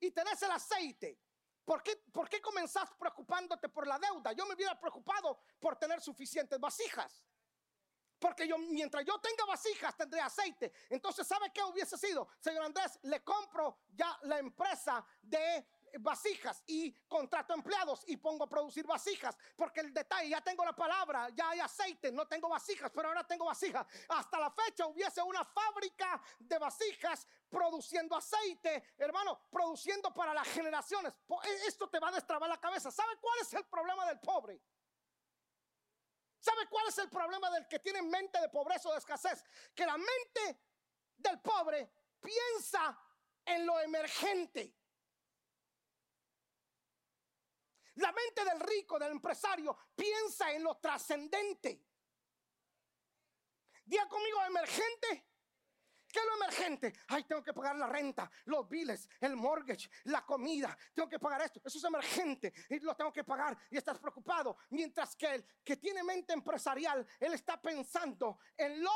y 0.00 0.12
tenés 0.12 0.40
el 0.40 0.50
aceite, 0.50 1.20
¿por 1.62 1.82
qué, 1.82 1.94
¿por 2.10 2.26
qué 2.26 2.40
comenzás 2.40 2.90
preocupándote 2.98 3.68
por 3.68 3.86
la 3.86 3.98
deuda? 3.98 4.32
Yo 4.32 4.46
me 4.46 4.54
hubiera 4.54 4.80
preocupado 4.80 5.42
por 5.60 5.76
tener 5.76 6.00
suficientes 6.00 6.58
vasijas. 6.58 7.22
Porque 8.18 8.48
yo, 8.48 8.56
mientras 8.56 9.04
yo 9.04 9.18
tenga 9.20 9.44
vasijas, 9.44 9.94
tendré 9.94 10.20
aceite. 10.20 10.72
Entonces, 10.88 11.26
¿sabe 11.26 11.52
qué 11.52 11.62
hubiese 11.64 11.98
sido? 11.98 12.28
Señor 12.38 12.64
Andrés, 12.64 12.98
le 13.02 13.22
compro 13.22 13.80
ya 13.90 14.16
la 14.22 14.38
empresa 14.38 15.04
de 15.20 15.66
vasijas 16.00 16.62
y 16.66 16.92
contrato 17.06 17.54
empleados 17.54 18.04
y 18.06 18.16
pongo 18.16 18.44
a 18.44 18.48
producir 18.48 18.86
vasijas. 18.86 19.36
Porque 19.56 19.80
el 19.80 19.92
detalle, 19.92 20.28
ya 20.28 20.40
tengo 20.40 20.64
la 20.64 20.74
palabra, 20.74 21.28
ya 21.30 21.50
hay 21.50 21.60
aceite, 21.60 22.10
no 22.12 22.26
tengo 22.26 22.48
vasijas, 22.48 22.90
pero 22.94 23.08
ahora 23.08 23.26
tengo 23.26 23.44
vasijas. 23.44 23.86
Hasta 24.08 24.38
la 24.38 24.50
fecha 24.50 24.86
hubiese 24.86 25.22
una 25.22 25.44
fábrica 25.44 26.20
de 26.38 26.58
vasijas 26.58 27.26
produciendo 27.48 28.16
aceite, 28.16 28.94
hermano, 28.98 29.40
produciendo 29.50 30.12
para 30.12 30.34
las 30.34 30.48
generaciones. 30.48 31.12
Esto 31.66 31.88
te 31.88 31.98
va 31.98 32.08
a 32.08 32.12
destrabar 32.12 32.48
la 32.48 32.60
cabeza. 32.60 32.90
¿Sabe 32.90 33.16
cuál 33.20 33.38
es 33.40 33.52
el 33.54 33.64
problema 33.66 34.06
del 34.06 34.20
pobre? 34.20 34.60
¿Sabe 36.38 36.66
cuál 36.68 36.88
es 36.88 36.98
el 36.98 37.08
problema 37.08 37.50
del 37.50 37.68
que 37.68 37.78
tiene 37.78 38.02
mente 38.02 38.40
de 38.40 38.48
pobreza 38.48 38.88
o 38.88 38.92
de 38.92 38.98
escasez? 38.98 39.44
Que 39.74 39.86
la 39.86 39.96
mente 39.96 40.60
del 41.16 41.40
pobre 41.40 41.88
piensa 42.20 42.98
en 43.44 43.64
lo 43.64 43.78
emergente. 43.80 44.74
La 47.96 48.12
mente 48.12 48.44
del 48.44 48.60
rico, 48.60 48.98
del 48.98 49.12
empresario, 49.12 49.76
piensa 49.94 50.50
en 50.52 50.62
lo 50.62 50.76
trascendente. 50.78 51.84
Día 53.84 54.08
conmigo 54.08 54.38
emergente. 54.46 55.26
¿Qué 56.12 56.18
es 56.18 56.26
lo 56.26 56.44
emergente? 56.44 56.92
Ay, 57.08 57.24
tengo 57.24 57.42
que 57.42 57.54
pagar 57.54 57.74
la 57.76 57.86
renta, 57.86 58.30
los 58.44 58.68
biles, 58.68 59.08
el 59.18 59.34
mortgage, 59.34 59.88
la 60.04 60.24
comida. 60.26 60.76
Tengo 60.92 61.08
que 61.08 61.18
pagar 61.18 61.40
esto. 61.40 61.62
Eso 61.64 61.78
es 61.78 61.84
emergente 61.84 62.52
y 62.68 62.80
lo 62.80 62.94
tengo 62.94 63.10
que 63.10 63.24
pagar 63.24 63.56
y 63.70 63.78
estás 63.78 63.98
preocupado. 63.98 64.58
Mientras 64.70 65.16
que 65.16 65.34
el 65.34 65.46
que 65.64 65.78
tiene 65.78 66.02
mente 66.02 66.34
empresarial, 66.34 67.06
él 67.18 67.32
está 67.32 67.60
pensando 67.60 68.38
en 68.58 68.82
lo 68.82 68.90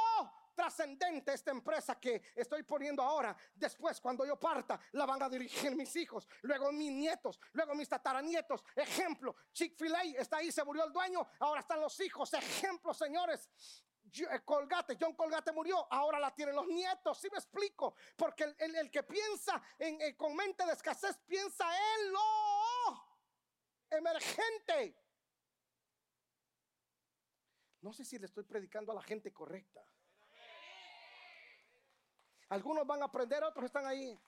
trascendente 0.57 1.32
esta 1.32 1.52
empresa 1.52 2.00
que 2.00 2.20
estoy 2.34 2.64
poniendo 2.64 3.02
ahora. 3.02 3.36
Después, 3.54 4.00
cuando 4.00 4.26
yo 4.26 4.40
parta, 4.40 4.80
la 4.92 5.07
van 5.07 5.22
a 5.22 5.28
dirigir 5.28 5.76
mis 5.76 5.94
hijos, 5.94 6.26
luego 6.42 6.72
mis 6.72 6.90
nietos, 6.90 7.38
luego 7.52 7.74
mis 7.74 7.88
tataranietos. 7.88 8.64
Ejemplo, 8.74 9.36
Chick-fil-A 9.52 10.02
está 10.18 10.38
ahí, 10.38 10.50
se 10.50 10.64
murió 10.64 10.84
el 10.84 10.92
dueño, 10.92 11.24
ahora 11.38 11.61
están 11.61 11.80
los 11.80 12.00
hijos. 12.00 12.32
Ejemplo, 12.34 12.92
señores. 12.92 13.48
Eh, 14.12 14.40
Colgate, 14.44 14.96
John 14.98 15.14
Colgate 15.14 15.52
murió, 15.52 15.86
ahora 15.90 16.18
la 16.18 16.34
tienen 16.34 16.54
los 16.54 16.66
nietos, 16.68 17.18
si 17.18 17.28
me 17.28 17.36
explico? 17.36 17.96
Porque 18.16 18.54
el, 18.59 18.90
que 18.90 19.02
piensa 19.02 19.61
en, 19.78 20.00
en, 20.00 20.16
con 20.16 20.34
mente 20.34 20.64
de 20.64 20.72
escasez 20.72 21.18
piensa 21.26 21.66
en 21.76 22.12
lo 22.12 23.07
emergente. 23.90 24.96
No 27.80 27.92
sé 27.92 28.04
si 28.04 28.18
le 28.18 28.26
estoy 28.26 28.44
predicando 28.44 28.92
a 28.92 28.94
la 28.94 29.02
gente 29.02 29.32
correcta. 29.32 29.86
Algunos 32.49 32.86
van 32.86 33.03
a 33.03 33.07
aprender, 33.07 33.42
otros 33.42 33.66
están 33.66 33.86
ahí. 33.86 34.18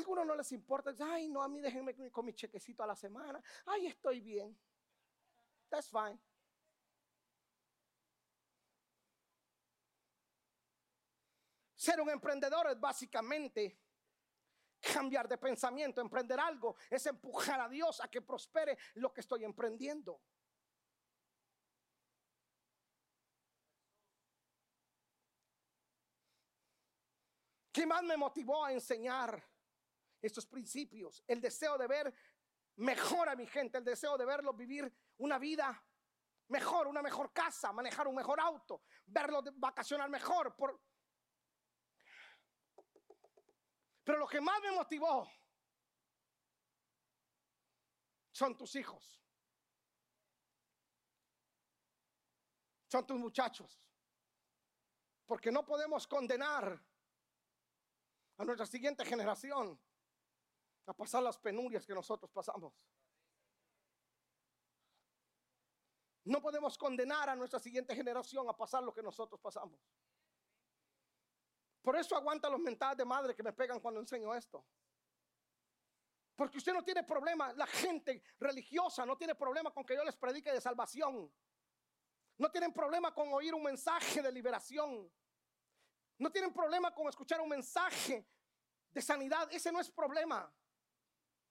algunos 0.00 0.26
no 0.26 0.34
les 0.34 0.50
importa. 0.52 0.94
Ay, 1.00 1.28
no, 1.28 1.42
a 1.42 1.48
mí 1.48 1.60
déjenme 1.60 1.94
con 2.10 2.24
mi 2.24 2.34
chequecito 2.34 2.82
a 2.82 2.86
la 2.86 2.96
semana. 2.96 3.42
Ay, 3.66 3.86
estoy 3.86 4.20
bien. 4.20 4.58
That's 5.68 5.88
fine. 5.88 6.18
Ser 11.76 12.00
un 12.00 12.10
emprendedor 12.10 12.66
es 12.70 12.78
básicamente 12.78 13.78
cambiar 14.80 15.28
de 15.28 15.38
pensamiento. 15.38 16.00
Emprender 16.00 16.40
algo 16.40 16.76
es 16.88 17.04
empujar 17.06 17.60
a 17.60 17.68
Dios 17.68 18.00
a 18.00 18.08
que 18.08 18.22
prospere 18.22 18.76
lo 18.94 19.12
que 19.12 19.20
estoy 19.20 19.44
emprendiendo. 19.44 20.20
¿Qué 27.72 27.86
más 27.86 28.02
me 28.02 28.16
motivó 28.16 28.64
a 28.64 28.72
enseñar? 28.72 29.42
estos 30.22 30.46
principios, 30.46 31.22
el 31.26 31.40
deseo 31.40 31.78
de 31.78 31.86
ver 31.86 32.14
mejor 32.76 33.28
a 33.28 33.36
mi 33.36 33.46
gente, 33.46 33.78
el 33.78 33.84
deseo 33.84 34.16
de 34.16 34.24
verlos 34.24 34.56
vivir 34.56 34.92
una 35.18 35.38
vida 35.38 35.82
mejor, 36.48 36.88
una 36.88 37.02
mejor 37.02 37.32
casa, 37.32 37.72
manejar 37.72 38.08
un 38.08 38.14
mejor 38.14 38.40
auto, 38.40 38.82
verlos 39.06 39.44
vacacionar 39.54 40.10
mejor. 40.10 40.54
Pero 44.10 44.18
lo 44.18 44.26
que 44.26 44.40
más 44.40 44.60
me 44.60 44.72
motivó 44.72 45.30
son 48.32 48.56
tus 48.56 48.74
hijos, 48.74 49.22
son 52.88 53.06
tus 53.06 53.16
muchachos, 53.20 53.88
porque 55.26 55.52
no 55.52 55.64
podemos 55.64 56.08
condenar 56.08 56.84
a 58.38 58.44
nuestra 58.44 58.66
siguiente 58.66 59.04
generación 59.04 59.80
a 60.86 60.92
pasar 60.92 61.22
las 61.22 61.38
penurias 61.38 61.86
que 61.86 61.94
nosotros 61.94 62.32
pasamos. 62.32 62.74
No 66.24 66.42
podemos 66.42 66.76
condenar 66.76 67.28
a 67.28 67.36
nuestra 67.36 67.60
siguiente 67.60 67.94
generación 67.94 68.48
a 68.48 68.56
pasar 68.56 68.82
lo 68.82 68.92
que 68.92 69.04
nosotros 69.04 69.40
pasamos. 69.40 69.78
Por 71.82 71.96
eso 71.96 72.16
aguanta 72.16 72.48
los 72.50 72.60
mentadas 72.60 72.96
de 72.96 73.04
madre 73.04 73.34
que 73.34 73.42
me 73.42 73.52
pegan 73.52 73.80
cuando 73.80 74.00
enseño 74.00 74.34
esto. 74.34 74.64
Porque 76.36 76.58
usted 76.58 76.72
no 76.72 76.82
tiene 76.82 77.04
problema, 77.04 77.52
la 77.52 77.66
gente 77.66 78.22
religiosa 78.38 79.04
no 79.04 79.16
tiene 79.16 79.34
problema 79.34 79.70
con 79.70 79.84
que 79.84 79.94
yo 79.94 80.04
les 80.04 80.16
predique 80.16 80.52
de 80.52 80.60
salvación. 80.60 81.30
No 82.38 82.50
tienen 82.50 82.72
problema 82.72 83.14
con 83.14 83.32
oír 83.32 83.54
un 83.54 83.62
mensaje 83.62 84.22
de 84.22 84.32
liberación. 84.32 85.10
No 86.18 86.30
tienen 86.32 86.52
problema 86.52 86.94
con 86.94 87.08
escuchar 87.08 87.40
un 87.40 87.48
mensaje 87.48 88.26
de 88.90 89.02
sanidad. 89.02 89.48
Ese 89.52 89.70
no 89.70 89.80
es 89.80 89.90
problema. 89.90 90.50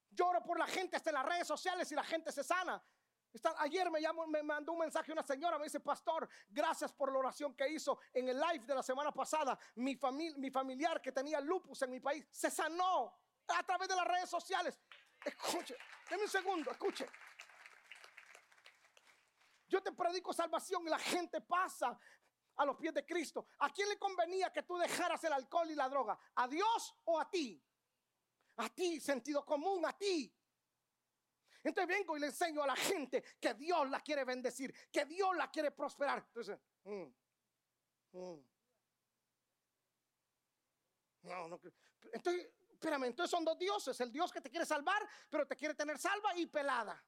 Lloro 0.10 0.44
por 0.44 0.58
la 0.58 0.68
gente 0.68 0.96
hasta 0.96 1.12
en 1.12 1.16
las 1.16 1.26
redes 1.26 1.48
sociales 1.48 1.92
y 1.92 1.96
la 1.96 2.04
gente 2.04 2.32
se 2.32 2.44
sana. 2.44 2.84
Ayer 3.58 3.90
me, 3.92 4.00
me 4.28 4.44
mandó 4.44 4.74
un 4.74 4.80
mensaje 4.80 5.12
una 5.12 5.24
señora, 5.24 5.58
me 5.58 5.66
dice, 5.66 5.80
pastor, 5.80 6.28
gracias 6.50 6.92
por 6.94 7.12
la 7.12 7.20
oración 7.20 7.56
que 7.56 7.68
hizo 7.70 8.00
en 8.14 8.30
el 8.30 8.40
live 8.40 8.66
de 8.66 8.76
la 8.76 8.84
semana 8.84 9.12
pasada. 9.12 9.58
Mi, 9.76 9.98
mi 10.38 10.50
familiar 10.50 11.02
que 11.02 11.12
tenía 11.12 11.40
lupus 11.40 11.82
en 11.84 11.92
mi 11.92 12.00
país 12.00 12.28
se 12.32 12.50
sanó 12.50 13.14
a 13.48 13.64
través 13.64 13.88
de 13.88 13.96
las 13.96 14.06
redes 14.06 14.30
sociales. 14.30 14.80
Escuche, 15.24 15.76
déme 16.10 16.24
un 16.24 16.30
segundo, 16.30 16.72
escuche. 16.72 17.10
Yo 19.68 19.82
te 19.84 19.92
predico 19.92 20.34
salvación 20.34 20.88
y 20.88 20.90
la 20.90 20.98
gente 20.98 21.42
pasa 21.42 22.00
a 22.56 22.66
los 22.66 22.76
pies 22.78 22.94
de 22.94 23.06
Cristo. 23.06 23.48
¿A 23.60 23.70
quién 23.72 23.88
le 23.88 23.98
convenía 23.98 24.52
que 24.52 24.64
tú 24.64 24.78
dejaras 24.78 25.24
el 25.24 25.34
alcohol 25.34 25.70
y 25.70 25.76
la 25.76 25.88
droga? 25.88 26.18
¿A 26.36 26.48
Dios 26.48 26.96
o 27.06 27.20
a 27.20 27.30
ti? 27.30 27.64
A 28.58 28.70
ti, 28.70 29.00
sentido 29.00 29.46
común, 29.46 29.86
a 29.86 29.94
ti. 29.94 30.34
Entonces 31.64 31.88
vengo 31.98 32.16
y 32.16 32.20
le 32.20 32.28
enseño 32.28 32.64
a 32.64 32.68
la 32.68 32.76
gente 32.76 33.24
que 33.40 33.54
Dios 33.54 33.90
la 33.90 34.00
quiere 34.02 34.24
bendecir, 34.24 34.74
que 34.92 35.06
Dios 35.06 35.36
la 35.36 35.52
quiere 35.52 35.72
prosperar. 35.72 36.24
Entonces, 36.28 36.58
mm, 36.84 37.06
mm. 38.14 38.44
no. 41.24 41.60
Entonces, 42.14 42.50
espérame, 42.72 43.06
entonces 43.06 43.32
son 43.32 43.44
dos 43.44 43.58
dioses. 43.58 44.00
El 44.00 44.12
Dios 44.12 44.32
que 44.32 44.42
te 44.42 44.50
quiere 44.50 44.66
salvar, 44.66 45.08
pero 45.30 45.46
te 45.46 45.56
quiere 45.56 45.76
tener 45.76 45.98
salva 45.98 46.36
y 46.38 46.46
pelada. 46.46 47.04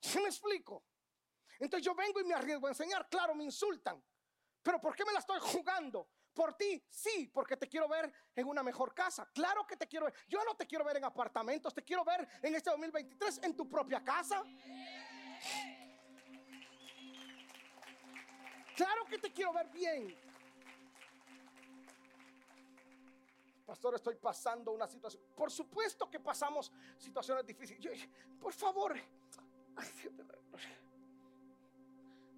¿Sí 0.00 0.20
me 0.20 0.28
explico? 0.28 0.84
Entonces 1.58 1.84
yo 1.84 1.94
vengo 1.94 2.20
y 2.20 2.24
me 2.24 2.34
arriesgo 2.34 2.66
a 2.66 2.70
enseñar. 2.70 3.08
Claro, 3.08 3.34
me 3.34 3.44
insultan. 3.44 4.02
Pero 4.64 4.80
¿por 4.80 4.96
qué 4.96 5.04
me 5.04 5.12
la 5.12 5.18
estoy 5.18 5.38
jugando? 5.40 6.08
Por 6.32 6.54
ti, 6.54 6.82
sí, 6.88 7.30
porque 7.32 7.56
te 7.56 7.68
quiero 7.68 7.86
ver 7.86 8.10
en 8.34 8.48
una 8.48 8.62
mejor 8.62 8.94
casa. 8.94 9.28
Claro 9.32 9.66
que 9.66 9.76
te 9.76 9.86
quiero 9.86 10.06
ver. 10.06 10.14
Yo 10.26 10.42
no 10.42 10.56
te 10.56 10.66
quiero 10.66 10.84
ver 10.84 10.96
en 10.96 11.04
apartamentos, 11.04 11.74
te 11.74 11.84
quiero 11.84 12.02
ver 12.02 12.26
en 12.42 12.54
este 12.54 12.70
2023 12.70 13.40
en 13.44 13.54
tu 13.54 13.68
propia 13.68 14.02
casa. 14.02 14.42
Claro 18.74 19.04
que 19.04 19.18
te 19.18 19.30
quiero 19.32 19.52
ver 19.52 19.68
bien. 19.68 20.16
Pastor, 23.66 23.94
estoy 23.94 24.16
pasando 24.16 24.72
una 24.72 24.88
situación. 24.88 25.22
Por 25.36 25.50
supuesto 25.50 26.10
que 26.10 26.20
pasamos 26.20 26.72
situaciones 26.98 27.44
difíciles. 27.46 28.08
por 28.40 28.52
favor, 28.54 28.98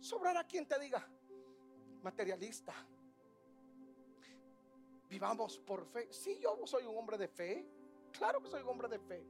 Sobrará 0.01 0.45
quien 0.45 0.67
te 0.67 0.79
diga, 0.79 1.05
materialista. 2.07 2.73
Vivamos 5.09 5.59
por 5.59 5.85
fe. 5.87 6.13
Si 6.13 6.39
yo 6.39 6.57
soy 6.65 6.85
un 6.85 6.97
hombre 6.97 7.19
de 7.19 7.27
fe. 7.27 7.67
Claro 8.13 8.41
que 8.41 8.49
soy 8.49 8.63
un 8.63 8.69
hombre 8.69 8.89
de 8.89 8.99
fe. 8.99 9.27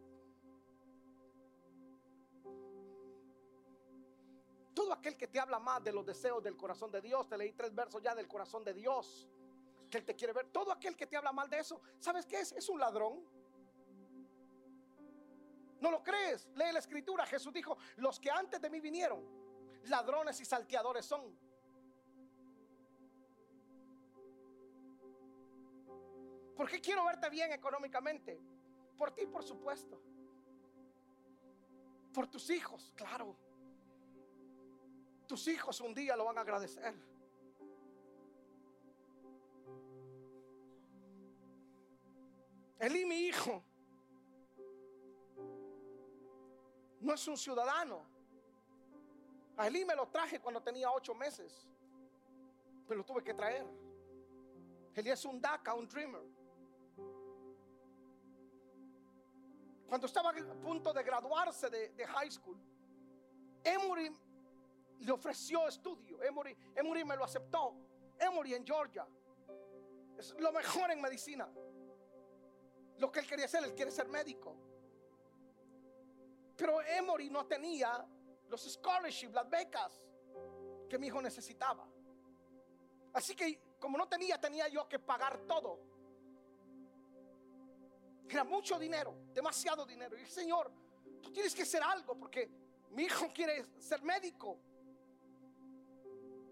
Todo 4.74 4.92
aquel 4.92 5.16
que 5.16 5.26
te 5.26 5.40
habla 5.40 5.58
más 5.58 5.82
de 5.82 5.90
los 5.90 6.04
deseos 6.04 6.42
del 6.42 6.56
corazón 6.56 6.90
de 6.92 7.00
Dios, 7.00 7.26
te 7.30 7.38
leí 7.38 7.52
tres 7.52 7.74
versos 7.74 8.02
ya 8.02 8.14
del 8.14 8.28
corazón 8.28 8.62
de 8.62 8.74
Dios, 8.74 9.26
que 9.90 9.96
Él 9.96 10.04
te 10.04 10.14
quiere 10.14 10.34
ver. 10.34 10.46
Todo 10.52 10.70
aquel 10.70 10.94
que 10.94 11.06
te 11.06 11.16
habla 11.16 11.32
mal 11.32 11.48
de 11.48 11.58
eso, 11.60 11.80
¿sabes 11.98 12.26
qué 12.26 12.40
es? 12.40 12.52
Es 12.52 12.68
un 12.68 12.78
ladrón. 12.78 13.24
¿No 15.80 15.90
lo 15.90 16.02
crees? 16.02 16.46
Lee 16.54 16.72
la 16.72 16.80
escritura. 16.80 17.24
Jesús 17.24 17.54
dijo, 17.54 17.78
los 17.96 18.20
que 18.20 18.30
antes 18.30 18.60
de 18.60 18.68
mí 18.68 18.80
vinieron, 18.80 19.24
ladrones 19.84 20.38
y 20.40 20.44
salteadores 20.44 21.06
son. 21.06 21.45
¿Por 26.57 26.70
qué 26.70 26.80
quiero 26.80 27.04
verte 27.04 27.28
bien 27.28 27.52
económicamente? 27.52 28.40
Por 28.96 29.11
ti, 29.11 29.26
por 29.26 29.42
supuesto. 29.42 30.00
Por 32.14 32.26
tus 32.26 32.48
hijos, 32.48 32.92
claro. 32.96 33.36
Tus 35.26 35.46
hijos 35.48 35.80
un 35.80 35.92
día 35.92 36.16
lo 36.16 36.24
van 36.24 36.38
a 36.38 36.40
agradecer. 36.40 36.94
Y 42.80 43.04
mi 43.04 43.26
hijo 43.26 43.62
no 47.00 47.12
es 47.12 47.28
un 47.28 47.36
ciudadano. 47.36 48.02
A 49.57 49.66
Elí 49.66 49.84
me 49.84 49.94
lo 49.94 50.09
traje 50.09 50.40
cuando 50.40 50.62
tenía 50.62 50.90
ocho 50.90 51.14
meses, 51.14 51.66
pero 52.86 52.98
lo 52.98 53.04
tuve 53.04 53.22
que 53.22 53.34
traer. 53.34 53.66
Elí 54.94 55.11
es 55.11 55.24
un 55.24 55.40
DACA, 55.40 55.74
un 55.74 55.88
dreamer. 55.88 56.22
Cuando 59.89 60.07
estaba 60.07 60.30
a 60.30 60.55
punto 60.61 60.93
de 60.93 61.03
graduarse 61.03 61.70
de, 61.70 62.07
high 62.07 62.30
school, 62.30 62.59
Emory 63.62 64.11
le 65.01 65.12
ofreció 65.12 65.68
estudio. 65.68 66.22
Emory, 66.22 66.57
Emory 66.74 67.05
me 67.05 67.16
lo 67.16 67.24
aceptó. 67.24 67.74
Emory 68.18 68.55
en 68.55 68.66
Georgia. 68.66 69.07
Es 70.18 70.34
lo 70.39 70.53
mejor 70.53 70.91
en 70.91 71.01
medicina. 71.01 71.49
Lo 72.99 73.12
que 73.12 73.20
él 73.20 73.26
quería 73.26 73.45
hacer, 73.45 73.62
él 73.64 73.74
quiere 73.74 73.91
ser 73.91 74.09
médico. 74.09 74.57
Pero 76.57 76.80
Emory 76.82 77.28
no 77.28 77.47
tenía 77.47 78.05
los 78.49 78.62
scholarships, 78.62 79.34
las 79.34 79.49
becas 79.49 80.03
que 80.89 80.99
mi 80.99 81.09
hijo 81.09 81.20
necesitaba. 81.20 81.87
Así 83.12 83.34
que 83.34 83.61
como 83.78 83.99
no 83.99 84.09
tenía, 84.09 84.41
tenía 84.41 84.68
yo 84.68 84.89
que 84.89 84.99
pagar 84.99 85.39
todo. 85.47 85.95
Era 88.28 88.44
mucho 88.44 88.78
dinero, 88.78 89.14
demasiado 89.32 89.86
dinero. 89.86 90.16
Y 90.18 90.22
el 90.22 90.30
Señor, 90.30 90.70
tú 91.22 91.32
tienes 91.32 91.54
que 91.54 91.62
hacer 91.62 91.82
algo 91.82 92.16
porque 92.16 92.50
mi 92.90 93.04
hijo 93.04 93.28
quiere 93.34 93.66
ser 93.78 94.02
médico. 94.02 94.58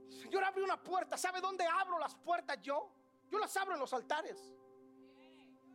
Señor, 0.08 0.44
abre 0.44 0.62
una 0.62 0.82
puerta. 0.82 1.16
¿Sabe 1.16 1.40
dónde 1.40 1.66
abro 1.66 1.98
las 1.98 2.14
puertas 2.14 2.60
yo? 2.62 2.90
Yo 3.30 3.38
las 3.38 3.56
abro 3.56 3.74
en 3.74 3.80
los 3.80 3.92
altares. 3.92 4.54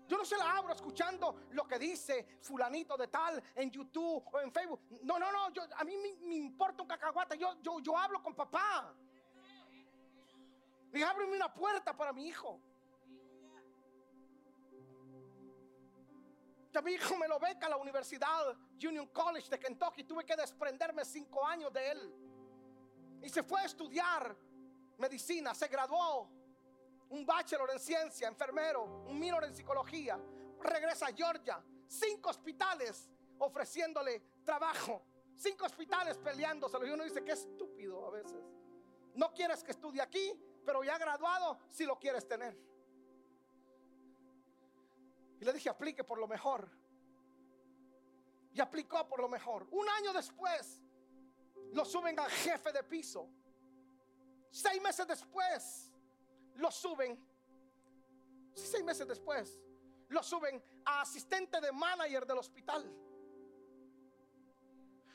Yo 0.07 0.17
no 0.17 0.25
se 0.25 0.37
la 0.37 0.57
abro 0.57 0.73
escuchando 0.73 1.41
lo 1.51 1.67
que 1.67 1.77
dice 1.77 2.39
fulanito 2.41 2.97
de 2.97 3.07
tal 3.09 3.43
en 3.53 3.69
YouTube 3.69 4.23
o 4.31 4.39
en 4.39 4.51
Facebook. 4.51 4.81
No, 5.03 5.19
no, 5.19 5.31
no. 5.31 5.49
A 5.75 5.83
mí 5.83 5.95
me, 5.97 6.35
importa 6.35 6.81
un 6.81 6.87
cacahuate. 6.87 7.37
Yo, 7.37 7.61
yo, 7.61 7.79
yo 7.79 7.95
hablo 7.95 8.23
con 8.23 8.33
papá. 8.33 8.91
Y 10.91 11.03
ábreme 11.03 11.35
una 11.35 11.53
puerta 11.53 11.95
para 11.95 12.11
mi 12.11 12.27
hijo. 12.27 12.59
Ya 16.71 16.81
mi 16.81 16.91
hijo 16.91 17.17
me 17.17 17.27
lo 17.27 17.39
beca 17.39 17.65
a 17.65 17.69
la 17.69 17.77
Universidad 17.77 18.55
Union 18.75 19.07
College 19.07 19.49
de 19.49 19.59
Kentucky. 19.59 20.03
Tuve 20.03 20.23
que 20.23 20.35
desprenderme 20.35 21.03
cinco 21.03 21.45
años 21.45 21.73
de 21.73 21.91
él. 21.91 22.13
Y 23.23 23.29
se 23.29 23.43
fue 23.43 23.61
a 23.61 23.65
estudiar 23.65 24.35
medicina. 24.97 25.55
Se 25.55 25.67
graduó 25.67 26.29
un 27.09 27.25
bachelor 27.25 27.71
en 27.71 27.79
ciencia, 27.79 28.27
enfermero, 28.27 28.83
un 28.83 29.17
minor 29.17 29.43
en 29.43 29.55
psicología. 29.55 30.19
Regresa 30.61 31.07
a 31.07 31.13
Georgia, 31.13 31.63
cinco 31.87 32.29
hospitales 32.29 33.09
ofreciéndole 33.39 34.21
trabajo, 34.43 35.01
cinco 35.35 35.65
hospitales 35.65 36.17
peleándoselo. 36.17 36.85
Y 36.85 36.91
uno 36.91 37.03
dice, 37.03 37.23
qué 37.23 37.31
estúpido 37.31 38.05
a 38.05 38.11
veces. 38.11 38.43
No 39.15 39.33
quieres 39.33 39.63
que 39.63 39.71
estudie 39.71 40.01
aquí, 40.01 40.39
pero 40.65 40.83
ya 40.83 40.97
graduado, 40.97 41.59
si 41.67 41.85
lo 41.85 41.97
quieres 41.97 42.27
tener. 42.27 42.55
Y 45.39 45.45
le 45.45 45.53
dije, 45.53 45.69
aplique 45.69 46.03
por 46.03 46.17
lo 46.19 46.27
mejor. 46.27 46.69
Y 48.53 48.59
aplicó 48.59 49.07
por 49.07 49.21
lo 49.21 49.29
mejor. 49.29 49.67
Un 49.71 49.87
año 49.89 50.11
después, 50.11 50.81
lo 51.73 51.85
suben 51.85 52.19
a 52.19 52.29
jefe 52.29 52.71
de 52.71 52.83
piso. 52.83 53.29
Seis 54.51 54.81
meses 54.81 55.07
después, 55.07 55.91
lo 56.55 56.71
suben, 56.71 57.17
seis 58.53 58.83
meses 58.83 59.07
después, 59.07 59.59
lo 60.09 60.23
suben 60.23 60.61
a 60.85 61.01
asistente 61.01 61.61
de 61.61 61.71
manager 61.71 62.25
del 62.25 62.39
hospital. 62.39 62.91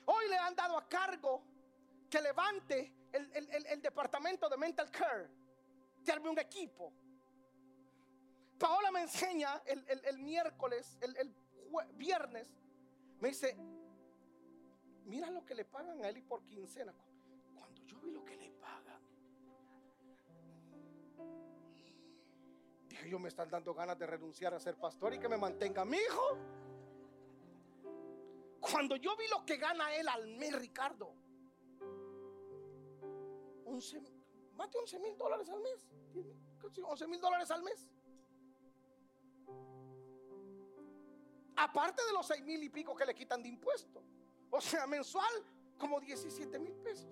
Hoy 0.07 0.29
le 0.29 0.37
han 0.37 0.55
dado 0.55 0.79
a 0.79 0.89
cargo 0.89 1.43
que 2.09 2.21
levante 2.21 2.95
el, 3.13 3.83
departamento 3.83 4.49
de 4.49 4.57
mental 4.57 4.91
care, 4.91 5.29
que 6.05 6.13
arme 6.13 6.31
un 6.31 6.39
equipo. 6.39 6.93
Paola 8.59 8.91
me 8.91 9.03
enseña 9.03 9.63
el, 9.67 10.19
miércoles, 10.19 10.99
el, 11.01 11.35
viernes, 11.95 12.49
me 13.21 13.29
dice, 13.29 13.57
mira 15.05 15.31
lo 15.31 15.45
que 15.45 15.55
le 15.55 15.65
pagan 15.65 16.03
a 16.05 16.09
él 16.09 16.19
y 16.19 16.23
por 16.23 16.45
quincena. 16.47 16.95
Cuando 17.55 17.83
yo 17.83 18.01
vi 18.01 18.11
lo 18.11 18.25
que 18.25 18.37
le 18.37 18.51
pagan, 18.51 19.03
Dije, 22.89 23.11
yo 23.11 23.19
me 23.19 23.29
están 23.29 23.51
dando 23.51 23.75
ganas 23.75 23.99
de 23.99 24.07
renunciar 24.07 24.55
a 24.55 24.61
ser 24.61 24.77
pastor 24.77 25.15
y 25.15 25.19
que 25.19 25.29
me 25.29 25.37
mantenga 25.37 25.85
mi 25.85 25.97
hijo. 25.97 26.39
Cuando 28.61 28.97
yo 28.97 29.17
vi 29.17 29.25
lo 29.29 29.45
que 29.45 29.57
gana 29.57 29.95
él 29.95 30.09
al 30.09 30.27
mes, 30.29 30.55
Ricardo, 30.59 31.13
11, 33.65 34.01
más 34.53 34.71
de 34.71 34.79
11 34.79 34.99
mil 35.01 35.17
dólares 35.19 35.49
al 35.49 35.61
mes. 35.61 35.87
11 36.83 37.07
mil 37.09 37.21
dólares 37.21 37.51
al 37.51 37.63
mes. 37.63 37.89
Aparte 41.57 42.03
de 42.05 42.13
los 42.13 42.27
6 42.27 42.43
mil 42.43 42.63
y 42.63 42.69
pico 42.69 42.95
que 42.95 43.05
le 43.05 43.15
quitan 43.15 43.43
de 43.43 43.49
impuesto. 43.49 44.03
O 44.51 44.61
sea, 44.61 44.87
mensual 44.87 45.33
como 45.79 46.01
17 46.01 46.59
mil 46.59 46.75
pesos. 46.77 47.09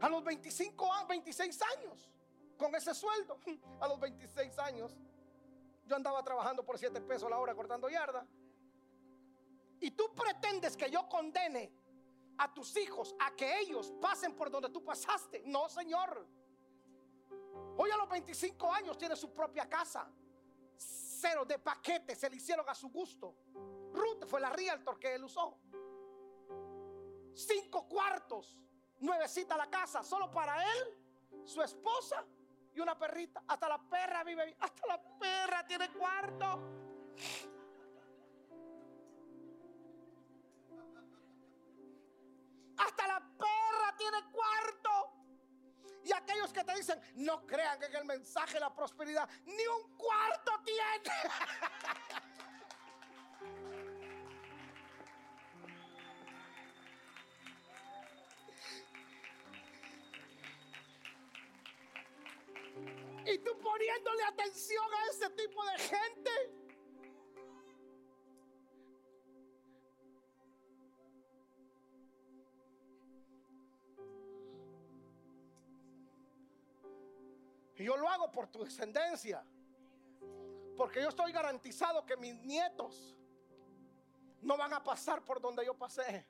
A 0.00 0.08
los 0.08 0.22
25 0.22 0.92
a 0.92 1.04
26 1.04 1.60
años, 1.76 2.10
con 2.58 2.74
ese 2.74 2.94
sueldo, 2.94 3.38
a 3.80 3.88
los 3.88 3.98
26 3.98 4.58
años, 4.58 4.96
yo 5.86 5.96
andaba 5.96 6.22
trabajando 6.22 6.64
por 6.64 6.78
7 6.78 7.00
pesos 7.02 7.30
la 7.30 7.38
hora 7.38 7.54
cortando 7.54 7.88
yarda. 7.88 8.26
Y 9.80 9.90
tú 9.92 10.14
pretendes 10.14 10.76
que 10.76 10.90
yo 10.90 11.08
condene 11.08 11.72
a 12.38 12.52
tus 12.52 12.76
hijos 12.76 13.14
a 13.18 13.34
que 13.34 13.60
ellos 13.60 13.92
pasen 14.00 14.34
por 14.34 14.50
donde 14.50 14.68
tú 14.70 14.84
pasaste. 14.84 15.42
No, 15.46 15.68
Señor. 15.68 16.26
Hoy 17.76 17.90
a 17.90 17.96
los 17.96 18.08
25 18.08 18.72
años 18.72 18.98
tiene 18.98 19.16
su 19.16 19.32
propia 19.32 19.68
casa. 19.68 20.10
Cero 21.18 21.46
de 21.46 21.58
paquete, 21.58 22.14
se 22.14 22.28
le 22.28 22.36
hicieron 22.36 22.68
a 22.68 22.74
su 22.74 22.90
gusto. 22.90 23.36
Ruth 23.92 24.26
fue 24.26 24.38
la 24.38 24.50
realtor 24.50 24.98
que 24.98 25.14
él 25.14 25.24
usó. 25.24 25.58
Cinco 27.32 27.88
cuartos, 27.88 28.58
nuevecita 28.98 29.56
la 29.56 29.70
casa, 29.70 30.02
solo 30.02 30.30
para 30.30 30.62
él, 30.62 31.42
su 31.44 31.62
esposa 31.62 32.22
y 32.74 32.80
una 32.80 32.98
perrita. 32.98 33.42
Hasta 33.48 33.66
la 33.66 33.78
perra 33.78 34.24
vive, 34.24 34.56
hasta 34.60 34.86
la 34.86 35.18
perra 35.18 35.66
tiene 35.66 35.90
cuarto. 35.90 36.44
Hasta 42.76 43.08
la 43.08 43.20
perra 43.38 43.96
tiene 43.96 44.18
cuarto. 44.30 45.15
Y 46.06 46.12
aquellos 46.12 46.52
que 46.52 46.62
te 46.62 46.72
dicen, 46.76 47.00
no 47.16 47.44
crean 47.44 47.80
que 47.80 47.86
en 47.86 47.96
el 47.96 48.04
mensaje 48.04 48.54
de 48.54 48.60
la 48.60 48.72
prosperidad 48.72 49.28
ni 49.44 49.66
un 49.66 49.96
cuarto 49.96 50.52
tiene. 50.64 51.02
y 63.32 63.38
tú 63.38 63.58
poniéndole 63.58 64.22
atención 64.26 64.84
a 64.94 65.10
ese 65.10 65.28
tipo 65.30 65.64
de 65.64 65.78
gente. 65.78 66.55
Por 78.36 78.48
tu 78.48 78.62
descendencia. 78.62 79.42
Porque 80.76 81.00
yo 81.00 81.08
estoy 81.08 81.32
garantizado 81.32 82.04
que 82.04 82.18
mis 82.18 82.34
nietos 82.42 83.16
no 84.42 84.58
van 84.58 84.74
a 84.74 84.84
pasar 84.84 85.24
por 85.24 85.40
donde 85.40 85.64
yo 85.64 85.72
pasé. 85.72 86.26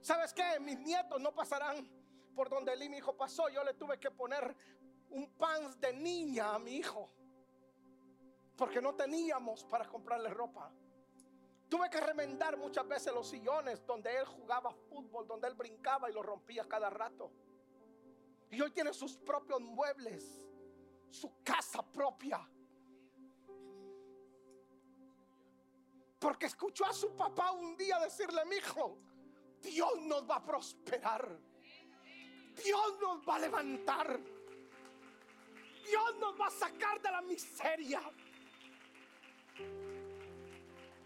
¿Sabes 0.00 0.32
qué? 0.32 0.58
Mis 0.60 0.78
nietos 0.78 1.20
no 1.20 1.30
pasarán 1.34 1.86
por 2.34 2.48
donde 2.48 2.74
y 2.82 2.88
mi 2.88 2.96
hijo 2.96 3.14
pasó. 3.14 3.50
Yo 3.50 3.62
le 3.62 3.74
tuve 3.74 4.00
que 4.00 4.10
poner 4.10 4.56
un 5.10 5.28
pan 5.34 5.78
de 5.78 5.92
niña 5.92 6.54
a 6.54 6.58
mi 6.58 6.76
hijo. 6.76 7.10
Porque 8.56 8.80
no 8.80 8.94
teníamos 8.94 9.64
para 9.64 9.86
comprarle 9.86 10.30
ropa. 10.30 10.72
Tuve 11.68 11.90
que 11.90 12.00
remendar 12.00 12.56
muchas 12.56 12.88
veces 12.88 13.12
los 13.12 13.28
sillones 13.28 13.84
donde 13.84 14.16
él 14.16 14.24
jugaba 14.24 14.72
fútbol, 14.88 15.28
donde 15.28 15.48
él 15.48 15.54
brincaba 15.54 16.08
y 16.08 16.14
lo 16.14 16.22
rompía 16.22 16.66
cada 16.66 16.88
rato. 16.88 17.30
Y 18.50 18.58
hoy 18.62 18.70
tiene 18.70 18.94
sus 18.94 19.18
propios 19.18 19.60
muebles, 19.60 20.42
su 21.12 21.42
casa 21.42 21.82
propia. 21.82 22.40
Porque 26.18 26.46
escuchó 26.46 26.86
a 26.86 26.92
su 26.92 27.14
papá 27.14 27.52
un 27.52 27.76
día 27.76 27.98
decirle, 27.98 28.44
mi 28.46 28.56
hijo, 28.56 28.98
Dios 29.60 30.00
nos 30.02 30.28
va 30.28 30.36
a 30.36 30.44
prosperar. 30.44 31.38
Dios 32.64 32.98
nos 33.00 33.28
va 33.28 33.36
a 33.36 33.38
levantar. 33.40 34.20
Dios 35.84 36.16
nos 36.18 36.40
va 36.40 36.46
a 36.46 36.50
sacar 36.50 37.00
de 37.00 37.10
la 37.10 37.22
miseria. 37.22 38.00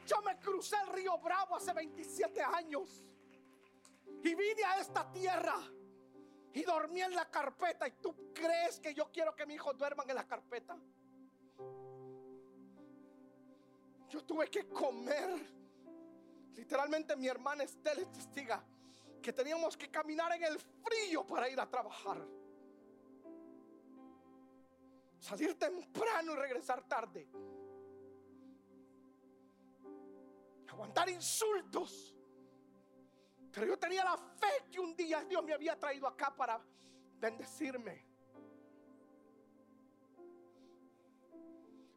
Yo 0.06 0.22
me 0.22 0.38
crucé 0.38 0.76
el 0.86 0.92
río 0.92 1.18
Bravo 1.18 1.56
hace 1.56 1.72
27 1.72 2.40
años 2.42 3.02
y 4.22 4.34
vine 4.34 4.64
a 4.64 4.78
esta 4.78 5.10
tierra 5.10 5.56
y 6.52 6.62
dormí 6.62 7.02
en 7.02 7.14
la 7.14 7.30
carpeta. 7.30 7.86
¿Y 7.86 7.92
tú 7.92 8.32
crees 8.32 8.80
que 8.80 8.94
yo 8.94 9.10
quiero 9.12 9.34
que 9.34 9.46
mi 9.46 9.54
hijo 9.54 9.72
duerman 9.74 10.08
en 10.08 10.16
la 10.16 10.26
carpeta? 10.26 10.76
Yo 14.08 14.24
tuve 14.24 14.48
que 14.48 14.68
comer. 14.68 15.56
Literalmente 16.54 17.14
mi 17.16 17.28
hermana 17.28 17.64
Estela 17.64 18.10
testiga 18.10 18.64
que 19.20 19.32
teníamos 19.32 19.76
que 19.76 19.90
caminar 19.90 20.32
en 20.32 20.44
el 20.44 20.58
frío 20.58 21.26
para 21.26 21.48
ir 21.48 21.60
a 21.60 21.68
trabajar. 21.68 22.24
Salir 25.18 25.58
temprano 25.58 26.32
y 26.32 26.36
regresar 26.36 26.86
tarde. 26.86 27.28
Aguantar 30.68 31.10
insultos. 31.10 32.15
Pero 33.56 33.68
yo 33.68 33.78
tenía 33.78 34.04
la 34.04 34.18
fe 34.18 34.66
que 34.70 34.78
un 34.78 34.94
día 34.94 35.24
Dios 35.24 35.42
me 35.42 35.54
había 35.54 35.80
traído 35.80 36.06
acá 36.06 36.30
para 36.36 36.60
bendecirme. 37.18 38.04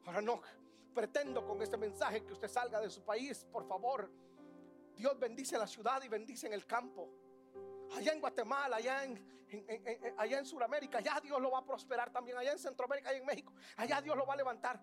Ahora 0.06 0.22
no 0.22 0.42
pretendo 0.94 1.46
con 1.46 1.62
este 1.62 1.76
mensaje 1.76 2.24
que 2.24 2.32
usted 2.32 2.48
salga 2.48 2.80
de 2.80 2.90
su 2.90 3.04
país, 3.04 3.46
por 3.52 3.68
favor. 3.68 4.10
Dios 4.96 5.20
bendice 5.20 5.58
la 5.58 5.68
ciudad 5.68 6.02
y 6.02 6.08
bendice 6.08 6.48
en 6.48 6.54
el 6.54 6.66
campo. 6.66 7.10
Allá 7.94 8.14
en 8.14 8.22
Guatemala, 8.22 8.78
allá 8.78 9.04
en, 9.04 10.16
allá 10.18 10.40
en 10.40 10.46
Sudamérica, 10.46 11.00
allá 11.00 11.20
Dios 11.22 11.42
lo 11.42 11.52
va 11.52 11.58
a 11.60 11.66
prosperar 11.66 12.10
también. 12.10 12.38
Allá 12.38 12.54
en 12.54 12.60
Centroamérica, 12.60 13.10
allá 13.10 13.20
en 13.20 13.26
México, 13.26 13.52
allá 13.76 14.00
Dios 14.02 14.16
lo 14.16 14.26
va 14.26 14.36
a 14.36 14.38
levantar. 14.38 14.82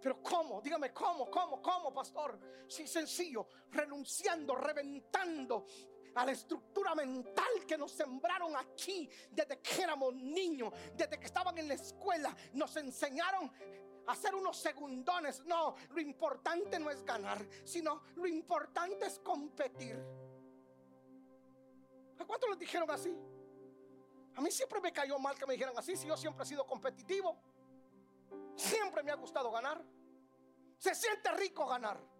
Pero 0.00 0.22
¿cómo? 0.22 0.62
Dígame, 0.62 0.92
¿cómo? 0.92 1.28
¿Cómo? 1.28 1.60
¿Cómo, 1.60 1.92
pastor? 1.92 2.38
Sí, 2.68 2.86
sencillo. 2.86 3.48
Renunciando, 3.72 4.54
reventando 4.54 5.66
a 6.16 6.24
la 6.24 6.32
estructura 6.32 6.94
mental 6.94 7.66
que 7.66 7.76
nos 7.76 7.92
sembraron 7.92 8.56
aquí 8.56 9.08
desde 9.30 9.60
que 9.60 9.82
éramos 9.82 10.14
niños, 10.14 10.72
desde 10.94 11.18
que 11.18 11.26
estaban 11.26 11.56
en 11.58 11.68
la 11.68 11.74
escuela, 11.74 12.34
nos 12.54 12.74
enseñaron 12.76 13.50
a 14.06 14.12
hacer 14.12 14.34
unos 14.34 14.56
segundones. 14.56 15.44
No, 15.44 15.76
lo 15.90 16.00
importante 16.00 16.78
no 16.78 16.90
es 16.90 17.04
ganar, 17.04 17.46
sino 17.64 18.02
lo 18.16 18.26
importante 18.26 19.06
es 19.06 19.18
competir. 19.18 20.02
¿A 22.18 22.24
cuántos 22.24 22.48
les 22.48 22.58
dijeron 22.58 22.90
así? 22.90 23.14
A 24.36 24.40
mí 24.40 24.50
siempre 24.50 24.80
me 24.80 24.92
cayó 24.92 25.18
mal 25.18 25.36
que 25.36 25.46
me 25.46 25.52
dijeran 25.52 25.76
así, 25.76 25.96
si 25.96 26.06
yo 26.06 26.16
siempre 26.16 26.44
he 26.44 26.46
sido 26.46 26.66
competitivo. 26.66 27.36
Siempre 28.54 29.02
me 29.02 29.10
ha 29.10 29.16
gustado 29.16 29.50
ganar. 29.50 29.84
Se 30.78 30.94
siente 30.94 31.30
rico 31.32 31.66
ganar. 31.66 32.15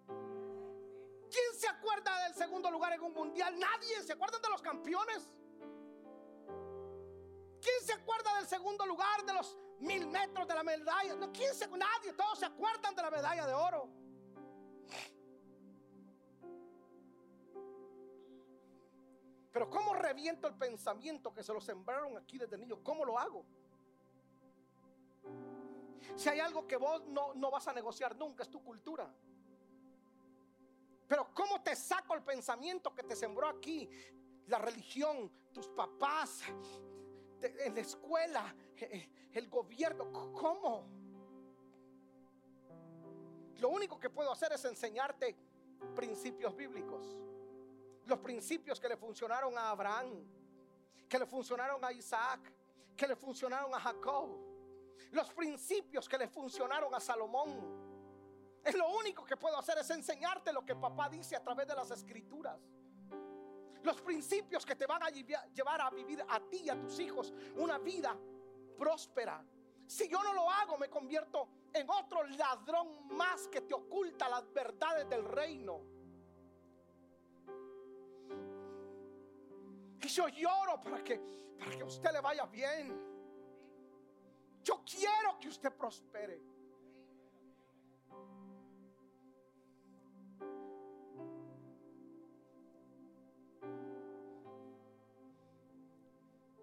¿Quién 1.31 1.55
se 1.59 1.69
acuerda 1.69 2.25
del 2.25 2.35
segundo 2.35 2.71
lugar 2.71 2.93
en 2.93 3.03
un 3.03 3.13
mundial? 3.13 3.59
Nadie. 3.59 4.03
¿Se 4.03 4.13
acuerdan 4.13 4.41
de 4.43 4.49
los 4.49 4.63
campeones? 4.63 5.33
¿Quién 7.61 7.83
se 7.85 7.93
acuerda 7.93 8.37
del 8.37 8.47
segundo 8.47 8.87
lugar 8.87 9.25
de 9.25 9.33
los 9.33 9.57
mil 9.81 10.07
metros 10.07 10.47
de 10.47 10.55
la 10.55 10.63
medalla? 10.63 11.15
No, 11.17 11.33
¿quién 11.33 11.55
se, 11.55 11.67
nadie. 11.69 12.13
Todos 12.13 12.39
se 12.39 12.47
acuerdan 12.47 12.95
de 12.95 13.03
la 13.03 13.11
medalla 13.11 13.47
de 13.47 13.55
oro. 13.55 13.89
Pero 19.53 19.71
¿cómo 19.71 19.95
reviento 19.95 20.47
el 20.49 20.55
pensamiento 20.55 21.33
que 21.33 21.43
se 21.43 21.53
lo 21.53 21.61
sembraron 21.61 22.17
aquí 22.19 22.37
desde 22.37 22.59
niño? 22.59 22.83
¿Cómo 22.85 23.05
lo 23.05 23.19
hago? 23.19 23.45
Si 26.15 26.29
hay 26.29 26.41
algo 26.41 26.67
que 26.67 26.77
vos 26.77 27.03
no, 27.07 27.35
no 27.35 27.51
vas 27.51 27.67
a 27.67 27.73
negociar 27.73 28.15
nunca, 28.17 28.43
es 28.43 28.51
tu 28.51 28.63
cultura. 28.63 29.11
Pero 31.09 31.29
¿cómo 31.33 31.63
te 31.63 31.77
saco 31.77 32.15
el 32.15 32.23
pensamiento 32.23 32.95
que 32.95 33.03
te 33.03 33.15
sembró 33.15 33.49
aquí? 33.49 33.89
La 34.49 34.59
religión, 34.59 35.31
tus 35.53 35.69
papás, 35.69 36.43
en 37.41 37.75
la 37.75 37.81
escuela, 37.81 38.55
eh, 38.77 38.89
eh, 38.93 39.11
el 39.33 39.49
gobierno. 39.49 40.11
¿Cómo? 40.33 40.87
Lo 43.59 43.69
único 43.69 43.99
que 43.99 44.11
puedo 44.11 44.33
hacer 44.33 44.53
es 44.53 44.65
enseñarte 44.65 45.37
principios 45.95 46.55
bíblicos. 46.57 47.17
Los 48.05 48.19
principios 48.19 48.81
que 48.81 48.89
le 48.89 48.97
funcionaron 48.97 49.57
a 49.57 49.71
Abraham, 49.71 50.25
que 51.09 51.19
le 51.19 51.27
funcionaron 51.27 51.85
a 51.85 51.93
Isaac, 51.93 52.53
que 52.97 53.07
le 53.07 53.17
funcionaron 53.17 53.75
a 53.75 53.81
Jacob. 53.81 54.29
Los 55.13 55.33
principios 55.33 56.09
que 56.09 56.19
le 56.19 56.29
funcionaron 56.29 56.95
a 56.95 57.01
Salomón 57.01 57.86
Es 58.67 58.75
lo 58.75 58.89
único 58.89 59.25
que 59.25 59.37
puedo 59.37 59.57
hacer 59.57 59.79
es 59.79 59.89
enseñarte 59.91 60.53
lo 60.53 60.65
que 60.65 60.75
papá 60.75 61.09
dice 61.09 61.37
a 61.37 61.43
través 61.43 61.69
de 61.69 61.75
las 61.77 61.89
escrituras. 61.93 62.59
Los 63.85 64.03
principios 64.03 64.67
que 64.67 64.75
te 64.75 64.87
van 64.87 65.05
a 65.05 65.11
llevar 65.11 65.81
a 65.81 65.91
vivir 65.91 66.25
a 66.29 66.41
ti 66.41 66.63
y 66.65 66.69
a 66.69 66.81
tus 66.81 66.99
hijos 66.99 67.33
una 67.55 67.79
vida 67.79 68.19
próspera. 68.77 69.45
Si 69.87 70.09
yo 70.09 70.21
no 70.21 70.35
lo 70.35 70.51
hago, 70.51 70.77
me 70.79 70.91
convierto 70.91 71.49
en 71.73 71.89
otro 71.89 72.25
ladrón 72.25 73.07
más 73.17 73.47
que 73.47 73.61
te 73.61 73.73
oculta 73.73 74.29
las 74.29 74.53
verdades 74.53 75.09
del 75.09 75.25
reino. 75.25 75.81
Y 80.03 80.09
yo 80.09 80.27
lloro 80.27 80.81
para 80.81 81.05
que, 81.05 81.21
para 81.57 81.71
que 81.71 81.85
usted 81.85 82.11
le 82.13 82.21
vaya 82.21 82.47
bien. 82.47 83.01
Yo 84.65 84.83
quiero 84.85 85.39
que 85.39 85.49
usted 85.49 85.73
prospere. 85.73 86.56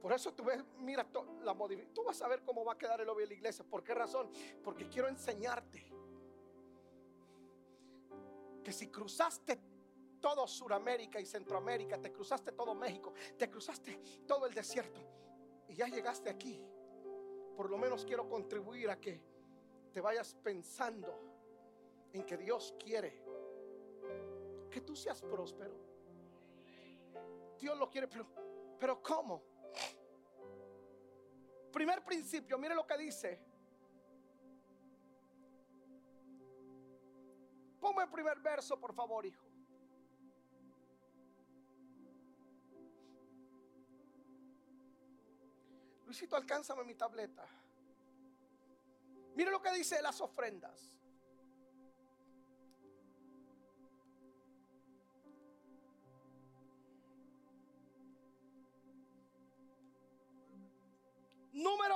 Por 0.03 0.11
eso 0.11 0.33
tú 0.33 0.43
ves, 0.43 0.61
mira, 0.79 1.07
la 1.43 1.55
tú 1.93 2.03
vas 2.03 2.21
a 2.21 2.27
ver 2.27 2.43
cómo 2.43 2.65
va 2.65 2.73
a 2.73 2.77
quedar 2.77 2.99
el 2.99 3.07
obvio 3.07 3.21
de 3.21 3.27
la 3.27 3.33
iglesia. 3.35 3.63
¿Por 3.63 3.85
qué 3.85 3.93
razón? 3.93 4.29
Porque 4.61 4.89
quiero 4.89 5.07
enseñarte 5.07 5.81
que 8.61 8.73
si 8.73 8.89
cruzaste 8.89 9.57
todo 10.19 10.45
Sudamérica 10.45 11.21
y 11.21 11.25
Centroamérica, 11.25 12.01
te 12.01 12.11
cruzaste 12.11 12.51
todo 12.51 12.75
México, 12.75 13.13
te 13.37 13.49
cruzaste 13.49 13.97
todo 14.27 14.45
el 14.45 14.53
desierto 14.53 14.99
y 15.69 15.75
ya 15.75 15.87
llegaste 15.87 16.29
aquí, 16.29 16.61
por 17.55 17.69
lo 17.69 17.77
menos 17.77 18.03
quiero 18.03 18.27
contribuir 18.27 18.89
a 18.89 18.99
que 18.99 19.21
te 19.93 20.01
vayas 20.01 20.35
pensando 20.35 21.17
en 22.11 22.25
que 22.25 22.35
Dios 22.35 22.75
quiere 22.77 23.23
que 24.69 24.81
tú 24.81 24.97
seas 24.97 25.21
próspero. 25.21 25.77
Dios 27.57 27.79
lo 27.79 27.89
quiere, 27.89 28.09
pero, 28.09 28.27
pero 28.77 29.01
¿cómo? 29.01 29.52
Primer 31.73 32.03
principio, 32.03 32.59
mire 32.59 32.75
lo 32.75 32.85
que 32.85 32.95
dice. 32.99 33.39
Ponme 37.81 38.03
el 38.03 38.09
primer 38.09 38.39
verso, 38.39 38.79
por 38.79 38.93
favor, 38.93 39.25
hijo. 39.25 39.45
Luisito, 46.05 46.35
alcánzame 46.35 46.83
mi 46.83 46.93
tableta. 46.93 47.43
Mire 49.33 49.49
lo 49.49 49.59
que 49.59 49.71
dice 49.71 49.99
las 50.03 50.21
ofrendas. 50.21 50.95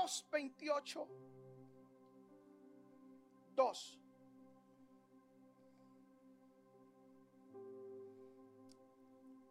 Números 0.07 0.25
28, 0.31 1.07
2. 3.55 3.99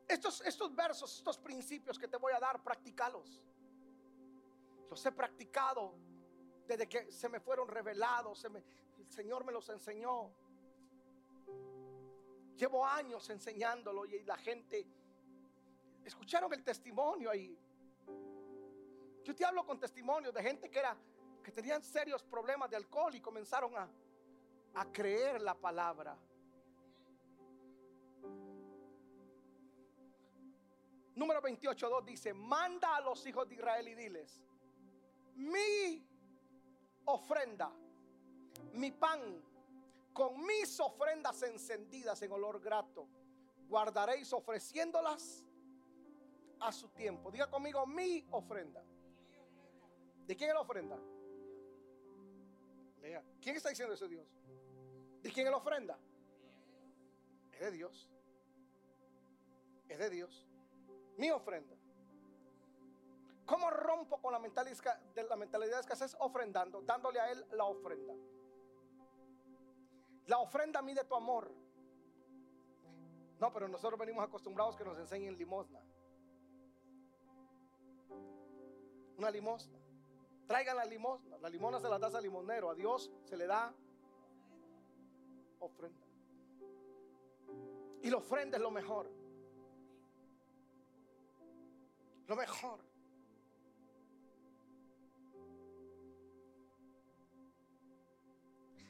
Estos, 0.09 0.40
estos 0.40 0.74
versos, 0.74 1.18
estos 1.18 1.36
principios 1.36 1.98
que 1.98 2.09
te 2.09 2.16
voy 2.16 2.32
a 2.32 2.40
dar, 2.40 2.62
practicalos. 2.62 3.44
Los 4.88 5.04
he 5.04 5.12
practicado 5.12 5.94
desde 6.66 6.88
que 6.88 7.12
se 7.12 7.28
me 7.28 7.38
fueron 7.38 7.68
revelados. 7.68 8.42
el 8.44 9.11
Señor 9.11 9.44
me 9.44 9.52
los 9.52 9.68
enseñó. 9.68 10.32
Llevo 12.57 12.86
años 12.86 13.28
enseñándolo 13.28 14.07
y 14.07 14.22
la 14.22 14.38
gente 14.38 14.86
escucharon 16.02 16.50
el 16.54 16.64
testimonio 16.64 17.30
ahí. 17.30 17.59
Yo 19.27 19.35
te 19.35 19.45
hablo 19.45 19.66
con 19.66 19.77
testimonios 19.81 20.33
de 20.33 20.41
gente 20.41 20.70
que 20.70 20.79
era 20.79 20.97
que 21.43 21.51
tenían 21.51 21.83
serios 21.83 22.22
problemas 22.22 22.70
de 22.70 22.77
alcohol 22.77 23.12
y 23.12 23.20
comenzaron 23.20 23.77
a, 23.77 23.89
a 24.74 24.93
creer 24.93 25.43
la 25.43 25.57
palabra. 25.57 26.16
Número 31.16 31.43
28.2 31.43 32.05
dice, 32.05 32.33
manda 32.35 32.95
a 32.95 33.01
los 33.01 33.27
hijos 33.27 33.49
de 33.49 33.57
Israel 33.57 33.89
y 33.89 33.95
diles, 33.97 34.45
mi 35.35 36.07
ofrenda, 37.07 37.72
mi 38.74 38.93
pan, 38.93 39.43
con 40.12 40.47
mis 40.47 40.79
ofrendas 40.79 41.43
encendidas 41.43 42.22
en 42.22 42.31
olor 42.31 42.61
grato, 42.61 43.09
guardaréis 43.68 44.33
ofreciéndolas 44.33 45.45
a 46.61 46.70
su 46.70 46.91
tiempo. 46.91 47.33
Diga 47.33 47.51
conmigo, 47.51 47.85
mi 47.87 48.24
ofrenda. 48.31 48.85
¿De 50.27 50.37
quién 50.37 50.51
es 50.51 50.55
la 50.55 50.61
ofrenda? 50.61 50.99
Lea. 53.01 53.22
¿Quién 53.41 53.57
está 53.57 53.68
diciendo 53.68 53.95
eso 53.95 54.09
Dios? 54.09 54.27
¿De 55.22 55.31
quién 55.31 55.47
es 55.47 55.51
la 55.51 55.59
ofrenda? 55.59 55.99
Es 57.53 57.61
de 57.61 57.70
Dios. 57.70 58.09
Es 59.89 59.99
de 59.99 60.11
Dios. 60.11 60.47
Mi 61.16 61.31
ofrenda. 61.31 61.77
¿Cómo 63.47 63.70
rompo 63.70 64.20
con 64.20 64.33
la 64.33 64.41
mentalidad 64.41 64.77
de, 65.14 65.81
escasez? 65.81 66.16
Ofrendando, 66.18 66.83
dándole 66.83 67.20
a 67.20 67.31
Él 67.31 67.47
la 67.53 67.64
ofrenda. 67.64 68.12
La 70.27 70.39
ofrenda 70.39 70.83
mide 70.83 71.05
tu 71.05 71.14
amor. 71.14 71.55
No, 73.39 73.53
pero 73.53 73.68
nosotros 73.68 73.99
venimos 74.01 74.24
acostumbrados 74.24 74.77
que 74.77 74.85
nos 74.85 74.99
enseñen 74.99 75.37
limosna. 75.37 75.81
Una 79.16 79.31
limosna. 79.31 79.79
Traigan 80.47 80.76
la 80.76 80.84
limosna. 80.84 81.38
La 81.38 81.49
limosna 81.49 81.80
se 81.80 81.88
la 81.88 81.99
das 81.99 82.14
al 82.14 82.22
limonero. 82.22 82.70
A 82.70 82.74
Dios 82.74 83.11
se 83.24 83.36
le 83.36 83.47
da 83.47 83.74
ofrenda. 85.59 86.07
Y 88.03 88.11
la 88.11 88.18
ofrenda 88.18 88.57
es 88.57 88.62
lo 88.62 88.70
mejor. 88.70 89.11
Lo 92.26 92.36
mejor. 92.36 92.80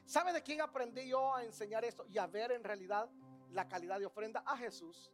¿Sabe 0.05 0.33
de 0.33 0.43
quién 0.43 0.61
aprendí 0.61 1.09
yo 1.09 1.35
a 1.35 1.45
enseñar 1.45 1.85
esto 1.85 2.07
y 2.07 2.19
a 2.19 2.27
ver 2.27 2.53
en 2.53 2.63
realidad 2.63 3.11
la 3.51 3.69
calidad 3.69 3.99
de 3.99 4.07
ofrenda? 4.07 4.43
A 4.47 4.57
Jesús. 4.57 5.11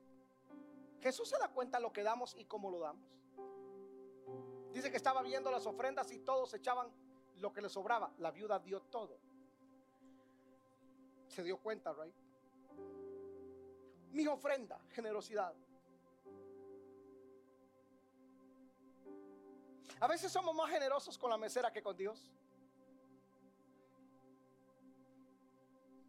Jesús 1.01 1.28
se 1.28 1.38
da 1.38 1.49
cuenta 1.49 1.80
lo 1.80 1.93
que 1.93 2.03
damos 2.03 2.36
y 2.38 2.45
cómo 2.45 2.70
lo 2.70 2.78
damos. 2.78 3.22
Dice 4.73 4.91
que 4.91 4.97
estaba 4.97 5.23
viendo 5.23 5.51
las 5.51 5.66
ofrendas 5.66 6.11
y 6.12 6.20
todos 6.20 6.55
echaban 6.55 6.91
lo 7.37 7.53
que 7.53 7.61
le 7.61 7.68
sobraba. 7.68 8.12
La 8.18 8.31
viuda 8.31 8.59
dio 8.59 8.81
todo. 8.81 9.18
Se 11.29 11.43
dio 11.43 11.59
cuenta, 11.59 11.93
right? 11.93 12.14
Mi 14.12 14.27
ofrenda, 14.27 14.81
generosidad. 14.91 15.55
A 20.01 20.07
veces 20.07 20.33
somos 20.33 20.55
más 20.55 20.70
generosos 20.70 21.16
con 21.18 21.31
la 21.31 21.37
mesera 21.37 21.70
que 21.70 21.83
con 21.83 21.97
Dios. 21.97 22.33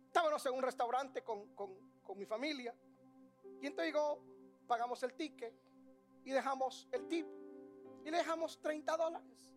Estábamos 0.08 0.46
en 0.46 0.54
un 0.54 0.64
restaurante 0.64 1.24
con, 1.24 1.54
con 1.54 2.18
mi 2.18 2.26
familia. 2.26 2.74
Y 3.62 3.68
entonces 3.68 3.94
digo, 3.94 4.22
pagamos 4.68 5.02
el 5.04 5.14
ticket 5.14 5.54
y 6.24 6.32
dejamos 6.32 6.88
el 6.92 7.08
tip 7.08 7.43
y 8.06 8.12
le 8.12 8.18
dejamos 8.18 8.60
30 8.60 8.98
dólares. 8.98 9.52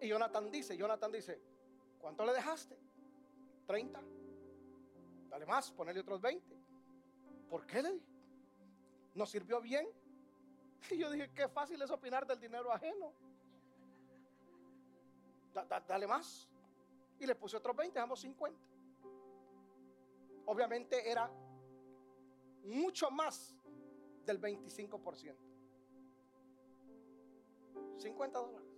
Y 0.00 0.08
Jonathan 0.08 0.50
dice, 0.50 0.76
Jonathan 0.76 1.10
dice, 1.10 1.40
¿cuánto 1.98 2.24
le 2.24 2.32
dejaste? 2.32 2.78
30. 3.66 4.00
Dale 5.30 5.46
más, 5.46 5.70
ponele 5.72 6.00
otros 6.00 6.20
20. 6.20 6.56
¿Por 7.48 7.66
qué 7.66 7.82
le 7.82 7.92
dije? 7.92 8.06
¿Nos 9.14 9.30
sirvió 9.30 9.60
bien? 9.60 9.88
Y 10.90 10.98
yo 10.98 11.10
dije, 11.10 11.30
qué 11.34 11.48
fácil 11.48 11.80
es 11.82 11.90
opinar 11.90 12.26
del 12.26 12.38
dinero 12.38 12.70
ajeno. 12.70 13.12
dale 15.88 16.06
más. 16.06 16.48
Y 17.18 17.26
le 17.26 17.34
puse 17.34 17.56
otros 17.56 17.74
20, 17.74 17.94
dejamos 17.94 18.20
50. 18.20 18.60
Obviamente 20.44 21.10
era 21.10 21.28
mucho 22.62 23.10
más 23.10 23.56
del 24.24 24.40
25%. 24.40 25.45
50 27.98 28.38
dólares. 28.38 28.68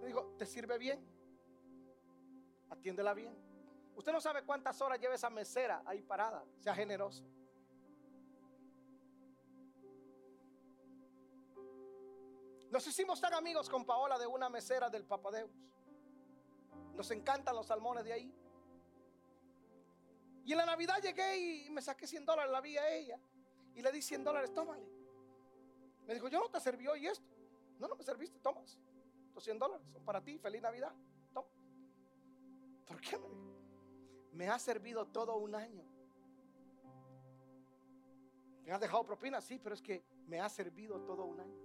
Le 0.00 0.06
digo, 0.06 0.34
¿te 0.36 0.46
sirve 0.46 0.78
bien? 0.78 1.04
Atiéndela 2.70 3.14
bien. 3.14 3.36
Usted 3.94 4.12
no 4.12 4.20
sabe 4.20 4.42
cuántas 4.44 4.80
horas 4.80 4.98
lleva 4.98 5.14
esa 5.14 5.30
mesera 5.30 5.82
ahí 5.84 6.02
parada. 6.02 6.44
Sea 6.60 6.74
generoso. 6.74 7.24
Nos 12.70 12.86
hicimos 12.86 13.20
tan 13.20 13.34
amigos 13.34 13.68
con 13.68 13.84
Paola 13.84 14.18
de 14.18 14.26
una 14.26 14.48
mesera 14.48 14.88
del 14.88 15.04
Papadeus. 15.04 15.50
Nos 16.94 17.10
encantan 17.10 17.54
los 17.54 17.66
salmones 17.66 18.04
de 18.04 18.12
ahí. 18.14 18.34
Y 20.44 20.52
en 20.52 20.58
la 20.58 20.66
Navidad 20.66 21.00
llegué 21.00 21.66
y 21.66 21.70
me 21.70 21.82
saqué 21.82 22.06
100 22.06 22.24
dólares, 22.24 22.50
la 22.50 22.60
vi 22.60 22.76
a 22.76 22.88
ella. 22.88 23.20
Y 23.74 23.82
le 23.82 23.92
di 23.92 24.02
100 24.02 24.24
dólares, 24.24 24.52
tómale. 24.54 25.01
Me 26.06 26.14
dijo, 26.14 26.28
yo 26.28 26.40
no 26.40 26.48
te 26.48 26.60
serví 26.60 26.86
hoy 26.86 27.06
esto. 27.06 27.26
No, 27.78 27.88
no 27.88 27.96
me 27.96 28.02
serviste, 28.02 28.38
tomas. 28.40 28.78
Los 29.34 29.44
100 29.44 29.58
dólares 29.58 29.86
son 29.92 30.04
para 30.04 30.22
ti, 30.22 30.38
feliz 30.38 30.62
Navidad. 30.62 30.92
Toma. 31.32 31.48
¿Por 32.86 33.00
qué? 33.00 33.18
Me 33.18 33.28
dijo. 33.28 33.52
Me 34.32 34.48
ha 34.48 34.58
servido 34.58 35.06
todo 35.06 35.36
un 35.36 35.54
año. 35.54 35.84
¿Me 38.64 38.72
has 38.72 38.80
dejado 38.80 39.04
propina? 39.04 39.40
Sí, 39.40 39.58
pero 39.62 39.74
es 39.74 39.82
que 39.82 40.04
me 40.26 40.40
ha 40.40 40.48
servido 40.48 41.00
todo 41.02 41.24
un 41.24 41.40
año. 41.40 41.58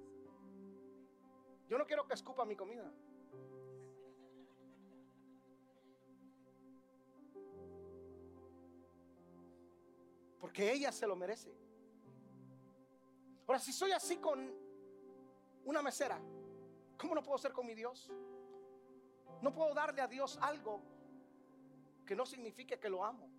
Yo 1.68 1.78
no 1.78 1.86
quiero 1.86 2.08
que 2.08 2.14
escupa 2.14 2.46
mi 2.46 2.56
comida. 2.56 2.92
Porque 10.40 10.72
ella 10.72 10.92
se 10.92 11.06
lo 11.06 11.16
merece. 11.16 11.54
Ahora, 13.48 13.60
si 13.60 13.72
soy 13.72 13.94
así 13.94 14.18
con 14.18 14.54
una 15.64 15.82
mesera, 15.82 16.20
¿cómo 16.98 17.16
no 17.16 17.24
puedo 17.24 17.38
ser 17.38 17.54
con 17.54 17.66
mi 17.66 17.74
Dios? 17.74 18.12
No 19.42 19.54
puedo 19.54 19.74
darle 19.74 20.02
a 20.02 20.08
Dios 20.08 20.38
algo 20.42 20.82
que 22.06 22.14
no 22.14 22.26
signifique 22.26 22.78
que 22.78 22.90
lo 22.90 23.06
amo. 23.06 23.30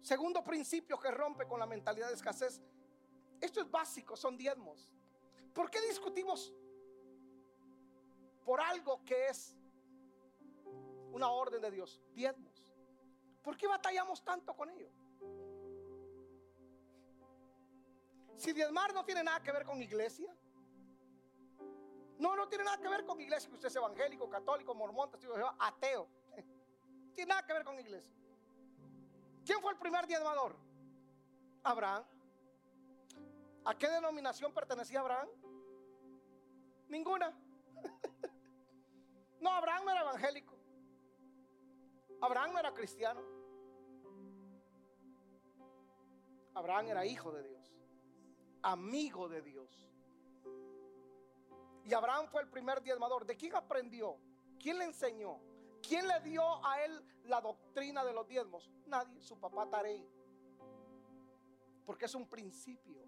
Segundo 0.00 0.44
principio 0.44 0.98
que 1.00 1.10
rompe 1.10 1.48
con 1.48 1.58
la 1.58 1.66
mentalidad 1.66 2.08
de 2.08 2.14
escasez. 2.14 2.62
Esto 3.40 3.62
es 3.62 3.70
básico, 3.70 4.16
son 4.16 4.36
diezmos. 4.36 4.92
¿Por 5.52 5.70
qué 5.70 5.80
discutimos 5.88 6.52
por 8.44 8.60
algo 8.60 9.02
que 9.04 9.28
es 9.28 9.56
una 11.10 11.30
orden 11.30 11.62
de 11.62 11.70
Dios? 11.70 12.00
Diezmos. 12.12 12.53
¿Por 13.44 13.58
qué 13.58 13.66
batallamos 13.66 14.24
tanto 14.24 14.56
con 14.56 14.70
ello? 14.70 14.88
Si 18.36 18.52
diezmar 18.54 18.94
no 18.94 19.04
tiene 19.04 19.22
nada 19.22 19.42
que 19.42 19.52
ver 19.52 19.64
con 19.66 19.80
iglesia. 19.82 20.34
No, 22.18 22.34
no 22.34 22.48
tiene 22.48 22.64
nada 22.64 22.78
que 22.78 22.88
ver 22.88 23.04
con 23.04 23.20
iglesia, 23.20 23.50
que 23.50 23.54
usted 23.54 23.68
es 23.68 23.76
evangélico, 23.76 24.30
católico, 24.30 24.74
mormón, 24.74 25.10
ateo. 25.58 26.08
Tiene 27.14 27.28
nada 27.28 27.44
que 27.44 27.52
ver 27.52 27.64
con 27.64 27.78
iglesia. 27.78 28.14
¿Quién 29.44 29.60
fue 29.60 29.72
el 29.72 29.78
primer 29.78 30.06
diezmador? 30.06 30.56
Abraham. 31.64 32.04
¿A 33.66 33.76
qué 33.76 33.88
denominación 33.88 34.54
pertenecía 34.54 35.00
Abraham? 35.00 35.28
Ninguna. 36.88 37.32
No, 39.40 39.50
Abraham 39.50 39.84
no 39.84 39.90
era 39.90 40.00
evangélico. 40.00 40.56
Abraham 42.22 42.54
no 42.54 42.60
era 42.60 42.72
cristiano. 42.72 43.33
Abraham 46.54 46.86
era 46.88 47.04
hijo 47.04 47.32
de 47.32 47.42
Dios, 47.42 47.74
amigo 48.62 49.28
de 49.28 49.42
Dios. 49.42 49.90
Y 51.84 51.92
Abraham 51.92 52.26
fue 52.28 52.42
el 52.42 52.48
primer 52.48 52.82
diezmador. 52.82 53.26
¿De 53.26 53.36
quién 53.36 53.54
aprendió? 53.54 54.16
¿Quién 54.58 54.78
le 54.78 54.84
enseñó? 54.84 55.38
¿Quién 55.86 56.08
le 56.08 56.20
dio 56.20 56.64
a 56.64 56.82
él 56.82 57.04
la 57.24 57.40
doctrina 57.40 58.04
de 58.04 58.12
los 58.14 58.26
diezmos? 58.26 58.70
Nadie, 58.86 59.20
su 59.22 59.38
papá 59.38 59.68
Tarei. 59.68 60.08
Porque 61.84 62.06
es 62.06 62.14
un 62.14 62.26
principio. 62.26 63.02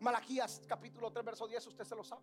Malaquías 0.00 0.62
capítulo 0.66 1.12
3, 1.12 1.24
verso 1.24 1.46
10, 1.46 1.66
usted 1.68 1.84
se 1.84 1.94
lo 1.94 2.02
sabe. 2.02 2.22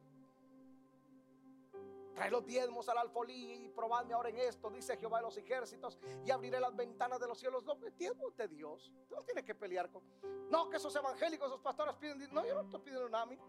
Trae 2.13 2.29
los 2.29 2.45
diezmos 2.45 2.87
al 2.89 2.99
alfolí 2.99 3.65
y 3.65 3.69
probadme 3.69 4.13
ahora 4.13 4.29
en 4.29 4.37
esto, 4.37 4.69
dice 4.69 4.97
Jehová 4.97 5.17
de 5.17 5.23
los 5.23 5.37
ejércitos, 5.37 5.97
y 6.23 6.29
abriré 6.29 6.59
las 6.59 6.75
ventanas 6.75 7.19
de 7.19 7.27
los 7.27 7.39
cielos. 7.39 7.63
No, 7.63 7.75
diezmos 7.97 8.35
de 8.35 8.47
Dios. 8.47 8.91
no 9.09 9.23
tiene 9.23 9.43
que 9.43 9.55
pelear 9.55 9.89
con. 9.89 10.03
No, 10.49 10.69
que 10.69 10.77
esos 10.77 10.95
evangélicos, 10.95 11.47
esos 11.47 11.61
pastores 11.61 11.95
piden. 11.95 12.31
No, 12.31 12.45
yo 12.45 12.53
no 12.53 12.61
estoy 12.61 12.81
pidiendo 12.81 13.09
nada 13.09 13.23
a 13.23 13.27
mí. 13.27 13.39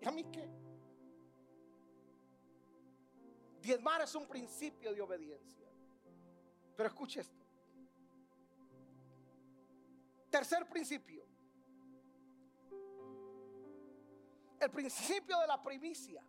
¿Y 0.00 0.06
a 0.06 0.12
mí 0.12 0.24
qué? 0.24 0.48
Diezmar 3.60 4.00
es 4.02 4.14
un 4.14 4.26
principio 4.26 4.94
de 4.94 5.00
obediencia. 5.00 5.68
Pero 6.76 6.88
escuche 6.88 7.20
esto. 7.20 7.44
Tercer 10.30 10.66
principio. 10.68 11.26
El 14.60 14.70
principio 14.70 15.38
de 15.40 15.46
la 15.46 15.60
primicia. 15.60 16.22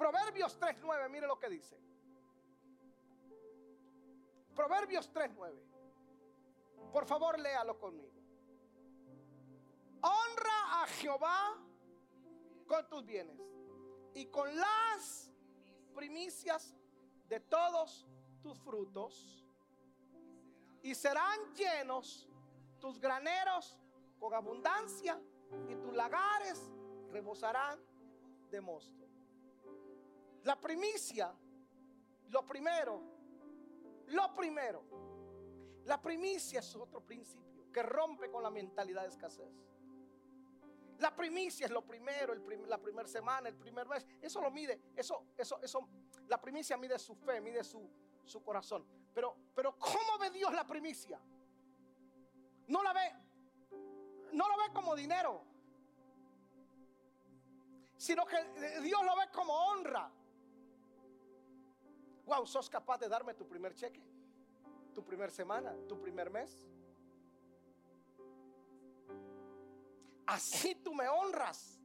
Proverbios 0.00 0.58
3.9, 0.58 1.10
mire 1.10 1.26
lo 1.26 1.38
que 1.38 1.50
dice. 1.50 1.78
Proverbios 4.56 5.12
3.9. 5.12 6.90
Por 6.90 7.04
favor, 7.04 7.38
léalo 7.38 7.78
conmigo. 7.78 8.18
Honra 10.00 10.82
a 10.82 10.86
Jehová 10.86 11.58
con 12.66 12.88
tus 12.88 13.04
bienes 13.04 13.38
y 14.14 14.24
con 14.28 14.56
las 14.56 15.30
primicias 15.94 16.74
de 17.28 17.40
todos 17.40 18.08
tus 18.42 18.58
frutos 18.58 19.44
y 20.82 20.94
serán 20.94 21.52
llenos 21.52 22.26
tus 22.80 22.98
graneros 22.98 23.76
con 24.18 24.32
abundancia 24.32 25.20
y 25.68 25.74
tus 25.74 25.92
lagares 25.92 26.70
rebosarán 27.12 27.78
de 28.50 28.62
mosto. 28.62 28.99
La 30.44 30.58
primicia, 30.58 31.32
lo 32.30 32.46
primero, 32.46 33.02
lo 34.08 34.34
primero, 34.34 34.84
la 35.84 36.00
primicia 36.00 36.60
es 36.60 36.76
otro 36.76 37.00
principio 37.04 37.70
que 37.72 37.82
rompe 37.82 38.30
con 38.30 38.42
la 38.42 38.50
mentalidad 38.50 39.02
de 39.02 39.08
escasez. 39.08 39.50
La 40.98 41.14
primicia 41.16 41.66
es 41.66 41.72
lo 41.72 41.82
primero, 41.82 42.34
la 42.66 42.78
primera 42.78 43.08
semana, 43.08 43.48
el 43.48 43.56
primer 43.56 43.86
mes. 43.88 44.06
Eso 44.20 44.40
lo 44.40 44.50
mide, 44.50 44.80
eso, 44.94 45.24
eso, 45.36 45.58
eso. 45.62 45.88
La 46.28 46.40
primicia 46.40 46.76
mide 46.76 46.98
su 46.98 47.14
fe, 47.14 47.40
mide 47.40 47.64
su, 47.64 47.88
su 48.24 48.42
corazón. 48.42 48.84
Pero, 49.14 49.34
pero 49.54 49.78
¿cómo 49.78 50.18
ve 50.20 50.30
Dios 50.30 50.52
la 50.52 50.66
primicia? 50.66 51.18
No 52.66 52.82
la 52.82 52.92
ve, 52.92 53.12
no 54.32 54.48
lo 54.48 54.56
ve 54.58 54.72
como 54.74 54.94
dinero, 54.94 55.42
sino 57.96 58.24
que 58.26 58.36
Dios 58.82 59.02
lo 59.02 59.16
ve 59.16 59.30
como 59.32 59.52
honra. 59.52 60.10
Wow, 62.30 62.46
sos 62.46 62.70
capaz 62.70 62.98
de 62.98 63.08
darme 63.08 63.34
tu 63.34 63.46
primer 63.46 63.74
cheque, 63.74 64.02
tu 64.94 65.04
primer 65.04 65.30
semana, 65.30 65.74
tu 65.88 66.00
primer 66.00 66.30
mes. 66.30 66.70
así 70.30 70.76
tú 70.76 70.94
me 70.94 71.08
honras. 71.08 71.76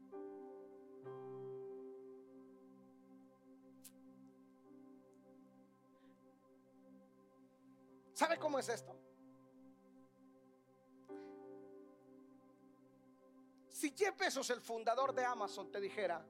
¿Sabe 8.13 8.37
cómo 8.37 8.59
es 8.59 8.69
esto? 8.69 8.95
Si 13.69 13.91
Jeff 13.91 14.17
Bezos, 14.17 14.49
el 14.51 14.61
fundador 14.61 15.13
de 15.13 15.25
Amazon, 15.25 15.69
te 15.71 15.81
dijera, 15.81 16.25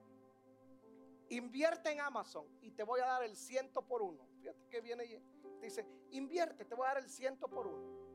invierte 1.29 1.91
en 1.91 2.01
Amazon 2.01 2.45
y 2.61 2.71
te 2.71 2.83
voy 2.83 3.01
a 3.01 3.05
dar 3.05 3.23
el 3.23 3.35
ciento 3.35 3.81
por 3.81 4.01
uno. 4.01 4.27
Fíjate 4.39 4.67
que 4.69 4.81
viene 4.81 5.05
y 5.05 5.21
dice, 5.61 5.85
invierte, 6.11 6.65
te 6.65 6.75
voy 6.75 6.85
a 6.85 6.93
dar 6.93 7.03
el 7.03 7.09
ciento 7.09 7.47
por 7.47 7.67
uno 7.67 8.05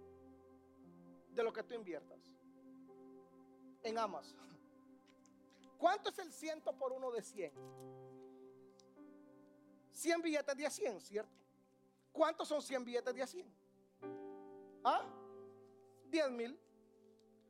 de 1.31 1.43
lo 1.43 1.53
que 1.53 1.63
tú 1.63 1.75
inviertas 1.75 2.19
en 3.83 3.99
Amazon. 3.99 4.39
¿Cuánto 5.79 6.11
es 6.11 6.19
el 6.19 6.33
ciento 6.33 6.77
por 6.77 6.93
uno 6.93 7.11
de 7.11 7.23
100? 7.23 7.53
100 9.93 10.23
billetes 10.23 10.57
de 10.57 10.71
100, 10.71 11.01
¿cierto? 11.01 11.37
¿Cuántos 12.13 12.49
son 12.49 12.63
100 12.63 12.85
billetes 12.85 13.15
de 13.15 13.27
100? 13.27 13.55
¿Ah? 14.85 15.05
10 16.11 16.31
mil. 16.31 16.59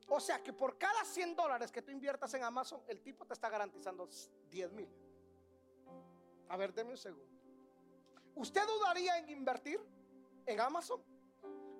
O 0.08 0.18
sea 0.18 0.42
que 0.42 0.52
por 0.52 0.76
cada 0.76 1.04
100 1.04 1.36
dólares 1.36 1.70
que 1.70 1.82
tú 1.82 1.92
inviertas 1.92 2.34
en 2.34 2.42
Amazon, 2.42 2.82
el 2.88 3.00
tipo 3.00 3.24
te 3.24 3.34
está 3.34 3.48
garantizando 3.48 4.08
10 4.50 4.72
mil. 4.72 4.88
A 6.50 6.56
ver, 6.56 6.74
deme 6.74 6.90
un 6.90 6.98
segundo. 6.98 7.32
¿Usted 8.34 8.66
dudaría 8.66 9.18
en 9.18 9.30
invertir 9.30 9.80
en 10.46 10.60
Amazon? 10.60 11.00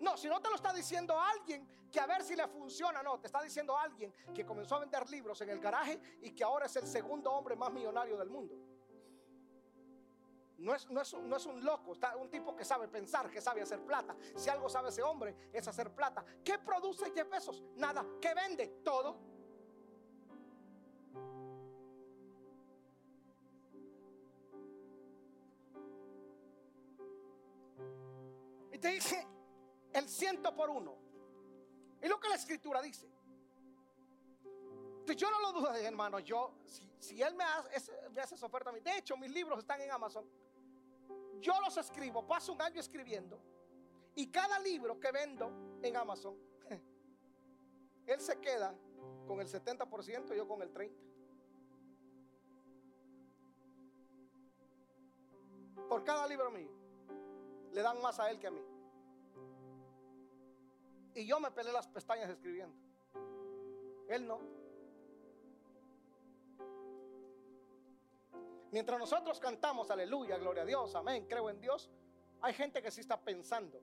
No, 0.01 0.17
si 0.17 0.29
no 0.29 0.41
te 0.41 0.49
lo 0.49 0.55
está 0.55 0.73
diciendo 0.73 1.19
alguien 1.21 1.67
que 1.91 1.99
a 1.99 2.07
ver 2.07 2.23
si 2.23 2.37
le 2.37 2.47
funciona, 2.47 3.03
no, 3.03 3.19
te 3.19 3.27
está 3.27 3.43
diciendo 3.43 3.77
alguien 3.77 4.15
que 4.33 4.47
comenzó 4.47 4.77
a 4.77 4.81
vender 4.81 5.11
libros 5.11 5.41
en 5.41 5.51
el 5.51 5.61
garaje 5.61 6.01
y 6.23 6.31
que 6.31 6.45
ahora 6.45 6.67
es 6.67 6.77
el 6.77 6.87
segundo 6.87 7.33
hombre 7.33 7.57
más 7.57 7.73
millonario 7.73 8.17
del 8.17 8.31
mundo. 8.31 8.55
No 10.59 10.75
es, 10.75 10.89
no, 10.89 11.01
es, 11.01 11.15
no 11.15 11.37
es, 11.37 11.47
un 11.47 11.65
loco, 11.65 11.93
está 11.93 12.17
un 12.17 12.31
tipo 12.31 12.55
que 12.55 12.65
sabe 12.65 12.87
pensar, 12.87 13.31
que 13.31 13.41
sabe 13.41 13.63
hacer 13.63 13.81
plata. 13.85 14.15
Si 14.37 14.49
algo 14.51 14.69
sabe 14.69 14.91
ese 14.91 15.03
hombre 15.03 15.35
es 15.53 15.67
hacer 15.67 15.91
plata. 15.95 16.25
¿Qué 16.45 16.59
produce 16.59 17.11
Jeff 17.13 17.29
Bezos? 17.29 17.65
Nada. 17.77 18.07
¿Qué 18.21 18.35
vende? 18.35 18.69
Todo. 18.85 19.19
Te 28.81 28.89
dice 28.89 29.27
el 29.93 30.09
ciento 30.09 30.55
por 30.55 30.71
uno. 30.71 30.97
Es 32.01 32.09
lo 32.09 32.19
que 32.19 32.29
la 32.29 32.37
escritura 32.37 32.81
dice. 32.81 33.09
Yo 35.17 35.31
no 35.31 35.41
lo 35.41 35.53
dudo, 35.53 35.75
hermano. 35.75 36.21
Yo, 36.21 36.53
si, 36.99 37.21
él 37.21 37.35
me 37.35 37.45
hace, 37.45 37.93
esa 38.17 38.47
oferta 38.47 38.71
a 38.71 38.73
mí, 38.73 38.81
de 38.81 38.99
hecho, 38.99 39.17
mis 39.17 39.31
libros 39.31 39.59
están 39.59 39.81
en 39.81 39.91
Amazon. 39.91 40.25
Yo 41.41 41.61
los 41.61 41.77
escribo, 41.77 42.27
paso 42.27 42.53
un 42.53 42.63
año 42.63 42.81
escribiendo. 42.81 43.41
Y 44.15 44.29
cada 44.29 44.59
libro 44.59 45.01
que 45.01 45.11
vendo 45.11 45.79
en 45.83 45.97
Amazon, 45.97 46.37
él 48.07 48.21
se 48.21 48.39
queda 48.41 48.75
con 49.27 49.41
el 49.41 49.49
70% 49.49 50.33
y 50.33 50.37
yo 50.37 50.47
con 50.47 50.63
el 50.63 50.73
30%. 50.73 50.91
Por 55.89 56.05
cada 56.05 56.27
libro 56.29 56.51
mío, 56.53 56.71
le 57.73 57.83
dan 57.83 58.01
más 58.01 58.21
a 58.21 58.31
él 58.31 58.39
que 58.39 58.47
a 58.47 58.51
mí. 58.51 58.63
Y 61.15 61.27
yo 61.27 61.41
me 61.41 61.51
pelé 61.51 61.73
las 61.73 61.89
pestañas 61.89 62.31
escribiendo. 62.31 62.77
Él 64.09 64.27
no. 64.27 64.41
Mientras 68.73 68.99
nosotros 68.99 69.41
cantamos, 69.41 69.91
aleluya, 69.91 70.37
gloria 70.39 70.63
a 70.63 70.67
Dios, 70.67 70.95
amén, 70.95 71.27
creo 71.29 71.51
en 71.51 71.61
Dios, 71.61 71.91
hay 72.41 72.55
gente 72.55 72.81
que 72.81 72.91
sí 72.91 73.01
está 73.01 73.21
pensando. 73.21 73.81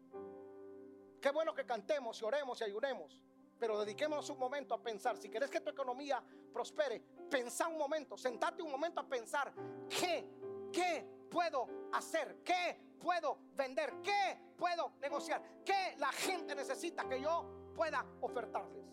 Qué 1.21 1.31
bueno 1.31 1.53
que 1.53 1.65
cantemos 1.65 2.21
y 2.21 2.25
oremos 2.25 2.61
y 2.61 2.63
ayunemos, 2.63 3.21
pero 3.59 3.79
dediquémonos 3.79 4.29
un 4.29 4.39
momento 4.39 4.73
a 4.73 4.81
pensar. 4.81 5.17
Si 5.17 5.29
quieres 5.29 5.49
que 5.49 5.59
tu 5.59 5.69
economía 5.69 6.23
prospere, 6.53 7.01
pensa 7.29 7.67
un 7.67 7.77
momento, 7.77 8.17
sentate 8.17 8.61
un 8.61 8.71
momento 8.71 9.01
a 9.01 9.03
pensar, 9.03 9.51
¿qué, 9.89 10.25
qué 10.71 11.16
puedo 11.29 11.89
hacer? 11.93 12.41
¿Qué 12.43 12.77
puedo 12.99 13.37
vender? 13.55 14.01
¿Qué 14.01 14.37
puedo 14.57 14.93
negociar? 14.99 15.41
¿Qué 15.63 15.95
la 15.97 16.11
gente 16.11 16.55
necesita 16.55 17.07
que 17.07 17.21
yo 17.21 17.71
pueda 17.75 18.05
ofertarles? 18.21 18.85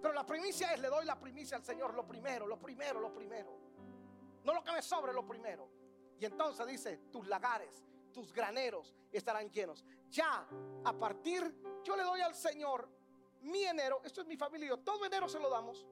Pero 0.00 0.14
la 0.14 0.26
primicia 0.26 0.72
es, 0.72 0.80
le 0.80 0.88
doy 0.88 1.04
la 1.04 1.18
primicia 1.18 1.56
al 1.56 1.64
Señor, 1.64 1.94
lo 1.94 2.06
primero, 2.06 2.46
lo 2.46 2.58
primero, 2.58 3.00
lo 3.00 3.12
primero. 3.14 3.56
No 4.44 4.54
lo 4.54 4.64
que 4.64 4.82
sobre, 4.82 5.12
lo 5.12 5.26
primero. 5.26 5.68
Y 6.18 6.24
entonces 6.24 6.66
dice, 6.66 6.96
tus 7.10 7.26
lagares, 7.28 7.84
tus 8.12 8.32
graneros 8.32 8.94
estarán 9.12 9.50
llenos. 9.50 9.84
Ya, 10.10 10.46
a 10.84 10.92
partir, 10.92 11.54
yo 11.84 11.96
le 11.96 12.02
doy 12.02 12.20
al 12.20 12.34
Señor 12.34 12.88
mi 13.42 13.64
enero, 13.64 14.00
esto 14.04 14.20
es 14.20 14.26
mi 14.26 14.36
familia, 14.36 14.68
yo 14.68 14.78
todo 14.78 15.04
enero 15.04 15.28
se 15.28 15.38
lo 15.38 15.50
damos. 15.50 15.86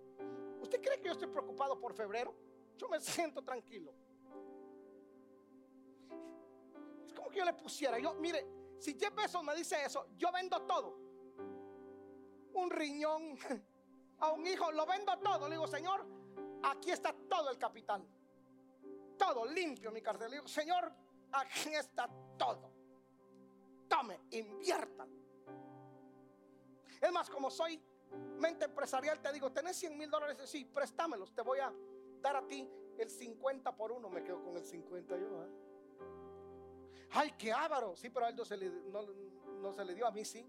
¿Usted 0.60 0.80
cree 0.80 1.00
que 1.00 1.06
yo 1.06 1.12
estoy 1.12 1.28
preocupado 1.28 1.78
por 1.78 1.94
febrero? 1.94 2.34
Yo 2.76 2.88
me 2.88 3.00
siento 3.00 3.42
tranquilo. 3.42 3.92
Como 7.20 7.30
que 7.30 7.38
yo 7.38 7.44
le 7.44 7.52
pusiera, 7.52 7.98
yo, 7.98 8.14
mire, 8.14 8.46
si 8.78 8.98
Jeff 8.98 9.14
Bezos 9.14 9.44
me 9.44 9.54
dice 9.54 9.84
eso, 9.84 10.06
yo 10.16 10.32
vendo 10.32 10.62
todo. 10.62 10.96
Un 12.54 12.70
riñón 12.70 13.36
a 14.18 14.32
un 14.32 14.46
hijo, 14.46 14.72
lo 14.72 14.86
vendo 14.86 15.16
todo. 15.18 15.46
Le 15.46 15.56
digo, 15.56 15.66
Señor, 15.66 16.06
aquí 16.62 16.90
está 16.90 17.14
todo 17.28 17.50
el 17.50 17.58
capital. 17.58 18.02
Todo 19.18 19.44
limpio 19.44 19.92
mi 19.92 20.00
cartera. 20.00 20.30
Le 20.30 20.36
digo, 20.36 20.48
Señor, 20.48 20.90
aquí 21.32 21.74
está 21.74 22.08
todo. 22.38 22.72
Tome, 23.86 24.20
inviertan. 24.30 25.10
Es 27.02 27.12
más, 27.12 27.28
como 27.28 27.50
soy 27.50 27.82
mente 28.38 28.64
empresarial, 28.64 29.20
te 29.20 29.30
digo, 29.30 29.52
tenés 29.52 29.76
100 29.76 29.98
mil 29.98 30.10
dólares, 30.10 30.38
sí, 30.48 30.64
préstamelos, 30.64 31.34
te 31.34 31.42
voy 31.42 31.58
a 31.58 31.70
dar 32.22 32.36
a 32.36 32.46
ti 32.46 32.66
el 32.98 33.10
50 33.10 33.76
por 33.76 33.92
uno, 33.92 34.08
me 34.08 34.24
quedo 34.24 34.42
con 34.42 34.56
el 34.56 34.64
50 34.64 35.16
yo. 35.16 35.44
¿eh? 35.44 35.69
Ay, 37.12 37.32
qué 37.36 37.52
ávaro. 37.52 37.96
Sí, 37.96 38.08
pero 38.10 38.26
a 38.26 38.28
él 38.28 38.36
no 38.36 38.44
se, 38.44 38.56
le, 38.56 39.94
dio, 39.94 40.06
a 40.06 40.10
mí 40.10 40.24
sí. 40.24 40.46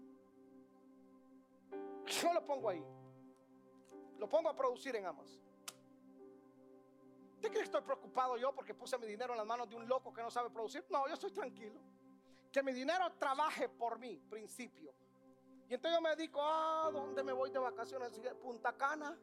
Yo 2.06 2.32
lo 2.32 2.44
pongo 2.44 2.68
ahí. 2.68 2.84
Lo 4.18 4.28
pongo 4.28 4.48
a 4.48 4.56
producir 4.56 4.94
en 4.96 5.06
Amazon. 5.06 5.40
¿Usted 7.34 7.48
cree 7.48 7.62
que 7.62 7.66
estoy 7.66 7.82
preocupado 7.82 8.36
yo 8.36 8.54
porque 8.54 8.72
puse 8.72 8.96
mi 8.98 9.06
dinero 9.06 9.32
en 9.32 9.38
las 9.38 9.46
manos 9.46 9.68
de 9.68 9.74
un 9.74 9.88
loco 9.88 10.12
que 10.12 10.22
no 10.22 10.30
sabe 10.30 10.50
producir? 10.50 10.84
No, 10.90 11.08
yo 11.08 11.14
estoy 11.14 11.32
tranquilo. 11.32 11.80
Que 12.52 12.62
mi 12.62 12.72
dinero 12.72 13.10
trabaje 13.18 13.68
por 13.68 13.98
mí, 13.98 14.22
principio. 14.30 14.94
Y 15.68 15.74
entonces 15.74 15.98
yo 15.98 16.02
me 16.02 16.14
dedico, 16.14 16.40
ah, 16.40 16.90
¿dónde 16.92 17.24
me 17.24 17.32
voy 17.32 17.50
de 17.50 17.58
vacaciones? 17.58 18.12
Punta 18.40 18.76
Cana, 18.76 19.18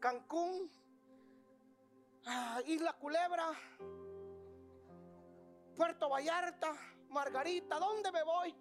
Cancún, 0.00 0.70
ah, 2.26 2.60
Isla 2.66 2.94
Culebra, 2.94 3.52
Puerto 5.76 6.08
Vallarta, 6.08 6.72
Margarita, 7.08 7.78
¿dónde 7.78 8.12
me 8.12 8.22
voy? 8.22 8.54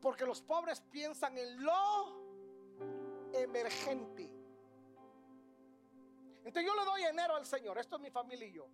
Porque 0.00 0.24
los 0.24 0.40
pobres 0.42 0.80
piensan 0.80 1.36
en 1.36 1.62
lo 1.62 3.30
emergente. 3.32 4.30
Entonces 6.38 6.64
yo 6.64 6.74
le 6.74 6.84
doy 6.84 7.02
enero 7.02 7.36
al 7.36 7.44
Señor. 7.44 7.78
Esto 7.78 7.96
es 7.96 8.02
mi 8.02 8.10
familia 8.10 8.46
y 8.46 8.52
yo. 8.52 8.66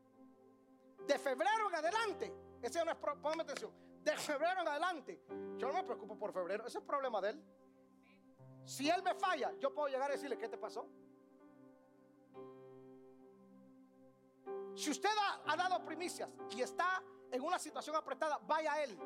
De 1.07 1.18
febrero 1.18 1.68
en 1.68 1.74
adelante. 1.74 2.32
Ese 2.62 2.84
no 2.84 2.92
es, 2.92 2.97
ponme 2.97 3.42
atención. 3.42 3.72
De 4.03 4.16
febrero 4.16 4.61
en 4.61 4.68
adelante. 4.68 5.20
Yo 5.57 5.66
no 5.66 5.74
me 5.74 5.82
preocupo 5.82 6.16
por 6.16 6.32
febrero. 6.32 6.62
Ese 6.62 6.78
es 6.78 6.82
el 6.82 6.86
problema 6.86 7.20
de 7.20 7.30
él. 7.30 7.44
Si 8.64 8.88
él 8.88 9.03
me 9.03 9.14
falla, 9.14 9.53
yo 9.59 9.74
puedo 9.74 9.88
llegar 9.88 10.11
a 10.11 10.14
decirle, 10.14 10.38
¿qué 10.38 10.49
te 10.49 10.59
pasó? 10.59 10.88
Si 14.76 14.90
usted 14.90 15.08
ha, 15.46 15.56
dado 15.56 15.82
primicias 15.84 16.28
y 16.50 16.60
está 16.60 17.02
en 17.30 17.42
una 17.42 17.58
situación 17.58 17.96
apretada, 17.96 18.38
vaya 18.42 18.74
a 18.74 18.82
él. 18.84 18.98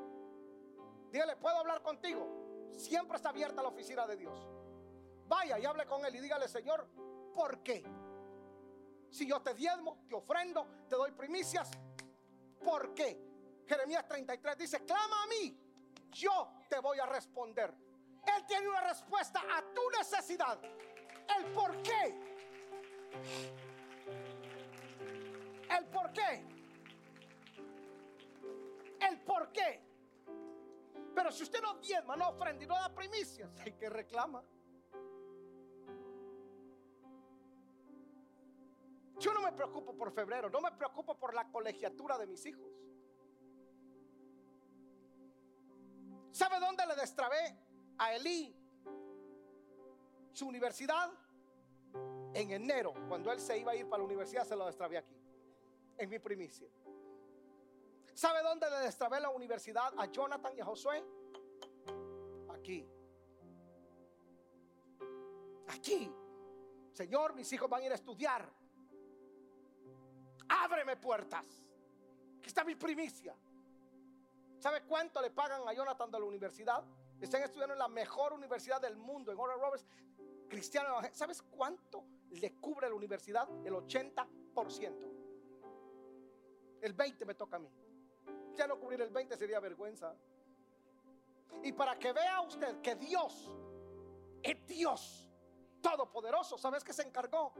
Dígale, 1.12 1.36
¿puedo 1.36 1.58
hablar 1.58 1.80
contigo? 1.80 2.70
Siempre 2.76 3.16
está 3.16 3.28
abierta 3.28 3.62
la 3.62 3.68
oficina 3.68 4.04
de 4.04 4.16
Dios. 4.16 4.48
Vaya 5.28 5.60
y 5.60 5.64
hable 5.64 5.86
con 5.86 6.04
él 6.04 6.16
y 6.16 6.20
dígale, 6.20 6.48
Señor, 6.48 6.88
¿por 7.32 7.62
qué? 7.62 7.84
Si 9.10 9.28
yo 9.28 9.40
te 9.42 9.54
diezmo, 9.54 10.04
te 10.08 10.16
ofrendo, 10.16 10.66
te 10.88 10.96
doy 10.96 11.12
primicias, 11.12 11.70
¿por 12.64 12.92
qué? 12.92 13.30
Jeremías 13.68 14.08
33 14.08 14.58
dice, 14.58 14.84
clama 14.84 15.22
a 15.22 15.26
mí, 15.28 15.56
yo 16.10 16.52
te 16.68 16.80
voy 16.80 16.98
a 16.98 17.06
responder. 17.06 17.72
Él 18.36 18.44
tiene 18.46 18.68
una 18.68 18.80
respuesta 18.80 19.40
a 19.40 19.62
tu 19.72 19.88
necesidad. 19.96 20.60
El 21.38 21.44
por 21.52 21.80
qué. 21.82 23.69
El 25.70 25.86
por 25.86 26.12
qué. 26.12 26.44
El 29.00 29.20
por 29.20 29.52
qué. 29.52 29.80
Pero 31.14 31.30
si 31.30 31.44
usted 31.44 31.62
no 31.62 31.74
diezma, 31.78 32.16
no 32.16 32.28
ofrenda 32.30 32.64
y 32.64 32.66
no 32.66 32.74
da 32.74 32.92
primicias, 32.94 33.50
hay 33.60 33.72
que 33.72 33.88
reclama. 33.88 34.42
Yo 39.18 39.34
no 39.34 39.42
me 39.42 39.52
preocupo 39.52 39.94
por 39.94 40.12
febrero, 40.12 40.48
no 40.48 40.60
me 40.60 40.72
preocupo 40.72 41.14
por 41.18 41.34
la 41.34 41.50
colegiatura 41.50 42.16
de 42.16 42.26
mis 42.26 42.44
hijos. 42.46 42.72
¿Sabe 46.32 46.58
dónde 46.58 46.86
le 46.86 46.94
destrabé 46.94 47.58
a 47.98 48.14
Elí 48.14 48.56
su 50.32 50.48
universidad? 50.48 51.10
En 52.32 52.52
enero, 52.52 52.94
cuando 53.08 53.32
él 53.32 53.40
se 53.40 53.58
iba 53.58 53.72
a 53.72 53.76
ir 53.76 53.88
para 53.88 53.98
la 53.98 54.06
universidad, 54.06 54.46
se 54.46 54.54
lo 54.56 54.64
destrabé 54.64 54.98
aquí 54.98 55.19
en 56.00 56.08
mi 56.08 56.18
primicia. 56.18 56.66
¿Sabe 58.14 58.42
dónde 58.42 58.68
le 58.70 58.78
destrabé 58.78 59.20
la 59.20 59.28
universidad 59.28 59.92
a 59.98 60.06
Jonathan 60.06 60.56
y 60.56 60.60
a 60.60 60.64
Josué? 60.64 61.04
Aquí. 62.48 62.88
Aquí. 65.68 66.10
Señor, 66.92 67.34
mis 67.34 67.52
hijos 67.52 67.68
van 67.68 67.82
a 67.82 67.86
ir 67.86 67.92
a 67.92 67.94
estudiar. 67.94 68.50
Ábreme 70.48 70.96
puertas. 70.96 71.62
Que 72.40 72.48
está 72.48 72.64
mi 72.64 72.74
primicia. 72.74 73.36
¿Sabe 74.58 74.82
cuánto 74.84 75.20
le 75.20 75.30
pagan 75.30 75.68
a 75.68 75.72
Jonathan 75.74 76.10
de 76.10 76.18
la 76.18 76.24
universidad? 76.24 76.82
Están 77.20 77.42
estudiando 77.42 77.74
en 77.74 77.78
la 77.78 77.88
mejor 77.88 78.32
universidad 78.32 78.80
del 78.80 78.96
mundo, 78.96 79.32
en 79.32 79.38
Oral 79.38 79.60
Roberts, 79.60 79.86
cristiano. 80.48 80.98
¿Sabes 81.12 81.42
cuánto 81.42 82.04
le 82.30 82.54
cubre 82.54 82.88
la 82.88 82.94
universidad? 82.94 83.48
El 83.66 83.74
80%. 83.74 85.19
El 86.80 86.94
20 86.94 87.24
me 87.24 87.34
toca 87.34 87.56
a 87.56 87.58
mí. 87.58 87.70
Ya 88.54 88.66
no 88.66 88.78
cubrir 88.78 89.00
el 89.02 89.10
20 89.10 89.36
sería 89.36 89.60
vergüenza. 89.60 90.14
Y 91.62 91.72
para 91.72 91.98
que 91.98 92.12
vea 92.12 92.40
usted 92.40 92.80
que 92.80 92.94
Dios 92.94 93.50
es 94.42 94.66
Dios 94.66 95.28
todopoderoso, 95.82 96.56
¿sabes 96.58 96.84
que 96.84 96.92
se 96.92 97.02
encargó? 97.02 97.52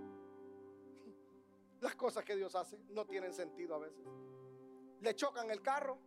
Las 1.80 1.94
cosas 1.96 2.24
que 2.24 2.36
Dios 2.36 2.54
hace 2.54 2.78
no 2.90 3.06
tienen 3.06 3.32
sentido 3.32 3.74
a 3.74 3.78
veces. 3.78 4.06
Le 5.00 5.14
chocan 5.14 5.50
el 5.50 5.62
carro, 5.62 5.98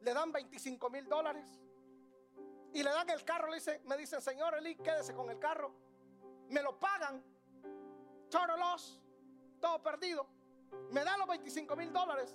le 0.00 0.12
dan 0.12 0.32
25 0.32 0.90
mil 0.90 1.08
dólares 1.08 1.60
y 2.72 2.82
le 2.82 2.90
dan 2.90 3.08
el 3.10 3.24
carro. 3.24 3.48
Le 3.48 3.56
dice, 3.56 3.80
me 3.84 3.96
dicen, 3.96 4.20
señor 4.20 4.54
Eli, 4.54 4.76
quédese 4.76 5.14
con 5.14 5.30
el 5.30 5.38
carro. 5.38 5.72
Me 6.48 6.62
lo 6.62 6.78
pagan, 6.78 7.22
loss, 8.58 9.00
todo 9.60 9.82
perdido 9.82 10.41
me 10.90 11.04
da 11.04 11.16
los 11.16 11.26
25 11.28 11.76
mil 11.76 11.92
dólares. 11.92 12.34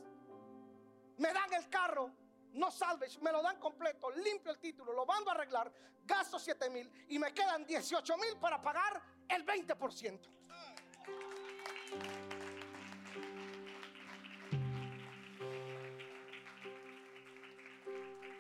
me 1.18 1.34
dan 1.34 1.51
el 1.53 1.68
carro, 1.69 2.11
no 2.53 2.69
salvage, 2.72 3.19
me 3.22 3.31
lo 3.31 3.41
dan 3.41 3.59
completo, 3.59 4.09
limpio 4.11 4.51
el 4.51 4.59
título, 4.59 4.93
lo 4.93 5.05
mando 5.05 5.31
a 5.31 5.34
arreglar, 5.34 5.72
gasto 6.05 6.38
7 6.39 6.69
mil 6.69 6.91
y 7.09 7.19
me 7.19 7.34
quedan 7.34 7.65
18 7.65 8.18
mil 8.18 8.38
para 8.38 8.61
pagar 8.61 9.01
el 9.27 9.45
20%. 9.45 10.19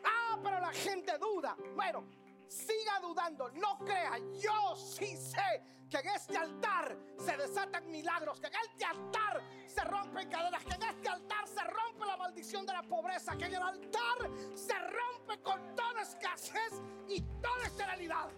Ah, 0.03 0.39
pero 0.43 0.59
la 0.59 0.71
gente 0.71 1.17
duda. 1.17 1.55
Bueno, 1.75 2.05
siga 2.47 2.99
dudando, 3.01 3.49
no 3.49 3.79
crea. 3.79 4.17
Yo 4.39 4.75
sí 4.75 5.17
sé 5.17 5.76
que 5.89 5.97
en 5.97 6.07
este 6.09 6.37
altar 6.37 6.97
se 7.17 7.37
desatan 7.37 7.89
milagros, 7.89 8.39
que 8.39 8.47
en 8.47 8.53
este 8.71 8.85
altar 8.85 9.41
se 9.67 9.83
rompen 9.85 10.29
cadenas, 10.29 10.63
que 10.63 10.75
en 10.75 10.83
este 10.83 11.09
altar 11.09 11.47
se 11.47 11.63
rompe 11.63 12.05
la 12.05 12.17
maldición 12.17 12.65
de 12.65 12.73
la 12.73 12.83
pobreza, 12.83 13.37
que 13.37 13.45
en 13.45 13.55
el 13.55 13.61
altar 13.61 14.29
se 14.55 14.73
rompe 14.73 15.41
con 15.41 15.75
toda 15.75 16.01
escasez 16.01 16.81
y 17.07 17.21
toda 17.41 17.65
esterilidad. 17.65 18.29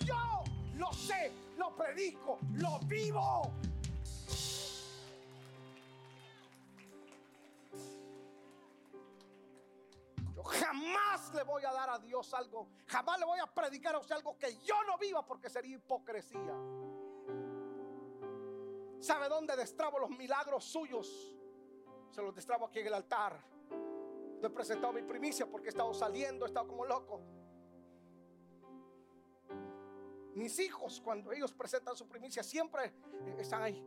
Yo 0.00 0.44
lo 0.74 0.92
sé, 0.92 1.32
lo 1.56 1.74
predico, 1.76 2.38
lo 2.54 2.78
vivo. 2.80 3.52
Jamás 10.44 11.34
le 11.34 11.42
voy 11.42 11.64
a 11.64 11.72
dar 11.72 11.90
a 11.90 11.98
Dios 11.98 12.32
algo, 12.34 12.68
jamás 12.86 13.18
le 13.18 13.24
voy 13.24 13.38
a 13.40 13.46
predicar 13.46 13.94
a 13.94 13.98
usted 13.98 14.14
algo 14.14 14.38
que 14.38 14.56
yo 14.58 14.74
no 14.84 14.98
viva 14.98 15.24
porque 15.24 15.48
sería 15.48 15.76
hipocresía. 15.76 16.54
¿Sabe 19.00 19.28
dónde 19.28 19.56
destrabo 19.56 19.98
los 19.98 20.10
milagros 20.10 20.64
suyos? 20.64 21.34
Se 22.10 22.22
los 22.22 22.34
destrabo 22.34 22.66
aquí 22.66 22.80
en 22.80 22.88
el 22.88 22.94
altar. 22.94 23.40
Yo 24.40 24.48
he 24.48 24.50
presentado 24.50 24.92
mi 24.92 25.02
primicia 25.02 25.46
porque 25.46 25.68
he 25.68 25.70
estado 25.70 25.92
saliendo, 25.94 26.44
he 26.44 26.48
estado 26.48 26.66
como 26.66 26.84
loco. 26.84 27.20
Mis 30.34 30.58
hijos, 30.58 31.00
cuando 31.00 31.32
ellos 31.32 31.52
presentan 31.54 31.96
su 31.96 32.06
primicia, 32.06 32.42
siempre 32.42 32.92
están 33.38 33.62
ahí. 33.62 33.82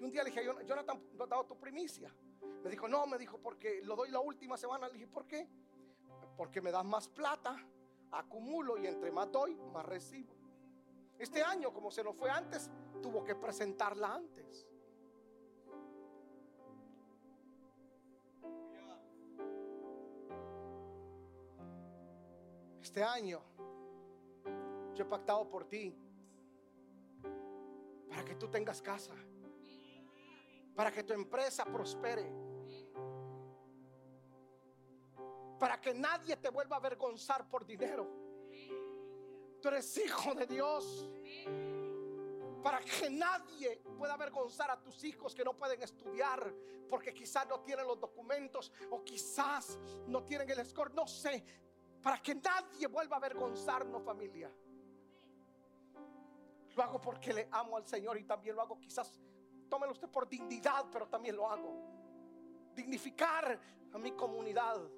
Y 0.00 0.04
un 0.04 0.10
día 0.10 0.24
le 0.24 0.30
dije, 0.30 0.44
Jonathan, 0.66 1.00
¿no 1.14 1.24
has 1.24 1.30
dado 1.30 1.46
tu 1.46 1.56
primicia? 1.58 2.12
Me 2.64 2.70
dijo, 2.70 2.88
no, 2.88 3.06
me 3.06 3.18
dijo, 3.18 3.38
porque 3.38 3.80
lo 3.84 3.94
doy 3.94 4.10
la 4.10 4.18
última 4.18 4.56
semana. 4.56 4.88
Le 4.88 4.94
dije, 4.94 5.06
¿por 5.06 5.26
qué? 5.26 5.48
Porque 6.42 6.60
me 6.60 6.72
das 6.72 6.84
más 6.84 7.08
plata, 7.08 7.56
acumulo 8.10 8.76
y 8.76 8.88
entre 8.88 9.12
más 9.12 9.30
doy, 9.30 9.54
más 9.72 9.86
recibo. 9.86 10.34
Este 11.16 11.40
año, 11.40 11.72
como 11.72 11.92
se 11.92 12.02
nos 12.02 12.16
fue 12.16 12.30
antes, 12.30 12.68
tuvo 13.00 13.22
que 13.22 13.36
presentarla 13.36 14.12
antes. 14.12 14.66
Este 22.80 23.04
año 23.04 23.40
yo 24.96 25.04
he 25.04 25.06
pactado 25.06 25.48
por 25.48 25.64
ti 25.66 25.96
para 28.08 28.24
que 28.24 28.34
tú 28.34 28.48
tengas 28.48 28.82
casa, 28.82 29.14
para 30.74 30.90
que 30.90 31.04
tu 31.04 31.12
empresa 31.12 31.64
prospere, 31.66 32.28
para 35.62 35.80
que 35.80 35.94
nadie 35.94 36.36
te 36.38 36.48
vuelva 36.48 36.74
a 36.74 36.80
avergonzar 36.80 37.48
por 37.48 37.64
dinero. 37.64 38.04
Tú 39.60 39.68
eres 39.68 39.96
hijo 39.96 40.34
de 40.34 40.44
Dios. 40.44 41.08
Para 42.64 42.80
que 42.80 43.08
nadie 43.08 43.80
pueda 43.96 44.14
avergonzar 44.14 44.72
a 44.72 44.82
tus 44.82 45.04
hijos 45.04 45.32
que 45.36 45.44
no 45.44 45.56
pueden 45.56 45.80
estudiar 45.80 46.52
porque 46.90 47.14
quizás 47.14 47.46
no 47.46 47.60
tienen 47.60 47.86
los 47.86 48.00
documentos 48.00 48.72
o 48.90 49.04
quizás 49.04 49.78
no 50.08 50.24
tienen 50.24 50.50
el 50.50 50.66
score, 50.66 50.92
no 50.94 51.06
sé. 51.06 51.44
Para 52.02 52.20
que 52.20 52.34
nadie 52.34 52.88
vuelva 52.88 53.14
a 53.14 53.20
avergonzarnos 53.20 54.02
familia. 54.02 54.50
Lo 56.74 56.82
hago 56.82 57.00
porque 57.00 57.32
le 57.32 57.48
amo 57.52 57.76
al 57.76 57.86
Señor 57.86 58.18
y 58.18 58.24
también 58.24 58.56
lo 58.56 58.62
hago 58.62 58.80
quizás, 58.80 59.20
tómelo 59.68 59.92
usted 59.92 60.08
por 60.08 60.28
dignidad, 60.28 60.86
pero 60.90 61.06
también 61.06 61.36
lo 61.36 61.48
hago. 61.48 61.72
Dignificar 62.74 63.60
a 63.92 63.98
mi 63.98 64.10
comunidad. 64.10 64.90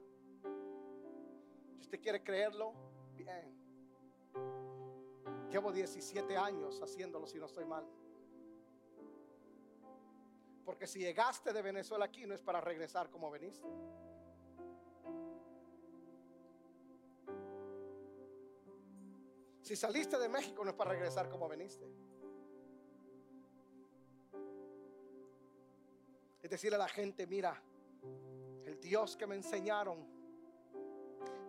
Si 1.85 1.89
usted 1.89 2.01
quiere 2.01 2.25
creerlo, 2.25 2.73
bien. 3.15 3.55
Llevo 5.51 5.71
17 5.71 6.35
años 6.35 6.81
haciéndolo 6.81 7.27
si 7.27 7.39
no 7.39 7.45
estoy 7.45 7.67
mal. 7.67 7.87
Porque 10.65 10.87
si 10.87 11.01
llegaste 11.01 11.53
de 11.53 11.61
Venezuela 11.61 12.07
aquí 12.07 12.25
no 12.25 12.35
es 12.35 12.41
para 12.41 12.63
regresar 12.63 13.11
como 13.11 13.31
veniste. 13.31 13.69
Si 19.61 19.77
saliste 19.77 20.19
de 20.19 20.31
México 20.31 20.65
no 20.65 20.71
es 20.71 20.77
para 20.77 20.93
regresar 20.93 21.29
como 21.29 21.51
veniste. 21.51 21.85
Es 26.41 26.49
decirle 26.49 26.77
a 26.77 26.79
la 26.79 26.89
gente, 26.89 27.27
mira, 27.27 27.63
el 28.65 28.81
Dios 28.81 29.19
que 29.19 29.27
me 29.27 29.35
enseñaron. 29.35 30.24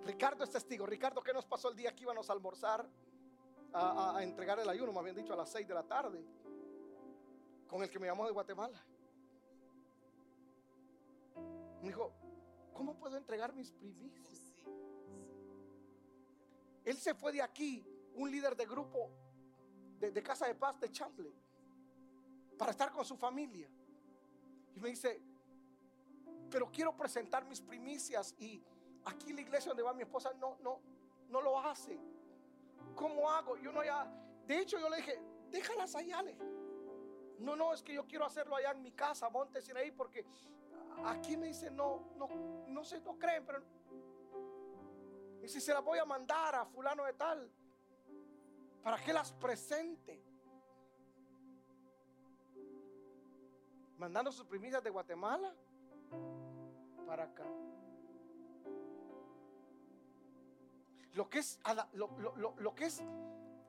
Ricardo 0.05 0.43
es 0.43 0.51
testigo. 0.51 0.85
Ricardo, 0.85 1.21
¿qué 1.21 1.33
nos 1.33 1.45
pasó 1.45 1.69
el 1.69 1.75
día 1.75 1.93
que 1.93 2.03
íbamos 2.03 2.29
a 2.29 2.33
almorzar? 2.33 2.87
A, 3.73 4.19
entregar 4.21 4.57
el 4.59 4.69
ayuno, 4.69 4.93
me 4.93 4.99
habían 4.99 5.17
dicho 5.17 5.33
a 5.33 5.35
las 5.35 5.49
6 5.49 5.67
de 5.67 5.73
la 5.73 5.83
tarde. 5.83 6.23
Con 7.67 7.83
el 7.83 7.89
que 7.89 7.99
me 7.99 8.07
llamó 8.07 8.25
de 8.25 8.31
Guatemala. 8.31 8.81
Me 11.81 11.87
dijo, 11.87 12.13
¿cómo 12.73 12.95
puedo 12.95 13.17
entregar 13.17 13.53
mis 13.53 13.71
primicias? 13.71 14.53
Él 16.85 16.97
se 16.97 17.15
fue 17.15 17.31
de 17.33 17.41
aquí 17.41 17.83
un 18.13 18.31
líder 18.31 18.55
de 18.55 18.65
grupo 18.65 19.11
de, 19.99 20.23
Casa 20.23 20.45
de 20.45 20.53
Paz 20.53 20.79
de 20.79 20.91
Chample 20.91 21.33
para 22.57 22.71
estar 22.71 22.91
con 22.91 23.03
su 23.03 23.17
familia. 23.17 23.67
Y 24.75 24.79
me 24.79 24.89
dice, 24.89 25.21
pero 26.49 26.71
quiero 26.71 26.95
presentar 26.95 27.43
mis 27.45 27.59
primicias 27.59 28.35
y 28.37 28.63
aquí 29.05 29.33
la 29.33 29.41
iglesia 29.41 29.69
donde 29.69 29.83
va 29.83 29.93
mi 29.93 30.03
esposa 30.03 30.33
no, 30.39 30.57
no, 30.61 30.79
no 31.29 31.41
lo 31.41 31.59
hace. 31.59 31.99
¿Cómo 32.95 33.29
hago? 33.29 33.57
Yo 33.57 33.71
no 33.71 33.83
ya, 33.83 34.05
de 34.45 34.59
hecho 34.59 34.79
yo 34.79 34.89
le 34.89 34.97
dije, 34.97 35.19
déjalas 35.49 35.95
allá. 35.95 36.23
No, 37.39 37.55
no, 37.55 37.73
es 37.73 37.83
que 37.83 37.93
yo 37.93 38.05
quiero 38.05 38.25
hacerlo 38.25 38.55
allá 38.55 38.71
en 38.71 38.81
mi 38.81 38.91
casa, 38.91 39.29
montes 39.29 39.69
ahí, 39.75 39.91
porque 39.91 40.25
aquí 41.05 41.35
me 41.37 41.47
dice, 41.47 41.69
no, 41.69 42.11
no, 42.15 42.27
no 42.67 42.83
sé, 42.83 43.01
no 43.01 43.17
creen, 43.17 43.45
pero... 43.45 43.61
Y 45.41 45.47
si 45.47 45.61
se 45.61 45.73
las 45.73 45.83
voy 45.83 45.99
a 45.99 46.05
mandar 46.05 46.55
a 46.55 46.65
fulano 46.65 47.03
de 47.03 47.13
tal, 47.13 47.51
para 48.81 48.97
que 48.97 49.11
las 49.11 49.31
presente. 49.33 50.23
Mandando 53.97 54.31
sus 54.31 54.45
primicias 54.45 54.83
de 54.83 54.89
Guatemala 54.89 55.53
para 57.05 57.23
acá. 57.23 57.45
Lo 61.15 61.29
que 61.29 61.39
es, 61.39 61.59
lo, 61.93 62.75
que 62.75 62.85
es 62.85 63.01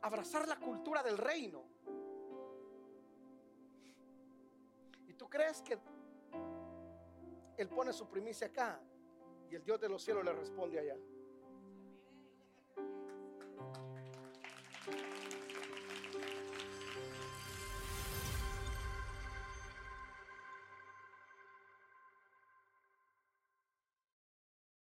abrazar 0.02 0.48
la 0.48 0.59
cultura 0.59 1.05
del 1.05 1.16
reino. 1.16 1.62
¿Y 5.06 5.14
tú 5.14 5.31
crees 5.31 5.62
que 5.62 5.78
Él 7.56 7.68
pone 7.68 7.93
su 7.93 8.09
primicia 8.09 8.48
acá 8.48 8.81
y 9.48 9.55
el 9.55 9.62
Dios 9.62 9.81
de 9.81 9.89
los 9.89 10.02
cielos 10.02 10.24
le 10.24 10.32
responde 10.32 10.81
allá? 10.81 10.97